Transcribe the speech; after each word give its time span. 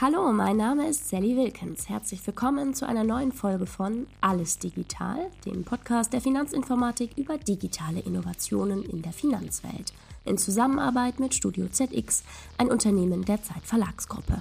Hallo, 0.00 0.30
mein 0.30 0.56
Name 0.56 0.86
ist 0.86 1.08
Sally 1.08 1.36
Wilkins. 1.36 1.88
Herzlich 1.88 2.24
willkommen 2.24 2.72
zu 2.72 2.86
einer 2.86 3.02
neuen 3.02 3.32
Folge 3.32 3.66
von 3.66 4.06
Alles 4.20 4.60
Digital, 4.60 5.26
dem 5.44 5.64
Podcast 5.64 6.12
der 6.12 6.20
Finanzinformatik 6.20 7.18
über 7.18 7.36
digitale 7.36 7.98
Innovationen 7.98 8.84
in 8.84 9.02
der 9.02 9.12
Finanzwelt. 9.12 9.92
In 10.24 10.38
Zusammenarbeit 10.38 11.18
mit 11.18 11.34
Studio 11.34 11.66
ZX, 11.66 12.22
ein 12.58 12.70
Unternehmen 12.70 13.24
der 13.24 13.42
Zeit 13.42 13.64
Verlagsgruppe 13.64 14.40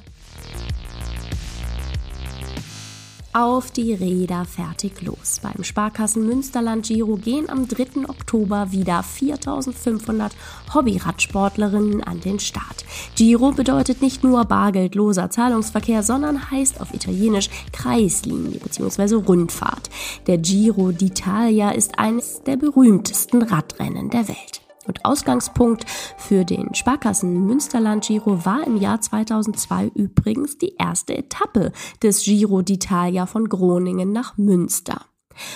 auf 3.38 3.70
die 3.70 3.94
Räder 3.94 4.46
fertig 4.46 5.02
los. 5.04 5.40
Beim 5.44 5.64
Sparkassen 5.64 6.26
Münsterland 6.26 6.88
Giro 6.88 7.18
gehen 7.18 7.50
am 7.50 7.68
3. 7.68 8.10
Oktober 8.10 8.72
wieder 8.72 9.04
4500 9.04 10.36
Hobbyradsportlerinnen 10.74 12.04
an 12.04 12.20
den 12.20 12.40
Start. 12.40 12.84
Giro 13.16 13.52
bedeutet 13.52 14.02
nicht 14.02 14.24
nur 14.24 14.44
bargeldloser 14.46 15.30
Zahlungsverkehr, 15.30 16.02
sondern 16.02 16.50
heißt 16.50 16.82
auf 16.82 16.94
Italienisch 16.96 17.50
Kreislinie 17.72 18.60
bzw. 18.60 19.16
Rundfahrt. 19.16 19.92
Der 20.26 20.40
Giro 20.40 20.88
d'Italia 20.88 21.72
ist 21.72 22.00
eines 22.00 22.42
der 22.44 22.58
berühmtesten 22.58 23.44
Radrennen 23.44 24.10
der 24.10 24.28
Welt. 24.28 24.67
Und 24.88 25.04
Ausgangspunkt 25.06 25.86
für 26.18 26.46
den 26.46 26.74
Sparkassen 26.74 27.46
Münsterland 27.46 28.06
Giro 28.06 28.46
war 28.46 28.66
im 28.66 28.78
Jahr 28.78 29.02
2002 29.02 29.92
übrigens 29.94 30.58
die 30.58 30.76
erste 30.78 31.18
Etappe 31.18 31.72
des 32.02 32.24
Giro 32.24 32.60
d'Italia 32.60 33.26
von 33.26 33.50
Groningen 33.50 34.12
nach 34.12 34.38
Münster. 34.38 35.06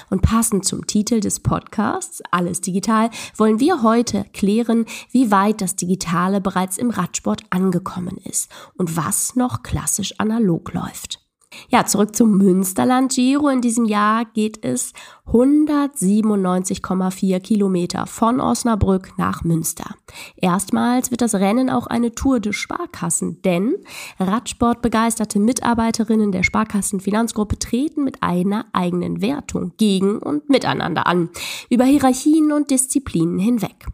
Und 0.10 0.22
passend 0.22 0.66
zum 0.66 0.86
Titel 0.86 1.20
des 1.20 1.40
Podcasts, 1.40 2.22
Alles 2.32 2.62
Digital, 2.62 3.10
wollen 3.36 3.60
wir 3.60 3.82
heute 3.82 4.26
klären, 4.34 4.86
wie 5.12 5.32
weit 5.32 5.62
das 5.62 5.76
Digitale 5.76 6.42
bereits 6.42 6.78
im 6.78 6.90
Radsport 6.90 7.44
angekommen 7.50 8.18
ist 8.18 8.52
und 8.76 8.96
was 8.96 9.36
noch 9.36 9.64
klassisch 9.64 10.14
analog 10.20 10.74
läuft. 10.74 11.21
Ja, 11.70 11.86
zurück 11.86 12.16
zum 12.16 12.38
Münsterland 12.38 13.14
Giro. 13.14 13.50
In 13.50 13.62
diesem 13.62 13.86
Jahr 13.86 14.26
geht 14.26 14.66
es 14.66 14.94
197,4 15.28 17.40
Kilometer 17.40 18.06
von 18.06 18.42
Osnabrück 18.42 19.18
nach 19.18 19.44
Münster. 19.44 19.96
Erstmals 20.36 21.10
wird 21.12 21.22
das 21.22 21.36
Rennen 21.36 21.70
auch 21.70 21.88
eine 21.88 22.14
Tour 22.14 22.40
de 22.40 22.54
Sparkassen, 22.54 23.42
denn 23.44 23.76
Radsportbegeisterte 24.20 25.40
Mitarbeiterinnen 25.40 26.32
der 26.32 26.44
Sparkassen 26.44 27.00
Finanzgruppe 27.00 27.60
treten 27.60 28.04
mit 28.04 28.22
einer 28.22 28.66
eigenen 28.74 29.22
Wertung 29.22 29.74
gegen 29.78 30.20
und 30.20 30.50
miteinander 30.50 31.08
an, 31.08 31.30
über 31.70 31.86
Hierarchien 31.86 32.52
und 32.52 32.72
Disziplinen 32.72 33.40
hinweg. 33.40 33.88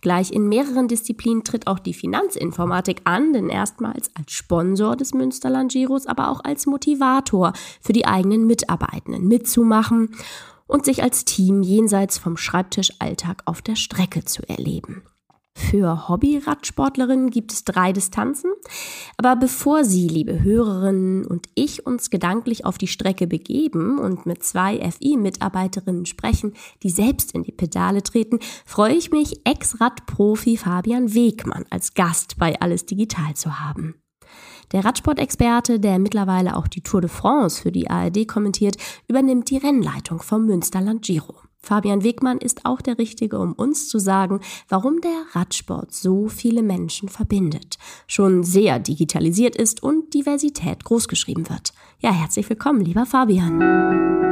Gleich 0.00 0.30
in 0.30 0.48
mehreren 0.48 0.88
Disziplinen 0.88 1.44
tritt 1.44 1.66
auch 1.66 1.78
die 1.78 1.94
Finanzinformatik 1.94 3.02
an, 3.04 3.32
denn 3.32 3.48
erstmals 3.48 4.10
als 4.14 4.32
Sponsor 4.32 4.96
des 4.96 5.14
Münsterland 5.14 5.72
Giros, 5.72 6.06
aber 6.06 6.30
auch 6.30 6.44
als 6.44 6.66
Motivator 6.66 7.52
für 7.80 7.92
die 7.92 8.06
eigenen 8.06 8.46
Mitarbeitenden 8.46 9.28
mitzumachen 9.28 10.14
und 10.66 10.84
sich 10.84 11.02
als 11.02 11.24
Team 11.24 11.62
jenseits 11.62 12.18
vom 12.18 12.36
Schreibtischalltag 12.36 13.42
auf 13.46 13.62
der 13.62 13.76
Strecke 13.76 14.24
zu 14.24 14.48
erleben. 14.48 15.02
Für 15.58 16.08
Hobby-Radsportlerinnen 16.08 17.30
gibt 17.30 17.52
es 17.52 17.64
drei 17.64 17.92
Distanzen. 17.92 18.52
Aber 19.16 19.34
bevor 19.34 19.84
Sie, 19.84 20.06
liebe 20.06 20.42
Hörerinnen 20.42 21.26
und 21.26 21.48
ich, 21.56 21.84
uns 21.84 22.10
gedanklich 22.10 22.64
auf 22.64 22.78
die 22.78 22.86
Strecke 22.86 23.26
begeben 23.26 23.98
und 23.98 24.24
mit 24.24 24.44
zwei 24.44 24.78
FI-Mitarbeiterinnen 24.78 26.06
sprechen, 26.06 26.54
die 26.84 26.90
selbst 26.90 27.32
in 27.32 27.42
die 27.42 27.52
Pedale 27.52 28.04
treten, 28.04 28.38
freue 28.64 28.94
ich 28.94 29.10
mich, 29.10 29.40
Ex-Radprofi 29.44 30.56
Fabian 30.56 31.12
Wegmann 31.12 31.66
als 31.70 31.92
Gast 31.92 32.38
bei 32.38 32.58
Alles 32.60 32.86
Digital 32.86 33.34
zu 33.34 33.58
haben. 33.58 33.96
Der 34.70 34.84
Radsportexperte, 34.84 35.80
der 35.80 35.98
mittlerweile 35.98 36.56
auch 36.56 36.68
die 36.68 36.82
Tour 36.82 37.00
de 37.00 37.10
France 37.10 37.60
für 37.60 37.72
die 37.72 37.90
ARD 37.90 38.28
kommentiert, 38.28 38.76
übernimmt 39.08 39.50
die 39.50 39.56
Rennleitung 39.56 40.22
vom 40.22 40.46
Münsterland 40.46 41.02
Giro. 41.02 41.34
Fabian 41.60 42.02
Wegmann 42.04 42.38
ist 42.38 42.64
auch 42.64 42.80
der 42.80 42.98
Richtige, 42.98 43.38
um 43.38 43.52
uns 43.52 43.88
zu 43.88 43.98
sagen, 43.98 44.40
warum 44.68 45.00
der 45.00 45.24
Radsport 45.32 45.92
so 45.92 46.28
viele 46.28 46.62
Menschen 46.62 47.08
verbindet, 47.08 47.76
schon 48.06 48.44
sehr 48.44 48.78
digitalisiert 48.78 49.56
ist 49.56 49.82
und 49.82 50.14
Diversität 50.14 50.84
großgeschrieben 50.84 51.48
wird. 51.48 51.72
Ja, 52.00 52.12
herzlich 52.12 52.48
willkommen, 52.48 52.80
lieber 52.80 53.06
Fabian. 53.06 54.27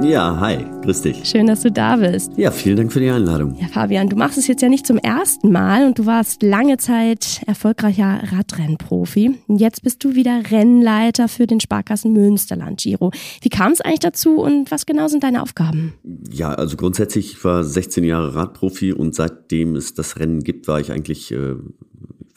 Ja, 0.00 0.38
hi, 0.38 0.64
grüß 0.82 1.02
dich. 1.02 1.24
Schön, 1.24 1.48
dass 1.48 1.62
du 1.62 1.72
da 1.72 1.96
bist. 1.96 2.30
Ja, 2.36 2.52
vielen 2.52 2.76
Dank 2.76 2.92
für 2.92 3.00
die 3.00 3.10
Einladung. 3.10 3.56
Ja, 3.60 3.66
Fabian, 3.66 4.08
du 4.08 4.14
machst 4.14 4.38
es 4.38 4.46
jetzt 4.46 4.62
ja 4.62 4.68
nicht 4.68 4.86
zum 4.86 4.96
ersten 4.96 5.50
Mal 5.50 5.86
und 5.86 5.98
du 5.98 6.06
warst 6.06 6.44
lange 6.44 6.76
Zeit 6.76 7.42
erfolgreicher 7.48 8.20
Radrennprofi. 8.30 9.40
Und 9.48 9.60
jetzt 9.60 9.82
bist 9.82 10.04
du 10.04 10.14
wieder 10.14 10.40
Rennleiter 10.52 11.26
für 11.26 11.48
den 11.48 11.58
Sparkassen 11.58 12.12
Münsterland 12.12 12.80
Giro. 12.80 13.10
Wie 13.42 13.48
kam 13.48 13.72
es 13.72 13.80
eigentlich 13.80 13.98
dazu 13.98 14.40
und 14.40 14.70
was 14.70 14.86
genau 14.86 15.08
sind 15.08 15.24
deine 15.24 15.42
Aufgaben? 15.42 15.94
Ja, 16.30 16.54
also 16.54 16.76
grundsätzlich, 16.76 17.32
ich 17.32 17.44
war 17.44 17.64
16 17.64 18.04
Jahre 18.04 18.36
Radprofi 18.36 18.92
und 18.92 19.16
seitdem 19.16 19.74
es 19.74 19.94
das 19.94 20.20
Rennen 20.20 20.44
gibt, 20.44 20.68
war 20.68 20.78
ich 20.78 20.92
eigentlich 20.92 21.32
äh, 21.32 21.56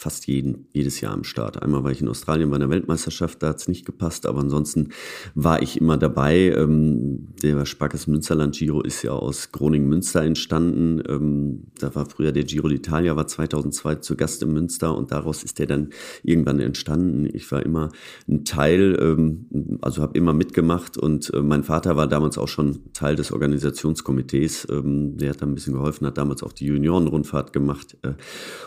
fast 0.02 0.26
jeden, 0.26 0.66
jedes 0.74 1.00
Jahr 1.00 1.14
am 1.14 1.24
Start. 1.24 1.62
Einmal 1.62 1.84
war 1.84 1.92
ich 1.92 2.02
in 2.02 2.08
Australien 2.08 2.50
bei 2.50 2.56
einer 2.56 2.72
Weltmeisterschaft, 2.72 3.44
da 3.44 3.50
hat 3.50 3.58
es 3.58 3.68
nicht 3.68 3.86
gepasst, 3.86 4.26
aber 4.26 4.40
ansonsten 4.40 4.90
war 5.36 5.62
ich 5.62 5.80
immer 5.80 5.96
dabei. 5.96 6.56
Ähm, 6.58 7.28
der 7.44 7.68
Sparkasse 7.68 8.10
Münsterland 8.10 8.56
Giro 8.56 8.82
ist 8.82 9.04
ja 9.04 9.12
aus 9.12 9.52
Groningen-Münster 9.52 10.24
entstanden. 10.24 11.04
Ähm, 11.08 11.68
da 11.80 11.94
war 11.94 12.08
früher 12.08 12.32
der 12.32 12.46
Giro 12.46 12.68
d'Italia, 12.68 13.16
war 13.16 13.28
2002 13.28 13.96
zu 13.98 14.16
Gast 14.16 14.42
in 14.42 14.52
Münster 14.54 14.98
und 14.98 15.12
daraus 15.12 15.44
ist 15.44 15.60
der 15.60 15.68
dann 15.68 15.90
irgendwann 16.24 16.60
entstanden. 16.60 17.30
Ich 17.32 17.52
war 17.52 17.64
immer 17.64 17.92
ein 18.28 18.44
Teil, 18.44 18.98
ähm, 19.00 19.78
also 19.82 20.02
habe 20.02 20.18
immer 20.18 20.34
mitgemacht 20.34 20.98
und 20.98 21.32
äh, 21.32 21.44
mein 21.44 21.64
Vater 21.64 21.96
war 21.96 22.08
damals 22.08 22.40
auch 22.40 22.48
schon 22.48 22.92
Teil 22.94 23.16
des 23.16 23.32
Organisationskomitees. 23.32 24.68
Ähm, 24.72 25.18
der 25.18 25.30
hat 25.30 25.44
da 25.44 25.46
ein 25.46 25.54
bisschen 25.54 25.74
geholfen, 25.74 26.08
hat 26.08 26.18
damals 26.18 26.42
auch 26.42 26.54
die 26.54 26.66
Juniorenrundfahrt 26.66 27.54
gemacht 27.54 27.98
äh, 28.02 28.14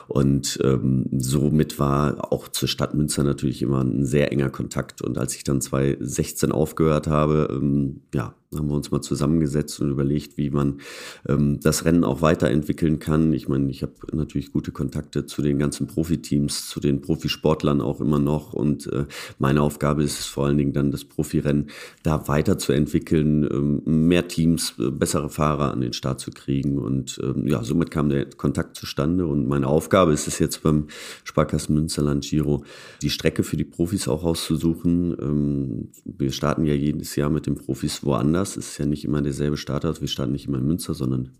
und 0.06 0.60
ähm, 0.62 1.06
somit 1.24 1.78
war 1.78 2.32
auch 2.32 2.48
zur 2.48 2.68
Stadt 2.68 2.94
Münster 2.94 3.24
natürlich 3.24 3.62
immer 3.62 3.82
ein 3.82 4.04
sehr 4.04 4.32
enger 4.32 4.50
Kontakt. 4.50 5.02
Und 5.02 5.18
als 5.18 5.34
ich 5.34 5.44
dann 5.44 5.60
2016 5.60 6.52
aufgehört 6.52 7.06
habe, 7.06 7.48
ähm, 7.50 8.02
ja, 8.14 8.34
haben 8.56 8.68
wir 8.68 8.74
uns 8.74 8.90
mal 8.90 9.00
zusammengesetzt 9.00 9.80
und 9.80 9.90
überlegt, 9.90 10.36
wie 10.36 10.50
man 10.50 10.80
ähm, 11.28 11.60
das 11.60 11.84
Rennen 11.84 12.04
auch 12.04 12.22
weiterentwickeln 12.22 12.98
kann. 12.98 13.32
Ich 13.32 13.48
meine, 13.48 13.70
ich 13.70 13.82
habe 13.82 13.92
natürlich 14.12 14.52
gute 14.52 14.72
Kontakte 14.72 15.26
zu 15.26 15.42
den 15.42 15.58
ganzen 15.58 15.86
Profiteams, 15.86 16.68
zu 16.68 16.80
den 16.80 17.00
Profisportlern 17.00 17.80
auch 17.80 18.00
immer 18.00 18.18
noch. 18.18 18.52
Und 18.52 18.86
äh, 18.92 19.06
meine 19.38 19.62
Aufgabe 19.62 20.02
ist 20.02 20.20
es 20.20 20.26
vor 20.26 20.46
allen 20.46 20.58
Dingen 20.58 20.72
dann, 20.72 20.90
das 20.90 21.04
Profirennen 21.04 21.70
da 22.02 22.28
weiterzuentwickeln, 22.28 23.44
ähm, 23.44 23.82
mehr 24.08 24.28
Teams, 24.28 24.74
äh, 24.78 24.90
bessere 24.90 25.28
Fahrer 25.28 25.72
an 25.72 25.80
den 25.80 25.92
Start 25.92 26.20
zu 26.20 26.30
kriegen. 26.30 26.78
Und 26.78 27.18
ähm, 27.22 27.46
ja, 27.46 27.62
somit 27.64 27.90
kam 27.90 28.08
der 28.08 28.26
Kontakt 28.30 28.76
zustande. 28.76 29.26
Und 29.26 29.46
meine 29.48 29.66
Aufgabe 29.66 30.12
ist 30.12 30.28
es 30.28 30.38
jetzt 30.38 30.62
beim 30.62 30.86
Sparkassen 31.24 31.74
Münsterland 31.74 32.24
Giro, 32.24 32.64
die 33.02 33.10
Strecke 33.10 33.42
für 33.42 33.56
die 33.56 33.64
Profis 33.64 34.08
auch 34.08 34.24
auszusuchen. 34.24 35.16
Ähm, 35.20 35.88
wir 36.04 36.32
starten 36.32 36.64
ja 36.64 36.74
jedes 36.74 37.16
Jahr 37.16 37.30
mit 37.30 37.46
den 37.46 37.54
Profis 37.54 38.04
woanders 38.04 38.43
anders. 38.44 38.56
Es 38.56 38.72
ist 38.72 38.78
ja 38.78 38.86
nicht 38.86 39.04
immer 39.04 39.22
derselbe 39.22 39.56
Startort. 39.56 40.00
Wir 40.00 40.08
starten 40.08 40.32
nicht 40.32 40.46
immer 40.46 40.58
in 40.58 40.66
Münster, 40.66 40.94
sondern 40.94 41.30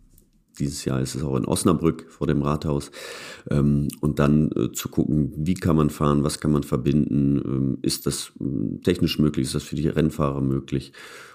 dieses 0.59 0.85
Jahr 0.85 1.01
ist 1.01 1.17
es 1.17 1.23
auch 1.23 1.37
in 1.37 1.47
Osnabrück 1.47 2.07
vor 2.09 2.27
dem 2.27 2.43
Rathaus. 2.43 2.91
Ähm, 3.51 3.89
und 4.01 4.19
dann 4.19 4.51
äh, 4.53 4.73
zu 4.73 4.89
gucken, 4.89 5.33
wie 5.37 5.55
kann 5.55 5.77
man 5.77 5.91
fahren, 5.91 6.23
was 6.23 6.39
kann 6.39 6.53
man 6.53 6.63
verbinden, 6.63 7.43
ähm, 7.45 7.79
ist 7.83 8.07
das 8.07 8.33
ähm, 8.41 8.81
technisch 8.83 9.19
möglich, 9.19 9.47
ist 9.47 9.55
das 9.55 9.65
für 9.65 9.77
die 9.77 9.89
Rennfahrer 9.89 10.41
möglich. 10.41 10.93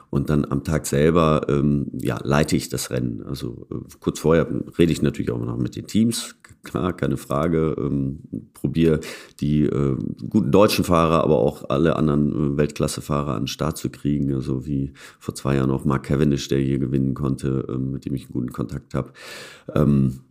Und 0.10 0.30
dann 0.30 0.46
am 0.46 0.64
Tag 0.64 0.88
selber 0.88 1.46
ähm, 1.50 1.92
ja, 2.02 2.18
leite 2.24 2.56
ich 2.56 2.70
das 2.70 2.90
Rennen. 2.90 3.22
Also 3.24 3.68
äh, 3.72 3.76
kurz 4.00 4.20
vorher 4.20 4.48
rede 4.80 4.92
ich 4.92 5.02
natürlich 5.02 5.32
auch 5.32 5.40
noch 5.40 5.58
mit 5.58 5.76
den 5.76 5.86
Teams, 5.86 6.36
klar, 6.64 6.94
keine 6.94 7.18
Frage. 7.18 7.76
Ähm, 7.78 8.20
probiere 8.54 9.00
die 9.40 9.64
äh, 9.64 9.98
guten 10.30 10.52
deutschen 10.52 10.84
Fahrer, 10.84 11.24
aber 11.24 11.40
auch 11.40 11.70
alle 11.70 11.96
anderen 11.96 12.54
äh, 12.54 12.58
Weltklassefahrer 12.58 13.34
an 13.36 13.44
den 13.44 13.48
Start 13.48 13.78
zu 13.78 13.90
kriegen. 13.90 14.34
Also 14.34 14.66
wie 14.66 14.94
vor 15.20 15.36
zwei 15.36 15.56
Jahren 15.56 15.72
auch 15.72 15.86
Mark 15.86 16.04
Cavendish, 16.04 16.48
der 16.48 16.60
hier 16.60 16.80
gewinnen 16.80 17.14
konnte, 17.14 17.66
ähm, 17.70 17.92
mit 17.92 18.06
dem 18.06 18.16
ich 18.16 18.26
einen 18.26 18.34
guten 18.34 18.52
Kontakt 18.52 18.94
habe. 18.94 19.12
Ähm, 19.74 20.22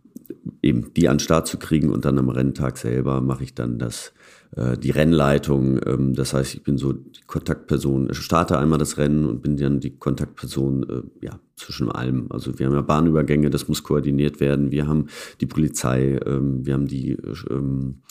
eben 0.61 0.93
die 0.93 1.07
an 1.07 1.15
den 1.15 1.21
Start 1.21 1.47
zu 1.47 1.57
kriegen 1.57 1.89
und 1.89 2.05
dann 2.05 2.19
am 2.19 2.29
Renntag 2.29 2.77
selber 2.77 3.21
mache 3.21 3.43
ich 3.43 3.55
dann 3.55 3.79
das 3.79 4.13
die 4.51 4.89
Rennleitung. 4.89 5.79
Ähm, 5.85 6.15
das 6.15 6.33
heißt, 6.33 6.55
ich 6.55 6.63
bin 6.63 6.77
so 6.77 6.93
die 6.93 7.21
Kontaktperson, 7.27 8.09
ich 8.11 8.17
starte 8.17 8.57
einmal 8.57 8.79
das 8.79 8.97
Rennen 8.97 9.25
und 9.25 9.41
bin 9.41 9.57
dann 9.57 9.79
die 9.79 9.97
Kontaktperson 9.97 10.89
äh, 10.89 11.25
ja, 11.25 11.39
zwischen 11.55 11.91
allem. 11.91 12.27
Also 12.31 12.57
wir 12.57 12.65
haben 12.65 12.73
ja 12.73 12.81
Bahnübergänge, 12.81 13.51
das 13.51 13.67
muss 13.67 13.83
koordiniert 13.83 14.39
werden. 14.39 14.71
Wir 14.71 14.87
haben 14.87 15.05
die 15.39 15.45
Polizei, 15.45 16.19
ähm, 16.25 16.65
wir 16.65 16.73
haben 16.73 16.87
die 16.87 17.11
ähm, 17.49 18.01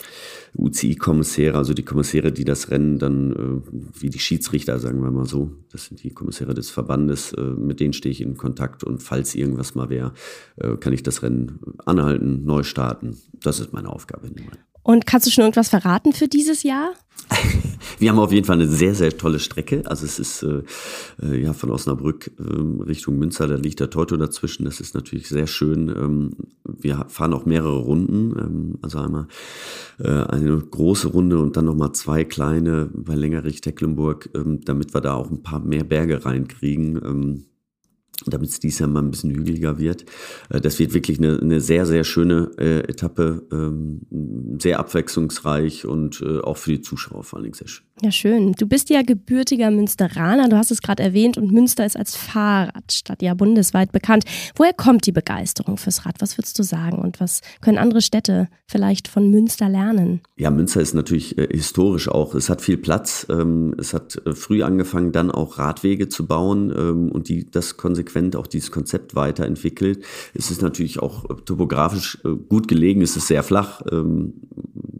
UCI-Kommissäre, 0.56 1.58
also 1.58 1.74
die 1.74 1.84
Kommissäre, 1.84 2.30
die 2.30 2.44
das 2.44 2.70
Rennen 2.70 3.00
dann, 3.00 3.32
äh, 3.32 4.00
wie 4.00 4.10
die 4.10 4.20
Schiedsrichter, 4.20 4.78
sagen 4.78 5.02
wir 5.02 5.10
mal 5.10 5.26
so, 5.26 5.50
das 5.72 5.86
sind 5.86 6.04
die 6.04 6.10
Kommissäre 6.10 6.54
des 6.54 6.70
Verbandes, 6.70 7.34
mit 7.36 7.80
denen 7.80 7.92
stehe 7.92 8.12
ich 8.12 8.20
in 8.20 8.36
Kontakt 8.36 8.84
und 8.84 9.02
falls 9.02 9.34
irgendwas 9.34 9.74
mal 9.74 9.90
wäre, 9.90 10.12
kann 10.80 10.92
ich 10.92 11.02
das 11.02 11.22
Rennen 11.22 11.60
anhalten, 11.84 12.44
neu 12.44 12.62
starten. 12.62 13.16
Das 13.40 13.60
ist 13.60 13.72
meine 13.72 13.90
Aufgabe. 13.90 14.30
Und 14.88 15.04
kannst 15.04 15.26
du 15.26 15.30
schon 15.30 15.42
irgendwas 15.42 15.68
verraten 15.68 16.14
für 16.14 16.28
dieses 16.28 16.62
Jahr? 16.62 16.94
Wir 17.98 18.08
haben 18.08 18.18
auf 18.18 18.32
jeden 18.32 18.46
Fall 18.46 18.56
eine 18.56 18.68
sehr, 18.68 18.94
sehr 18.94 19.14
tolle 19.18 19.38
Strecke. 19.38 19.82
Also 19.84 20.06
es 20.06 20.18
ist 20.18 20.42
äh, 20.42 20.62
äh, 21.22 21.42
ja 21.42 21.52
von 21.52 21.70
Osnabrück 21.70 22.30
äh, 22.38 22.84
Richtung 22.84 23.18
Münster, 23.18 23.46
da 23.46 23.56
liegt 23.56 23.80
der 23.80 23.90
Teuto 23.90 24.16
dazwischen. 24.16 24.64
Das 24.64 24.80
ist 24.80 24.94
natürlich 24.94 25.28
sehr 25.28 25.46
schön. 25.46 25.90
Ähm, 25.90 26.30
wir 26.64 27.04
fahren 27.08 27.34
auch 27.34 27.44
mehrere 27.44 27.80
Runden. 27.80 28.34
Ähm, 28.38 28.78
also 28.80 29.00
einmal 29.00 29.28
äh, 29.98 30.08
eine 30.08 30.56
große 30.56 31.08
Runde 31.08 31.38
und 31.38 31.58
dann 31.58 31.66
nochmal 31.66 31.92
zwei 31.92 32.24
kleine 32.24 32.88
bei 32.90 33.14
Längerich-Tecklenburg, 33.14 34.30
ähm, 34.34 34.62
damit 34.64 34.94
wir 34.94 35.02
da 35.02 35.16
auch 35.16 35.30
ein 35.30 35.42
paar 35.42 35.60
mehr 35.60 35.84
Berge 35.84 36.24
reinkriegen. 36.24 37.44
Damit 38.30 38.50
es 38.50 38.60
dieses 38.60 38.80
Jahr 38.80 38.88
mal 38.88 39.02
ein 39.02 39.10
bisschen 39.10 39.30
hügeliger 39.30 39.78
wird. 39.78 40.04
Äh, 40.50 40.60
das 40.60 40.78
wird 40.78 40.94
wirklich 40.94 41.18
eine, 41.18 41.38
eine 41.40 41.60
sehr, 41.60 41.86
sehr 41.86 42.04
schöne 42.04 42.50
äh, 42.58 42.80
Etappe, 42.80 43.46
ähm, 43.52 44.58
sehr 44.60 44.78
abwechslungsreich 44.78 45.86
und 45.86 46.20
äh, 46.22 46.40
auch 46.40 46.56
für 46.56 46.72
die 46.72 46.80
Zuschauer 46.82 47.24
vor 47.24 47.38
allen 47.38 47.44
Dingen 47.44 47.54
sehr 47.54 47.68
schön. 47.68 47.87
Ja, 48.00 48.12
schön. 48.12 48.52
Du 48.52 48.66
bist 48.66 48.90
ja 48.90 49.02
gebürtiger 49.02 49.72
Münsteraner, 49.72 50.48
du 50.48 50.56
hast 50.56 50.70
es 50.70 50.82
gerade 50.82 51.02
erwähnt 51.02 51.36
und 51.36 51.50
Münster 51.50 51.84
ist 51.84 51.96
als 51.96 52.14
Fahrradstadt 52.14 53.22
ja 53.22 53.34
bundesweit 53.34 53.90
bekannt. 53.90 54.24
Woher 54.54 54.72
kommt 54.72 55.06
die 55.06 55.12
Begeisterung 55.12 55.78
fürs 55.78 56.06
Rad? 56.06 56.14
Was 56.20 56.38
würdest 56.38 56.56
du 56.60 56.62
sagen 56.62 56.98
und 56.98 57.18
was 57.18 57.40
können 57.60 57.76
andere 57.76 58.00
Städte 58.00 58.48
vielleicht 58.66 59.08
von 59.08 59.28
Münster 59.32 59.68
lernen? 59.68 60.20
Ja, 60.36 60.52
Münster 60.52 60.80
ist 60.80 60.94
natürlich 60.94 61.36
äh, 61.38 61.48
historisch 61.50 62.08
auch, 62.08 62.36
es 62.36 62.48
hat 62.48 62.60
viel 62.60 62.76
Platz, 62.76 63.26
ähm, 63.30 63.74
es 63.78 63.92
hat 63.92 64.20
äh, 64.24 64.32
früh 64.32 64.62
angefangen, 64.62 65.10
dann 65.10 65.32
auch 65.32 65.58
Radwege 65.58 66.08
zu 66.08 66.24
bauen 66.26 66.72
ähm, 66.76 67.10
und 67.10 67.28
die 67.28 67.50
das 67.50 67.76
konsequent 67.76 68.36
auch 68.36 68.46
dieses 68.46 68.70
Konzept 68.70 69.16
weiterentwickelt. 69.16 70.04
Es 70.34 70.52
ist 70.52 70.62
natürlich 70.62 71.00
auch 71.00 71.24
äh, 71.24 71.34
topografisch 71.44 72.18
äh, 72.24 72.28
gut 72.28 72.68
gelegen, 72.68 73.02
es 73.02 73.16
ist 73.16 73.26
sehr 73.26 73.42
flach. 73.42 73.82
Ähm, 73.90 74.34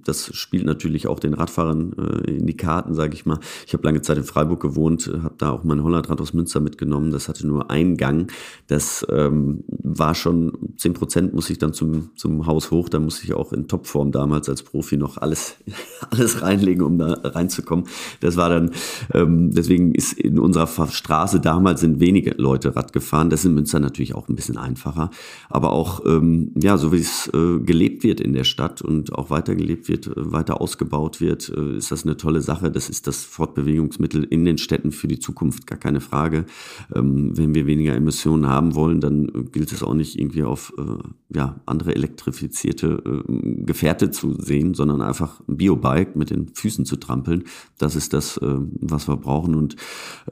das 0.05 0.35
spielt 0.35 0.65
natürlich 0.65 1.07
auch 1.07 1.21
den 1.21 1.35
Radfahrern 1.35 1.93
äh, 1.99 2.31
in 2.31 2.47
die 2.47 2.57
Karten, 2.57 2.95
sage 2.95 3.15
ich 3.15 3.27
mal. 3.27 3.39
Ich 3.67 3.73
habe 3.73 3.85
lange 3.85 4.03
Zeit 4.03 4.19
in 4.19 4.25
Freiburg 4.25 4.61
gewohnt, 4.61 5.11
habe 5.23 5.35
da 5.39 5.51
auch 5.51 5.65
mein 5.65 5.83
Hollandrad 5.83 6.21
aus 6.21 6.33
Münster 6.33 6.61
mitgenommen. 6.61 7.11
Das 7.11 7.29
hatte 7.29 7.47
nur 7.47 7.71
einen 7.71 7.97
Gang. 7.97 8.33
Das 8.67 9.07
ähm, 9.11 9.65
war 9.69 10.15
schon 10.15 10.53
zehn 10.77 10.95
Prozent 10.95 11.35
muss 11.35 11.51
ich 11.51 11.59
dann 11.59 11.73
zum, 11.73 12.11
zum 12.17 12.47
Haus 12.47 12.71
hoch. 12.71 12.89
Da 12.89 13.01
muss 13.01 13.23
ich 13.23 13.35
auch 13.35 13.53
in 13.53 13.69
Topform 13.69 14.13
damals 14.13 14.49
als 14.49 14.63
Profi 14.63 14.97
noch 14.97 15.17
alles, 15.19 15.57
alles 16.11 16.43
reinlegen, 16.43 16.83
um 16.83 16.99
da 16.99 17.13
reinzukommen. 17.13 17.87
Das 18.21 18.37
war 18.37 18.49
dann, 18.49 18.71
ähm, 19.13 19.51
deswegen 19.53 19.95
ist 19.95 20.13
in 20.15 20.39
unserer 20.39 20.67
Straße 20.89 21.41
damals 21.41 21.81
sind 21.81 22.01
wenige 22.01 22.35
Leute 22.37 22.77
Rad 22.77 22.93
gefahren. 22.93 23.31
Das 23.31 23.41
ist 23.41 23.47
in 23.47 23.55
Münster 23.55 23.81
natürlich 23.81 24.15
auch 24.15 24.29
ein 24.29 24.35
bisschen 24.35 24.57
einfacher. 24.57 25.11
Aber 25.49 25.73
auch, 25.73 26.05
ähm, 26.07 26.53
ja, 26.61 26.77
so 26.77 26.93
wie 26.93 26.99
es 26.99 27.31
äh, 27.35 27.59
gelebt 27.61 28.05
wird 28.05 28.21
in 28.21 28.33
der 28.33 28.45
Stadt 28.45 28.83
und 28.83 29.15
auch 29.15 29.31
weiter 29.31 29.55
wird, 29.89 30.11
weiter 30.15 30.61
ausgebaut 30.61 31.21
wird, 31.21 31.49
äh, 31.49 31.77
ist 31.77 31.91
das 31.91 32.05
eine 32.05 32.17
tolle 32.17 32.41
Sache. 32.41 32.71
Das 32.71 32.89
ist 32.89 33.07
das 33.07 33.25
Fortbewegungsmittel 33.25 34.25
in 34.25 34.45
den 34.45 34.59
Städten 34.59 34.93
für 34.93 35.09
die 35.09 35.19
Zukunft, 35.19 35.67
gar 35.67 35.79
keine 35.79 36.01
Frage. 36.01 36.47
Ähm, 36.95 37.37
wenn 37.37 37.55
wir 37.55 37.67
weniger 37.67 37.95
Emissionen 37.95 38.47
haben 38.47 38.75
wollen, 38.75 39.01
dann 39.01 39.51
gilt 39.53 39.73
es 39.73 39.83
auch 39.83 39.95
nicht 39.95 40.19
irgendwie 40.19 40.45
auf 40.45 40.73
äh, 40.79 41.37
ja, 41.37 41.61
andere 41.67 41.95
elektrifizierte 41.95 43.03
äh, 43.29 43.65
Gefährte 43.65 44.11
zu 44.11 44.35
sehen, 44.41 44.75
sondern 44.75 45.03
einfach 45.03 45.41
ein 45.49 45.57
Biobike 45.57 46.19
mit 46.19 46.31
den 46.31 46.49
Füßen 46.49 46.85
zu 46.85 46.97
trampeln. 46.97 47.45
Das 47.79 47.97
ist 47.97 48.13
das, 48.13 48.37
äh, 48.39 48.57
was 48.81 49.09
wir 49.09 49.17
brauchen 49.17 49.55
und 49.55 49.77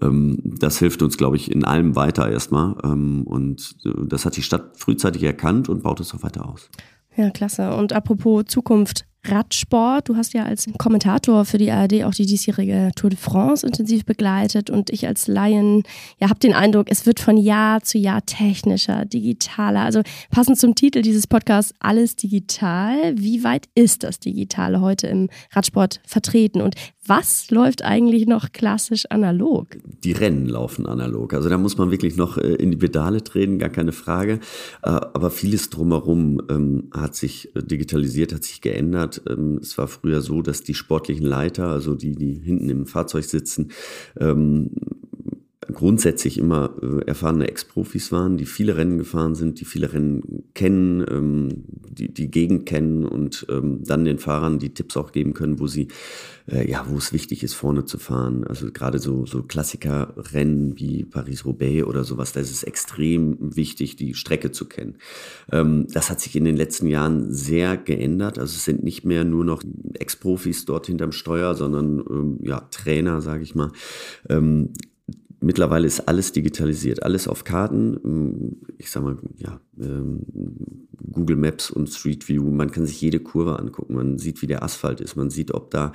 ähm, 0.01 0.39
das 0.43 0.79
hilft 0.79 1.03
uns, 1.03 1.17
glaube 1.17 1.37
ich, 1.37 1.51
in 1.51 1.65
allem 1.65 1.97
weiter 1.97 2.31
erstmal. 2.31 2.77
Ähm, 2.85 3.23
und 3.27 3.77
das 3.85 4.25
hat 4.25 4.37
die 4.37 4.43
Stadt 4.43 4.77
frühzeitig 4.77 5.23
erkannt 5.23 5.69
und 5.69 5.83
baut 5.83 6.01
es 6.01 6.15
auch 6.15 6.23
weiter 6.23 6.49
aus. 6.49 6.71
Ja, 7.17 7.31
klasse. 7.31 7.75
Und 7.75 7.93
apropos 7.93 8.45
Zukunft, 8.47 9.07
Radsport. 9.29 10.09
Du 10.09 10.17
hast 10.17 10.35
ja 10.35 10.45
als 10.45 10.67
Kommentator 10.79 11.45
für 11.45 11.59
die 11.59 11.71
ARD 11.71 12.05
auch 12.05 12.15
die 12.15 12.27
diesjährige 12.27 12.91
Tour 12.95 13.11
de 13.11 13.19
France 13.19 13.67
intensiv 13.67 14.05
begleitet 14.05 14.71
und 14.71 14.91
ich 14.91 15.07
als 15.07 15.27
Laien 15.27 15.83
ja, 16.19 16.29
habe 16.29 16.39
den 16.39 16.55
Eindruck, 16.55 16.87
es 16.91 17.07
wird 17.07 17.21
von 17.21 17.37
Jahr 17.37 17.83
zu 17.83 17.99
Jahr 17.99 18.25
technischer, 18.25 19.05
digitaler. 19.05 19.81
Also 19.81 20.03
passend 20.31 20.59
zum 20.59 20.75
Titel 20.75 21.03
dieses 21.03 21.27
Podcasts, 21.27 21.75
alles 21.81 22.17
digital. 22.17 23.15
Wie 23.17 23.45
weit 23.45 23.69
ist 23.75 24.03
das 24.03 24.21
Digitale 24.21 24.81
heute 24.81 25.07
im 25.07 25.29
Radsport 25.53 26.01
vertreten 26.05 26.61
und 26.61 26.75
was 27.09 27.51
läuft 27.51 27.83
eigentlich 27.83 28.27
noch 28.27 28.53
klassisch 28.53 29.07
analog? 29.11 29.69
Die 30.05 30.13
Rennen 30.13 30.47
laufen 30.47 30.87
analog. 30.87 31.35
Also 31.35 31.49
da 31.49 31.59
muss 31.59 31.79
man 31.79 31.91
wirklich 31.91 32.17
noch 32.17 32.39
äh, 32.39 32.55
in 32.55 32.71
die 32.71 32.77
Pedale 32.77 33.23
treten, 33.23 33.59
gar 33.59 33.71
keine 33.71 33.93
Frage. 33.93 34.41
Äh, 34.83 34.91
aber 34.91 35.31
vieles 35.31 35.71
drumherum 35.71 36.43
ähm, 36.51 36.85
hat 36.93 37.15
sich 37.15 37.55
äh, 37.57 37.63
digitalisiert, 37.63 38.33
hat 38.33 38.45
sich 38.45 38.61
geändert. 38.61 39.23
Ähm, 39.29 39.59
es 39.63 39.77
war 39.79 39.89
früher 39.89 40.21
so, 40.21 40.43
dass 40.43 40.63
die 40.63 40.75
sportlichen 40.75 41.27
Leiter, 41.27 41.69
also 41.69 41.95
die, 41.95 42.15
die 42.15 42.35
hinten 42.35 42.71
im 42.71 42.87
Fahrzeug 42.87 43.25
sitzen, 43.25 43.71
ähm, 44.19 44.71
grundsätzlich 45.77 46.39
immer 46.39 46.75
äh, 46.83 47.05
erfahrene 47.07 47.49
Ex-Profis 47.49 48.11
waren, 48.11 48.39
die 48.39 48.47
viele 48.47 48.79
Rennen 48.79 48.97
gefahren 48.97 49.35
sind, 49.35 49.61
die 49.61 49.67
viele 49.67 49.93
Rennen 49.93 50.45
kennen, 50.55 51.05
ähm, 51.09 51.65
die 51.91 52.13
die 52.13 52.31
Gegend 52.31 52.65
kennen 52.65 53.05
und 53.05 53.47
ähm, 53.51 53.85
dann 53.85 54.07
den 54.07 54.19
Fahrern 54.19 54.59
die 54.59 54.73
Tipps 54.73 54.97
auch 54.97 55.13
geben 55.13 55.35
können, 55.35 55.61
wo 55.61 55.67
sie 55.67 55.89
äh, 56.51 56.69
ja, 56.69 56.87
wo 56.89 56.97
es 56.97 57.13
wichtig 57.13 57.43
ist, 57.43 57.53
vorne 57.53 57.85
zu 57.85 57.99
fahren. 57.99 58.45
Also 58.45 58.73
gerade 58.73 58.99
so 58.99 59.27
so 59.27 59.43
Klassikerrennen 59.43 60.79
wie 60.79 61.05
Paris-Roubaix 61.05 61.87
oder 61.87 62.05
sowas, 62.05 62.33
da 62.33 62.41
ist 62.41 62.51
es 62.51 62.63
extrem 62.63 63.37
wichtig, 63.55 63.97
die 63.97 64.15
Strecke 64.15 64.53
zu 64.53 64.65
kennen. 64.65 64.97
Ähm, 65.53 65.89
das 65.93 66.09
hat 66.09 66.21
sich 66.23 66.37
in 66.37 66.47
den 66.47 66.57
letzten 66.57 66.87
Jahren 66.87 67.33
sehr 67.35 67.77
geändert. 67.77 68.39
Also 68.39 68.55
es 68.57 68.65
sind 68.65 68.83
nicht 68.83 69.05
mehr 69.05 69.25
nur 69.25 69.45
noch 69.45 69.63
Ex-Profis 69.93 70.65
dort 70.65 70.87
hinterm 70.87 71.13
Steuer, 71.13 71.55
sondern 71.55 72.03
ähm, 72.09 72.39
ja 72.43 72.61
Trainer, 72.71 73.21
sage 73.21 73.43
ich 73.43 73.55
mal. 73.55 73.73
Ähm, 75.41 75.47
Mittlerweile 75.47 75.87
ist 75.87 76.09
alles 76.09 76.33
digitalisiert, 76.33 77.03
alles 77.03 77.29
auf 77.29 77.45
Karten. 77.45 78.57
Ich 78.79 78.91
sag 78.91 79.03
mal, 79.03 79.17
ja, 79.37 79.53
ähm, 79.53 79.61
Google 79.79 81.37
Maps 81.37 81.71
und 81.71 81.89
Street 81.89 82.29
View. 82.29 82.51
Man 82.51 82.71
kann 82.71 82.87
sich 82.87 83.01
jede 83.01 83.21
Kurve 83.21 83.59
angucken. 83.59 83.95
Man 83.95 84.19
sieht, 84.19 84.43
wie 84.43 84.47
der 84.47 84.63
Asphalt 84.63 85.01
ist. 85.01 85.17
Man 85.17 85.31
sieht, 85.31 85.53
ob 85.53 85.71
da 85.71 85.93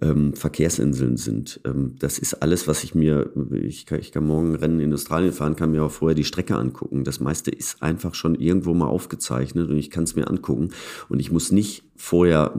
ähm, 0.00 0.34
Verkehrsinseln 0.34 1.16
sind. 1.16 1.60
Ähm, 1.64 1.96
das 1.98 2.18
ist 2.18 2.34
alles, 2.34 2.68
was 2.68 2.84
ich 2.84 2.94
mir, 2.94 3.30
ich 3.52 3.86
kann, 3.86 4.00
ich 4.00 4.12
kann 4.12 4.26
morgen 4.26 4.54
Rennen 4.54 4.80
in 4.80 4.92
Australien 4.92 5.32
fahren, 5.32 5.56
kann 5.56 5.72
mir 5.72 5.84
auch 5.84 5.90
vorher 5.90 6.14
die 6.14 6.24
Strecke 6.24 6.56
angucken. 6.56 7.04
Das 7.04 7.20
meiste 7.20 7.50
ist 7.50 7.82
einfach 7.82 8.14
schon 8.14 8.34
irgendwo 8.36 8.74
mal 8.74 8.86
aufgezeichnet 8.86 9.68
und 9.68 9.76
ich 9.76 9.90
kann 9.90 10.04
es 10.04 10.16
mir 10.16 10.28
angucken. 10.28 10.70
Und 11.08 11.20
ich 11.20 11.32
muss 11.32 11.52
nicht 11.52 11.84
vorher 11.96 12.52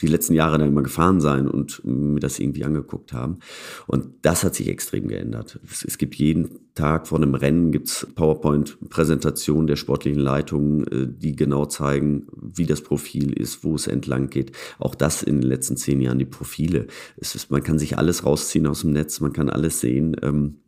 die 0.00 0.06
letzten 0.08 0.34
Jahre 0.34 0.58
da 0.58 0.66
immer 0.66 0.82
gefahren 0.82 1.20
sein 1.20 1.48
und 1.48 1.82
mir 1.84 2.20
das 2.20 2.38
irgendwie 2.38 2.64
angeguckt 2.64 3.12
haben. 3.12 3.38
Und 3.86 4.08
das 4.22 4.44
hat 4.44 4.54
sich 4.54 4.68
extrem 4.68 5.08
geändert. 5.08 5.60
Es, 5.70 5.84
es 5.84 5.98
gibt 5.98 6.16
jeden 6.16 6.60
Tag 6.74 7.06
vor 7.06 7.18
einem 7.18 7.34
Rennen 7.34 7.70
gibt's 7.70 8.06
PowerPoint-Präsentationen 8.14 9.66
der 9.66 9.76
sportlichen 9.76 10.20
Leitungen, 10.20 10.86
äh, 10.86 11.06
die 11.08 11.36
genau 11.36 11.66
zeigen, 11.66 12.26
wie 12.40 12.66
das 12.66 12.80
Profil 12.80 13.32
ist, 13.32 13.62
wo 13.64 13.74
es 13.74 13.86
entlang 13.86 14.30
geht. 14.30 14.52
Auch 14.78 14.94
das 14.94 15.22
in 15.22 15.40
den 15.40 15.48
letzten 15.48 15.76
zehn 15.76 16.00
Jahren, 16.00 16.18
die 16.18 16.24
Profile. 16.24 16.86
Es 17.16 17.34
ist, 17.34 17.50
man 17.50 17.62
kann 17.62 17.78
sich 17.78 17.98
alles 17.98 18.24
rausziehen 18.24 18.66
aus 18.66 18.80
dem 18.80 18.92
Netz, 18.92 19.20
man 19.20 19.32
kann 19.32 19.50
alles 19.50 19.80
sehen. 19.80 20.16
Ähm, 20.22 20.58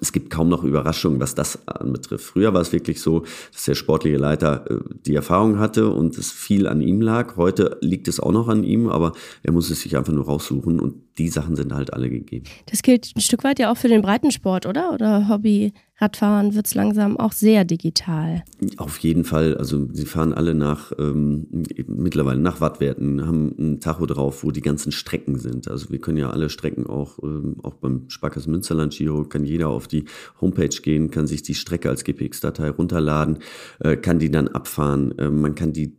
es 0.00 0.12
gibt 0.12 0.30
kaum 0.30 0.48
noch 0.48 0.64
Überraschungen, 0.64 1.20
was 1.20 1.34
das 1.34 1.66
anbetrifft. 1.68 2.24
Früher 2.24 2.52
war 2.52 2.60
es 2.60 2.72
wirklich 2.72 3.00
so, 3.00 3.24
dass 3.52 3.64
der 3.64 3.74
sportliche 3.74 4.18
Leiter 4.18 4.70
äh, 4.70 4.80
die 5.06 5.14
Erfahrung 5.14 5.58
hatte 5.58 5.88
und 5.88 6.16
es 6.18 6.30
viel 6.32 6.66
an 6.66 6.80
ihm 6.80 7.00
lag. 7.00 7.36
Heute 7.36 7.78
liegt 7.80 8.08
es 8.08 8.20
auch 8.20 8.32
noch 8.32 8.48
an 8.48 8.64
ihm, 8.64 8.88
aber 8.88 9.12
er 9.42 9.52
muss 9.52 9.70
es 9.70 9.82
sich 9.82 9.96
einfach 9.96 10.12
nur 10.12 10.24
raussuchen 10.24 10.80
und 10.80 11.05
die 11.18 11.28
Sachen 11.28 11.56
sind 11.56 11.72
halt 11.72 11.92
alle 11.92 12.10
gegeben. 12.10 12.44
Das 12.66 12.82
gilt 12.82 13.12
ein 13.16 13.20
Stück 13.20 13.44
weit 13.44 13.58
ja 13.58 13.70
auch 13.70 13.76
für 13.76 13.88
den 13.88 14.02
Breitensport, 14.02 14.66
oder? 14.66 14.92
Oder 14.92 15.28
Hobby 15.28 15.72
Radfahren 15.98 16.54
wird 16.54 16.66
es 16.66 16.74
langsam 16.74 17.16
auch 17.16 17.32
sehr 17.32 17.64
digital. 17.64 18.44
Auf 18.76 18.98
jeden 18.98 19.24
Fall. 19.24 19.56
Also 19.56 19.88
sie 19.92 20.04
fahren 20.04 20.34
alle 20.34 20.54
nach 20.54 20.92
ähm, 20.98 21.46
mittlerweile 21.86 22.38
nach 22.38 22.60
Wattwerten, 22.60 23.26
haben 23.26 23.54
ein 23.58 23.80
Tacho 23.80 24.04
drauf, 24.04 24.44
wo 24.44 24.50
die 24.50 24.60
ganzen 24.60 24.92
Strecken 24.92 25.38
sind. 25.38 25.68
Also 25.68 25.88
wir 25.90 25.98
können 25.98 26.18
ja 26.18 26.30
alle 26.30 26.50
Strecken 26.50 26.86
auch, 26.86 27.18
ähm, 27.22 27.56
auch 27.62 27.74
beim 27.74 28.10
Sparkassen 28.10 28.52
Münsterland 28.52 28.94
Giro, 28.94 29.24
kann 29.24 29.44
jeder 29.44 29.68
auf 29.68 29.88
die 29.88 30.04
Homepage 30.38 30.68
gehen, 30.68 31.10
kann 31.10 31.26
sich 31.26 31.42
die 31.42 31.54
Strecke 31.54 31.88
als 31.88 32.04
GPX-Datei 32.04 32.68
runterladen, 32.68 33.38
äh, 33.80 33.96
kann 33.96 34.18
die 34.18 34.30
dann 34.30 34.48
abfahren. 34.48 35.16
Äh, 35.18 35.30
man 35.30 35.54
kann 35.54 35.72
die 35.72 35.96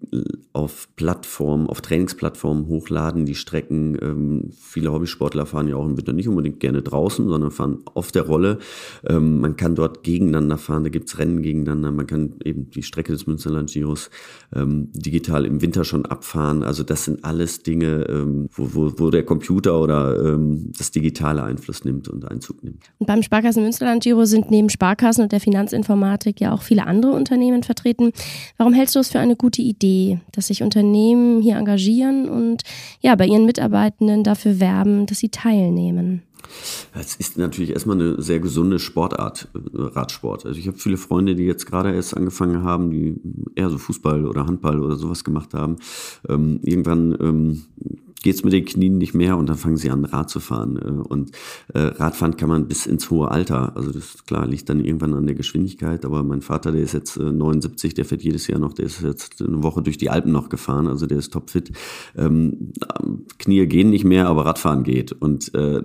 auf 0.54 0.90
Plattformen, 0.96 1.68
auf 1.68 1.82
Trainingsplattformen 1.82 2.68
hochladen, 2.68 3.26
die 3.26 3.36
Strecken. 3.36 3.98
Ähm, 4.00 4.52
viele 4.56 4.94
Hobby 4.94 5.07
Hobbysportler 5.08 5.46
fahren 5.46 5.68
ja 5.68 5.76
auch 5.76 5.86
im 5.86 5.98
Winter 5.98 6.14
nicht 6.14 6.28
unbedingt 6.28 6.60
gerne 6.60 6.82
draußen, 6.82 7.28
sondern 7.28 7.52
fahren 7.52 7.80
auf 7.94 8.12
der 8.12 8.24
Rolle. 8.24 8.60
Ähm, 9.08 9.40
man 9.40 9.56
kann 9.56 9.76
dort 9.76 10.04
gegeneinander 10.04 10.58
fahren, 10.58 10.84
da 10.84 10.90
gibt's 10.90 11.18
Rennen 11.18 11.42
gegeneinander. 11.42 11.92
Man 11.92 12.08
kann 12.08 12.34
eben 12.44 12.70
die 12.70 12.84
Strecke 12.84 13.12
des 13.12 13.28
Münsterland 13.28 13.72
Giros 13.72 14.10
ähm, 14.56 14.90
digital 14.94 15.46
im 15.46 15.62
Winter 15.62 15.84
schon 15.84 16.06
abfahren. 16.06 16.64
Also 16.64 16.84
das 16.84 17.06
sind 17.06 17.24
alles 17.24 17.64
Dinge, 17.64 18.06
ähm, 18.10 18.50
wo, 18.52 18.70
wo, 18.74 18.94
wo 18.98 19.10
der 19.10 19.24
Computer 19.24 19.80
oder 19.82 20.24
ähm, 20.24 20.72
das 20.78 20.92
digitale 20.92 21.44
Einfluss 21.44 21.86
nimmt 21.86 22.08
und 22.08 22.30
Einzug 22.30 22.64
nimmt. 22.64 22.84
Und 22.98 23.08
beim 23.08 23.24
Sparkassen 23.24 23.64
Münsterland 23.64 24.04
Giro 24.04 24.26
sind 24.26 24.52
neben 24.52 24.70
Sparkassen 24.70 25.24
und 25.24 25.32
der 25.32 25.40
Finanzinformatik 25.40 26.42
ja 26.42 26.54
auch 26.54 26.62
viele 26.62 26.86
andere 26.86 27.14
Unternehmen 27.14 27.64
vertreten. 27.64 28.12
Warum 28.58 28.74
hältst 28.74 28.96
du 28.96 29.00
es 29.00 29.10
für 29.10 29.20
eine 29.20 29.36
gute 29.36 29.62
Idee, 29.62 30.20
dass 30.34 30.48
sich 30.48 30.64
Unternehmen 30.64 31.42
hier 31.42 31.56
engagieren 31.58 32.30
und 32.30 32.64
ja, 33.02 33.16
bei 33.16 33.26
ihren 33.26 33.46
Mitarbeitenden 33.46 34.24
dafür 34.24 34.60
werben, 34.60 34.97
dass 35.06 35.20
sie 35.20 35.30
teilnehmen? 35.30 36.24
Es 36.94 37.16
ist 37.16 37.38
natürlich 37.38 37.72
erstmal 37.72 38.00
eine 38.00 38.22
sehr 38.22 38.40
gesunde 38.40 38.80
Sportart, 38.80 39.50
äh, 39.54 39.60
Radsport. 39.74 40.46
Also 40.46 40.60
ich 40.60 40.68
habe 40.68 40.78
viele 40.78 40.98
Freunde, 40.98 41.36
die 41.36 41.44
jetzt 41.44 41.66
gerade 41.66 41.94
erst 41.94 42.16
angefangen 42.16 42.64
haben, 42.64 42.90
die 42.92 43.16
eher 43.56 43.70
so 43.70 43.78
Fußball 43.78 44.26
oder 44.26 44.46
Handball 44.46 44.80
oder 44.80 44.96
sowas 44.96 45.24
gemacht 45.24 45.54
haben. 45.54 45.78
Ähm, 46.28 46.60
irgendwann 46.64 47.18
ähm, 47.20 47.66
geht 48.24 48.36
es 48.36 48.44
mit 48.44 48.54
den 48.54 48.66
Knien 48.66 48.98
nicht 48.98 49.14
mehr 49.14 49.38
und 49.38 49.48
dann 49.48 49.58
fangen 49.58 49.78
sie 49.78 49.90
an, 49.90 50.06
Rad 50.06 50.30
zu 50.30 50.40
fahren. 50.40 50.78
Äh, 50.78 51.08
und 51.08 51.32
äh, 51.74 51.80
Radfahren 51.80 52.38
kann 52.38 52.50
man 52.50 52.68
bis 52.68 52.86
ins 52.86 53.10
hohe 53.10 53.30
Alter. 53.30 53.76
Also 53.76 53.92
das 53.92 54.26
klar 54.26 54.48
liegt 54.48 54.70
dann 54.70 54.84
irgendwann 54.84 55.14
an 55.14 55.26
der 55.26 55.36
Geschwindigkeit. 55.36 56.06
Aber 56.06 56.24
mein 56.24 56.42
Vater, 56.42 56.72
der 56.72 56.82
ist 56.82 56.94
jetzt 56.94 57.18
äh, 57.18 57.32
79, 57.32 57.94
der 57.94 58.06
fährt 58.06 58.24
jedes 58.24 58.48
Jahr 58.48 58.60
noch, 58.60 58.74
der 58.74 58.86
ist 58.86 59.02
jetzt 59.02 59.42
eine 59.42 59.64
Woche 59.64 59.82
durch 59.82 59.98
die 59.98 60.10
Alpen 60.10 60.32
noch 60.32 60.50
gefahren. 60.50 60.88
Also 60.88 61.06
der 61.06 61.20
ist 61.20 61.34
topfit. 61.34 61.72
Ähm, 62.16 62.74
Knie 63.38 63.66
gehen 63.68 63.90
nicht 63.90 64.06
mehr, 64.06 64.28
aber 64.28 64.46
Radfahren 64.46 64.84
geht. 64.84 65.12
Und 65.12 65.54
äh, 65.54 65.82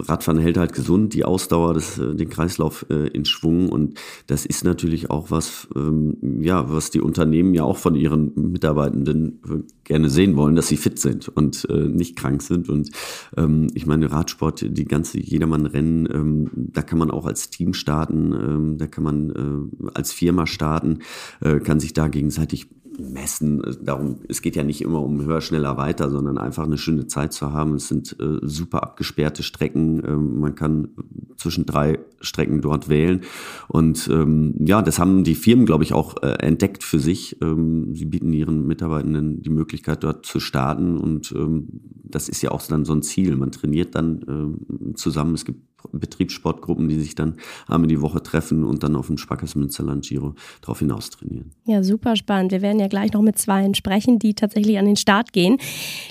Radfahren 0.00 0.38
hält 0.38 0.56
halt 0.56 0.72
gesund, 0.72 1.14
die 1.14 1.24
Ausdauer, 1.24 1.74
das, 1.74 1.98
äh, 1.98 2.14
den 2.14 2.28
Kreislauf 2.28 2.86
äh, 2.90 3.08
in 3.08 3.24
Schwung. 3.24 3.68
Und 3.68 3.98
das 4.26 4.46
ist 4.46 4.64
natürlich 4.64 5.10
auch 5.10 5.30
was, 5.30 5.68
ähm, 5.74 6.42
ja, 6.42 6.70
was 6.70 6.90
die 6.90 7.00
Unternehmen 7.00 7.54
ja 7.54 7.64
auch 7.64 7.78
von 7.78 7.94
ihren 7.94 8.32
Mitarbeitenden 8.34 9.40
äh, 9.48 9.72
gerne 9.84 10.10
sehen 10.10 10.36
wollen, 10.36 10.54
dass 10.54 10.68
sie 10.68 10.76
fit 10.76 10.97
sind 11.00 11.28
und 11.28 11.66
äh, 11.70 11.88
nicht 11.88 12.16
krank 12.16 12.42
sind. 12.42 12.68
Und 12.68 12.90
ähm, 13.36 13.68
ich 13.74 13.86
meine, 13.86 14.10
Radsport, 14.10 14.64
die 14.66 14.84
ganze 14.84 15.18
Jedermann-Rennen, 15.18 16.08
ähm, 16.12 16.50
da 16.54 16.82
kann 16.82 16.98
man 16.98 17.10
auch 17.10 17.26
als 17.26 17.50
Team 17.50 17.74
starten, 17.74 18.32
ähm, 18.32 18.78
da 18.78 18.86
kann 18.86 19.04
man 19.04 19.30
äh, 19.30 19.88
als 19.94 20.12
Firma 20.12 20.46
starten, 20.46 21.00
äh, 21.40 21.60
kann 21.60 21.80
sich 21.80 21.92
da 21.92 22.08
gegenseitig 22.08 22.68
messen. 22.98 23.62
Darum, 23.82 24.20
es 24.28 24.42
geht 24.42 24.56
ja 24.56 24.62
nicht 24.62 24.82
immer 24.82 25.02
um 25.02 25.22
höher, 25.24 25.40
schneller, 25.40 25.76
weiter, 25.76 26.10
sondern 26.10 26.38
einfach 26.38 26.64
eine 26.64 26.78
schöne 26.78 27.06
Zeit 27.06 27.32
zu 27.32 27.52
haben. 27.52 27.74
Es 27.74 27.88
sind 27.88 28.16
äh, 28.20 28.38
super 28.42 28.82
abgesperrte 28.82 29.42
Strecken. 29.42 30.02
Ähm, 30.04 30.40
man 30.40 30.54
kann 30.54 30.88
zwischen 31.36 31.66
drei 31.66 31.98
Strecken 32.20 32.60
dort 32.60 32.88
wählen. 32.88 33.22
Und 33.68 34.08
ähm, 34.12 34.54
ja, 34.58 34.82
das 34.82 34.98
haben 34.98 35.24
die 35.24 35.34
Firmen, 35.34 35.66
glaube 35.66 35.84
ich, 35.84 35.92
auch 35.92 36.22
äh, 36.22 36.32
entdeckt 36.40 36.82
für 36.82 36.98
sich. 36.98 37.40
Ähm, 37.40 37.94
sie 37.94 38.06
bieten 38.06 38.32
ihren 38.32 38.66
Mitarbeitenden 38.66 39.42
die 39.42 39.50
Möglichkeit, 39.50 40.02
dort 40.02 40.26
zu 40.26 40.40
starten. 40.40 40.98
Und 40.98 41.32
ähm, 41.32 41.68
das 42.04 42.28
ist 42.28 42.42
ja 42.42 42.50
auch 42.50 42.62
dann 42.66 42.84
so 42.84 42.92
ein 42.92 43.02
Ziel. 43.02 43.36
Man 43.36 43.52
trainiert 43.52 43.94
dann 43.94 44.24
ähm, 44.28 44.94
zusammen. 44.96 45.34
Es 45.34 45.44
gibt 45.44 45.67
Betriebssportgruppen, 45.92 46.88
die 46.88 46.98
sich 47.00 47.14
dann 47.14 47.36
einmal 47.66 47.88
die 47.88 48.00
Woche 48.00 48.22
treffen 48.22 48.64
und 48.64 48.82
dann 48.82 48.96
auf 48.96 49.06
dem 49.06 49.18
Sparkassen 49.18 49.60
Münsterland 49.60 50.04
Giro 50.04 50.34
darauf 50.60 50.80
hinaus 50.80 51.10
trainieren. 51.10 51.52
Ja, 51.64 51.82
super 51.82 52.16
spannend. 52.16 52.52
Wir 52.52 52.62
werden 52.62 52.80
ja 52.80 52.88
gleich 52.88 53.12
noch 53.12 53.22
mit 53.22 53.38
zwei 53.38 53.58
sprechen, 53.74 54.18
die 54.18 54.34
tatsächlich 54.34 54.78
an 54.78 54.86
den 54.86 54.96
Start 54.96 55.32
gehen. 55.32 55.58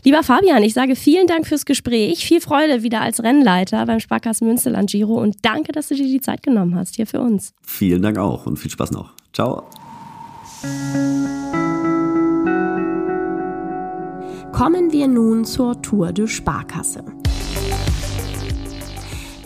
Lieber 0.03 0.23
Fabian, 0.23 0.63
ich 0.63 0.73
sage 0.73 0.95
vielen 0.95 1.27
Dank 1.27 1.47
fürs 1.47 1.65
Gespräch. 1.65 2.25
Viel 2.25 2.41
Freude 2.41 2.83
wieder 2.83 3.01
als 3.01 3.23
Rennleiter 3.23 3.85
beim 3.85 3.99
Sparkassen 3.99 4.47
Münsterland 4.47 4.89
Giro 4.89 5.21
und 5.21 5.37
danke, 5.43 5.71
dass 5.71 5.87
du 5.87 5.95
dir 5.95 6.05
die 6.05 6.21
Zeit 6.21 6.43
genommen 6.43 6.75
hast 6.75 6.95
hier 6.95 7.07
für 7.07 7.21
uns. 7.21 7.53
Vielen 7.61 8.01
Dank 8.01 8.17
auch 8.17 8.45
und 8.45 8.57
viel 8.57 8.71
Spaß 8.71 8.91
noch. 8.91 9.13
Ciao. 9.33 9.63
Kommen 14.51 14.91
wir 14.91 15.07
nun 15.07 15.45
zur 15.45 15.81
Tour 15.81 16.11
de 16.11 16.27
Sparkasse. 16.27 17.03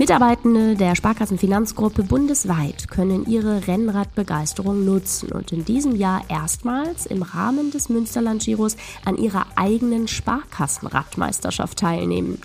Mitarbeitende 0.01 0.73
der 0.73 0.95
Sparkassenfinanzgruppe 0.95 2.01
bundesweit 2.01 2.87
können 2.89 3.27
ihre 3.27 3.67
Rennradbegeisterung 3.67 4.83
nutzen 4.83 5.31
und 5.31 5.51
in 5.51 5.63
diesem 5.63 5.95
Jahr 5.95 6.23
erstmals 6.27 7.05
im 7.05 7.21
Rahmen 7.21 7.69
des 7.69 7.87
Münsterland-Giros 7.87 8.77
an 9.05 9.15
ihrer 9.15 9.45
eigenen 9.55 10.07
Sparkassenradmeisterschaft 10.07 11.77
teilnehmen. 11.77 12.39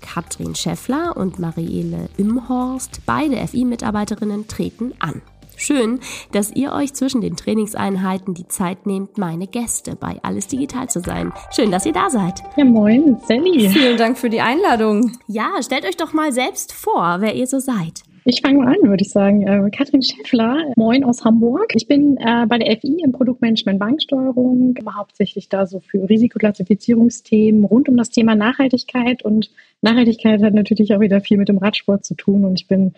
Katrin 0.00 0.54
Scheffler 0.54 1.16
und 1.16 1.40
Marielle 1.40 2.08
Imhorst, 2.18 3.00
beide 3.04 3.48
FI-Mitarbeiterinnen, 3.48 4.46
treten 4.46 4.94
an. 5.00 5.22
Schön, 5.62 6.00
dass 6.32 6.50
ihr 6.50 6.72
euch 6.72 6.92
zwischen 6.92 7.20
den 7.20 7.36
Trainingseinheiten 7.36 8.34
die 8.34 8.48
Zeit 8.48 8.84
nehmt, 8.84 9.16
meine 9.16 9.46
Gäste 9.46 9.94
bei 9.94 10.16
Alles 10.24 10.48
Digital 10.48 10.88
zu 10.88 10.98
sein. 10.98 11.32
Schön, 11.54 11.70
dass 11.70 11.86
ihr 11.86 11.92
da 11.92 12.10
seid. 12.10 12.42
Ja, 12.56 12.64
moin, 12.64 13.18
Sally. 13.28 13.68
Vielen 13.68 13.96
Dank 13.96 14.18
für 14.18 14.28
die 14.28 14.40
Einladung. 14.40 15.12
Ja, 15.28 15.52
stellt 15.62 15.84
euch 15.84 15.96
doch 15.96 16.12
mal 16.14 16.32
selbst 16.32 16.72
vor, 16.72 17.18
wer 17.20 17.36
ihr 17.36 17.46
so 17.46 17.60
seid. 17.60 18.02
Ich 18.24 18.40
fange 18.40 18.58
mal 18.58 18.74
an, 18.74 18.88
würde 18.88 19.02
ich 19.02 19.10
sagen. 19.10 19.46
Äh, 19.46 19.70
Katrin 19.70 20.02
Schäffler, 20.02 20.72
moin 20.76 21.04
aus 21.04 21.24
Hamburg. 21.24 21.72
Ich 21.74 21.86
bin 21.86 22.16
äh, 22.18 22.44
bei 22.48 22.58
der 22.58 22.76
FI 22.80 23.02
im 23.04 23.12
Produktmanagement 23.12 23.78
Banksteuerung, 23.78 24.74
hauptsächlich 24.96 25.48
da 25.48 25.66
so 25.66 25.78
für 25.78 26.08
Risikoklassifizierungsthemen 26.08 27.64
rund 27.64 27.88
um 27.88 27.96
das 27.96 28.10
Thema 28.10 28.34
Nachhaltigkeit. 28.34 29.24
Und 29.24 29.50
Nachhaltigkeit 29.82 30.42
hat 30.42 30.54
natürlich 30.54 30.94
auch 30.94 31.00
wieder 31.00 31.20
viel 31.20 31.36
mit 31.36 31.48
dem 31.48 31.58
Radsport 31.58 32.04
zu 32.04 32.14
tun. 32.14 32.44
Und 32.44 32.60
ich 32.60 32.66
bin 32.66 32.94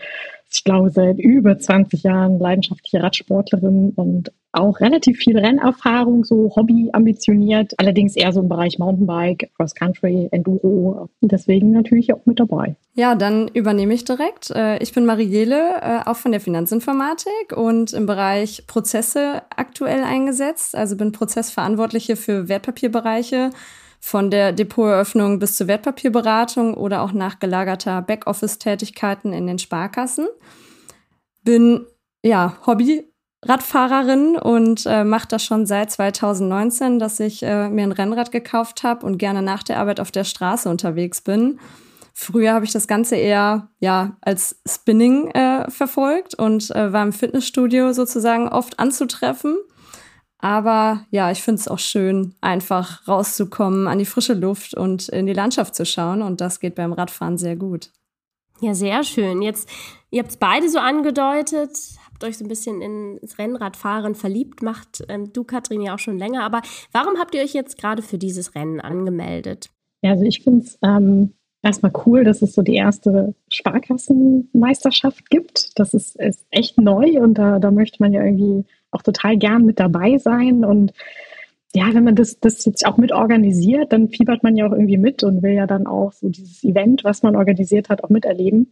ich 0.54 0.62
glaube, 0.62 0.90
seit 0.90 1.18
über 1.18 1.58
20 1.58 2.04
Jahren 2.04 2.38
leidenschaftliche 2.38 3.02
Radsportlerin 3.02 3.92
und 3.96 4.30
auch 4.52 4.78
relativ 4.78 5.18
viel 5.18 5.36
Rennerfahrung, 5.36 6.22
so 6.22 6.52
Hobby 6.54 6.90
ambitioniert, 6.92 7.74
allerdings 7.78 8.14
eher 8.14 8.32
so 8.32 8.40
im 8.40 8.48
Bereich 8.48 8.78
Mountainbike, 8.78 9.50
Cross 9.56 9.74
Country, 9.74 10.28
Enduro. 10.30 11.08
Deswegen 11.20 11.72
natürlich 11.72 12.14
auch 12.14 12.24
mit 12.24 12.38
dabei. 12.38 12.76
Ja, 12.94 13.16
dann 13.16 13.48
übernehme 13.48 13.94
ich 13.94 14.04
direkt. 14.04 14.52
Äh, 14.52 14.80
ich 14.80 14.92
bin 14.92 15.06
Marielle, 15.06 15.80
äh, 15.82 16.08
auch 16.08 16.16
von 16.16 16.30
der 16.30 16.40
Finanzinformatik 16.40 17.56
und 17.56 17.92
im 17.92 18.06
Bereich 18.06 18.68
Prozesse 18.68 19.42
aktuell 19.56 20.04
eingesetzt. 20.04 20.76
Also 20.76 20.96
bin 20.96 21.10
Prozessverantwortliche 21.10 22.14
für 22.14 22.48
Wertpapierbereiche 22.48 23.50
von 24.04 24.30
der 24.30 24.52
Depoteröffnung 24.52 25.38
bis 25.38 25.56
zur 25.56 25.66
Wertpapierberatung 25.66 26.74
oder 26.74 27.00
auch 27.00 27.12
nachgelagerter 27.12 28.02
Backoffice-Tätigkeiten 28.02 29.32
in 29.32 29.46
den 29.46 29.58
Sparkassen. 29.58 30.26
Bin 31.42 31.86
ja 32.22 32.58
Hobby-Radfahrerin 32.66 34.36
und 34.36 34.84
äh, 34.84 35.04
mache 35.04 35.28
das 35.28 35.42
schon 35.42 35.64
seit 35.64 35.90
2019, 35.90 36.98
dass 36.98 37.18
ich 37.18 37.42
äh, 37.42 37.70
mir 37.70 37.84
ein 37.84 37.92
Rennrad 37.92 38.30
gekauft 38.30 38.82
habe 38.82 39.06
und 39.06 39.16
gerne 39.16 39.40
nach 39.40 39.62
der 39.62 39.78
Arbeit 39.78 40.00
auf 40.00 40.10
der 40.10 40.24
Straße 40.24 40.68
unterwegs 40.68 41.22
bin. 41.22 41.58
Früher 42.12 42.52
habe 42.52 42.66
ich 42.66 42.72
das 42.72 42.86
Ganze 42.86 43.16
eher 43.16 43.70
ja 43.80 44.18
als 44.20 44.60
Spinning 44.68 45.30
äh, 45.30 45.70
verfolgt 45.70 46.34
und 46.34 46.70
äh, 46.72 46.92
war 46.92 47.02
im 47.02 47.14
Fitnessstudio 47.14 47.94
sozusagen 47.94 48.48
oft 48.48 48.78
anzutreffen. 48.78 49.56
Aber 50.44 51.06
ja, 51.10 51.30
ich 51.30 51.42
finde 51.42 51.58
es 51.58 51.68
auch 51.68 51.78
schön, 51.78 52.34
einfach 52.42 53.08
rauszukommen 53.08 53.88
an 53.88 53.98
die 53.98 54.04
frische 54.04 54.34
Luft 54.34 54.74
und 54.74 55.08
in 55.08 55.24
die 55.24 55.32
Landschaft 55.32 55.74
zu 55.74 55.86
schauen. 55.86 56.20
Und 56.20 56.42
das 56.42 56.60
geht 56.60 56.74
beim 56.74 56.92
Radfahren 56.92 57.38
sehr 57.38 57.56
gut. 57.56 57.88
Ja, 58.60 58.74
sehr 58.74 59.04
schön. 59.04 59.40
Jetzt, 59.40 59.70
ihr 60.10 60.18
habt 60.20 60.32
es 60.32 60.36
beide 60.36 60.68
so 60.68 60.78
angedeutet, 60.78 61.70
habt 62.04 62.22
euch 62.24 62.36
so 62.36 62.44
ein 62.44 62.48
bisschen 62.48 62.82
ins 62.82 63.38
Rennradfahren 63.38 64.14
verliebt, 64.14 64.60
macht 64.60 65.02
ähm, 65.08 65.32
du, 65.32 65.44
Katrin, 65.44 65.80
ja 65.80 65.94
auch 65.94 65.98
schon 65.98 66.18
länger. 66.18 66.42
Aber 66.42 66.60
warum 66.92 67.18
habt 67.18 67.34
ihr 67.34 67.40
euch 67.40 67.54
jetzt 67.54 67.78
gerade 67.78 68.02
für 68.02 68.18
dieses 68.18 68.54
Rennen 68.54 68.82
angemeldet? 68.82 69.70
Ja, 70.02 70.10
also 70.10 70.24
ich 70.24 70.42
finde 70.42 70.66
es 70.66 70.78
ähm, 70.82 71.32
erstmal 71.62 71.92
cool, 72.04 72.22
dass 72.22 72.42
es 72.42 72.52
so 72.52 72.60
die 72.60 72.74
erste 72.74 73.34
Sparkassenmeisterschaft 73.48 75.30
gibt. 75.30 75.78
Das 75.78 75.94
ist, 75.94 76.16
ist 76.16 76.44
echt 76.50 76.76
neu 76.76 77.18
und 77.22 77.38
da, 77.38 77.58
da 77.58 77.70
möchte 77.70 78.02
man 78.02 78.12
ja 78.12 78.22
irgendwie 78.22 78.66
auch 78.94 79.02
total 79.02 79.36
gern 79.36 79.64
mit 79.64 79.80
dabei 79.80 80.18
sein. 80.18 80.64
Und 80.64 80.92
ja, 81.74 81.92
wenn 81.92 82.04
man 82.04 82.14
das, 82.14 82.38
das 82.38 82.64
jetzt 82.64 82.86
auch 82.86 82.96
mit 82.96 83.12
organisiert, 83.12 83.92
dann 83.92 84.08
fiebert 84.08 84.42
man 84.42 84.56
ja 84.56 84.66
auch 84.66 84.72
irgendwie 84.72 84.96
mit 84.96 85.24
und 85.24 85.42
will 85.42 85.52
ja 85.52 85.66
dann 85.66 85.86
auch 85.86 86.12
so 86.12 86.28
dieses 86.28 86.62
Event, 86.62 87.02
was 87.02 87.22
man 87.22 87.34
organisiert 87.34 87.88
hat, 87.88 88.04
auch 88.04 88.10
miterleben. 88.10 88.70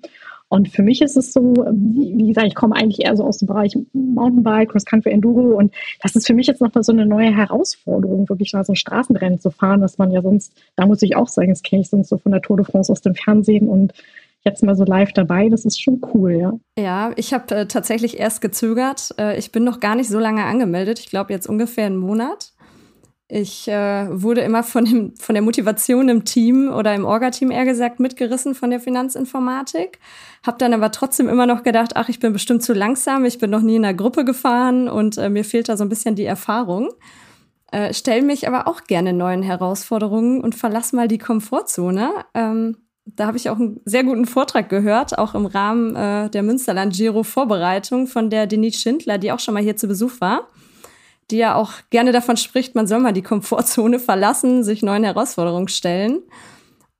Und 0.52 0.68
für 0.68 0.82
mich 0.82 1.00
ist 1.00 1.16
es 1.16 1.32
so, 1.32 1.54
wie 1.72 2.28
gesagt, 2.28 2.46
ich 2.46 2.54
komme 2.54 2.76
eigentlich 2.76 3.06
eher 3.06 3.16
so 3.16 3.24
aus 3.24 3.38
dem 3.38 3.48
Bereich 3.48 3.74
Mountainbike, 3.94 4.68
Cross-Country, 4.68 5.10
Enduro 5.10 5.56
und 5.56 5.72
das 6.02 6.14
ist 6.14 6.26
für 6.26 6.34
mich 6.34 6.46
jetzt 6.46 6.60
nochmal 6.60 6.84
so 6.84 6.92
eine 6.92 7.06
neue 7.06 7.34
Herausforderung, 7.34 8.28
wirklich 8.28 8.52
mal 8.52 8.62
so 8.62 8.74
ein 8.74 8.76
Straßenrennen 8.76 9.40
zu 9.40 9.50
fahren, 9.50 9.80
was 9.80 9.96
man 9.96 10.10
ja 10.10 10.20
sonst, 10.20 10.52
da 10.76 10.86
muss 10.86 11.00
ich 11.00 11.16
auch 11.16 11.28
sagen, 11.28 11.48
das 11.48 11.62
kenne 11.62 11.80
ich 11.80 11.88
sonst 11.88 12.10
so 12.10 12.18
von 12.18 12.32
der 12.32 12.42
Tour 12.42 12.58
de 12.58 12.66
France 12.66 12.92
aus 12.92 13.00
dem 13.00 13.14
Fernsehen 13.14 13.66
und 13.66 13.94
jetzt 14.44 14.62
mal 14.62 14.76
so 14.76 14.84
live 14.84 15.12
dabei. 15.12 15.48
Das 15.48 15.64
ist 15.64 15.80
schon 15.80 16.00
cool, 16.14 16.32
ja. 16.32 16.52
Ja, 16.78 17.12
ich 17.16 17.32
habe 17.32 17.54
äh, 17.54 17.66
tatsächlich 17.66 18.18
erst 18.18 18.40
gezögert. 18.40 19.14
Äh, 19.18 19.38
ich 19.38 19.52
bin 19.52 19.64
noch 19.64 19.80
gar 19.80 19.94
nicht 19.94 20.08
so 20.08 20.18
lange 20.18 20.44
angemeldet. 20.44 20.98
Ich 20.98 21.06
glaube 21.06 21.32
jetzt 21.32 21.48
ungefähr 21.48 21.86
einen 21.86 21.96
Monat. 21.96 22.52
Ich 23.34 23.66
äh, 23.66 24.08
wurde 24.10 24.42
immer 24.42 24.62
von, 24.62 24.84
dem, 24.84 25.16
von 25.16 25.34
der 25.34 25.42
Motivation 25.42 26.10
im 26.10 26.26
Team 26.26 26.70
oder 26.70 26.94
im 26.94 27.06
Orga-Team 27.06 27.50
eher 27.50 27.64
gesagt 27.64 27.98
mitgerissen 27.98 28.54
von 28.54 28.68
der 28.68 28.78
Finanzinformatik. 28.78 30.00
Hab 30.46 30.58
dann 30.58 30.74
aber 30.74 30.90
trotzdem 30.90 31.30
immer 31.30 31.46
noch 31.46 31.62
gedacht, 31.62 31.92
ach, 31.96 32.10
ich 32.10 32.20
bin 32.20 32.34
bestimmt 32.34 32.62
zu 32.62 32.74
langsam, 32.74 33.24
ich 33.24 33.38
bin 33.38 33.48
noch 33.48 33.62
nie 33.62 33.76
in 33.76 33.86
einer 33.86 33.94
Gruppe 33.94 34.26
gefahren 34.26 34.86
und 34.86 35.16
äh, 35.16 35.30
mir 35.30 35.46
fehlt 35.46 35.70
da 35.70 35.78
so 35.78 35.84
ein 35.84 35.88
bisschen 35.88 36.14
die 36.14 36.26
Erfahrung. 36.26 36.90
Äh, 37.70 37.94
stell 37.94 38.20
mich 38.20 38.46
aber 38.46 38.68
auch 38.68 38.84
gerne 38.84 39.14
neuen 39.14 39.42
Herausforderungen 39.42 40.42
und 40.42 40.54
verlass 40.54 40.92
mal 40.92 41.08
die 41.08 41.16
Komfortzone. 41.16 42.10
Ähm, 42.34 42.76
da 43.04 43.26
habe 43.26 43.36
ich 43.36 43.50
auch 43.50 43.58
einen 43.58 43.80
sehr 43.84 44.04
guten 44.04 44.26
Vortrag 44.26 44.68
gehört, 44.68 45.18
auch 45.18 45.34
im 45.34 45.46
Rahmen 45.46 45.96
äh, 45.96 46.30
der 46.30 46.42
Münsterland 46.42 46.94
Giro 46.94 47.22
Vorbereitung 47.22 48.06
von 48.06 48.30
der 48.30 48.46
Denise 48.46 48.78
Schindler, 48.78 49.18
die 49.18 49.32
auch 49.32 49.40
schon 49.40 49.54
mal 49.54 49.62
hier 49.62 49.76
zu 49.76 49.88
Besuch 49.88 50.20
war 50.20 50.48
die 51.32 51.38
ja 51.38 51.54
auch 51.54 51.72
gerne 51.90 52.12
davon 52.12 52.36
spricht, 52.36 52.74
man 52.74 52.86
soll 52.86 53.00
mal 53.00 53.12
die 53.12 53.22
Komfortzone 53.22 53.98
verlassen, 53.98 54.62
sich 54.62 54.82
neuen 54.82 55.02
Herausforderungen 55.02 55.68
stellen. 55.68 56.22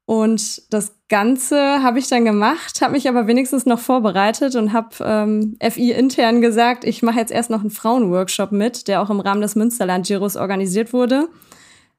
Und 0.04 0.72
das 0.72 0.94
Ganze 1.08 1.82
habe 1.82 1.98
ich 1.98 2.08
dann 2.08 2.24
gemacht, 2.24 2.82
habe 2.82 2.94
mich 2.94 3.08
aber 3.08 3.26
wenigstens 3.26 3.66
noch 3.66 3.78
vorbereitet 3.78 4.56
und 4.56 4.72
habe 4.72 4.96
ähm, 5.04 5.56
FI 5.60 5.92
intern 5.92 6.40
gesagt, 6.40 6.84
ich 6.84 7.02
mache 7.02 7.18
jetzt 7.18 7.30
erst 7.30 7.50
noch 7.50 7.60
einen 7.60 7.70
Frauenworkshop 7.70 8.52
mit, 8.52 8.88
der 8.88 9.00
auch 9.00 9.10
im 9.10 9.20
Rahmen 9.20 9.42
des 9.42 9.54
Münsterland 9.54 10.06
Giros 10.06 10.36
organisiert 10.36 10.92
wurde. 10.92 11.28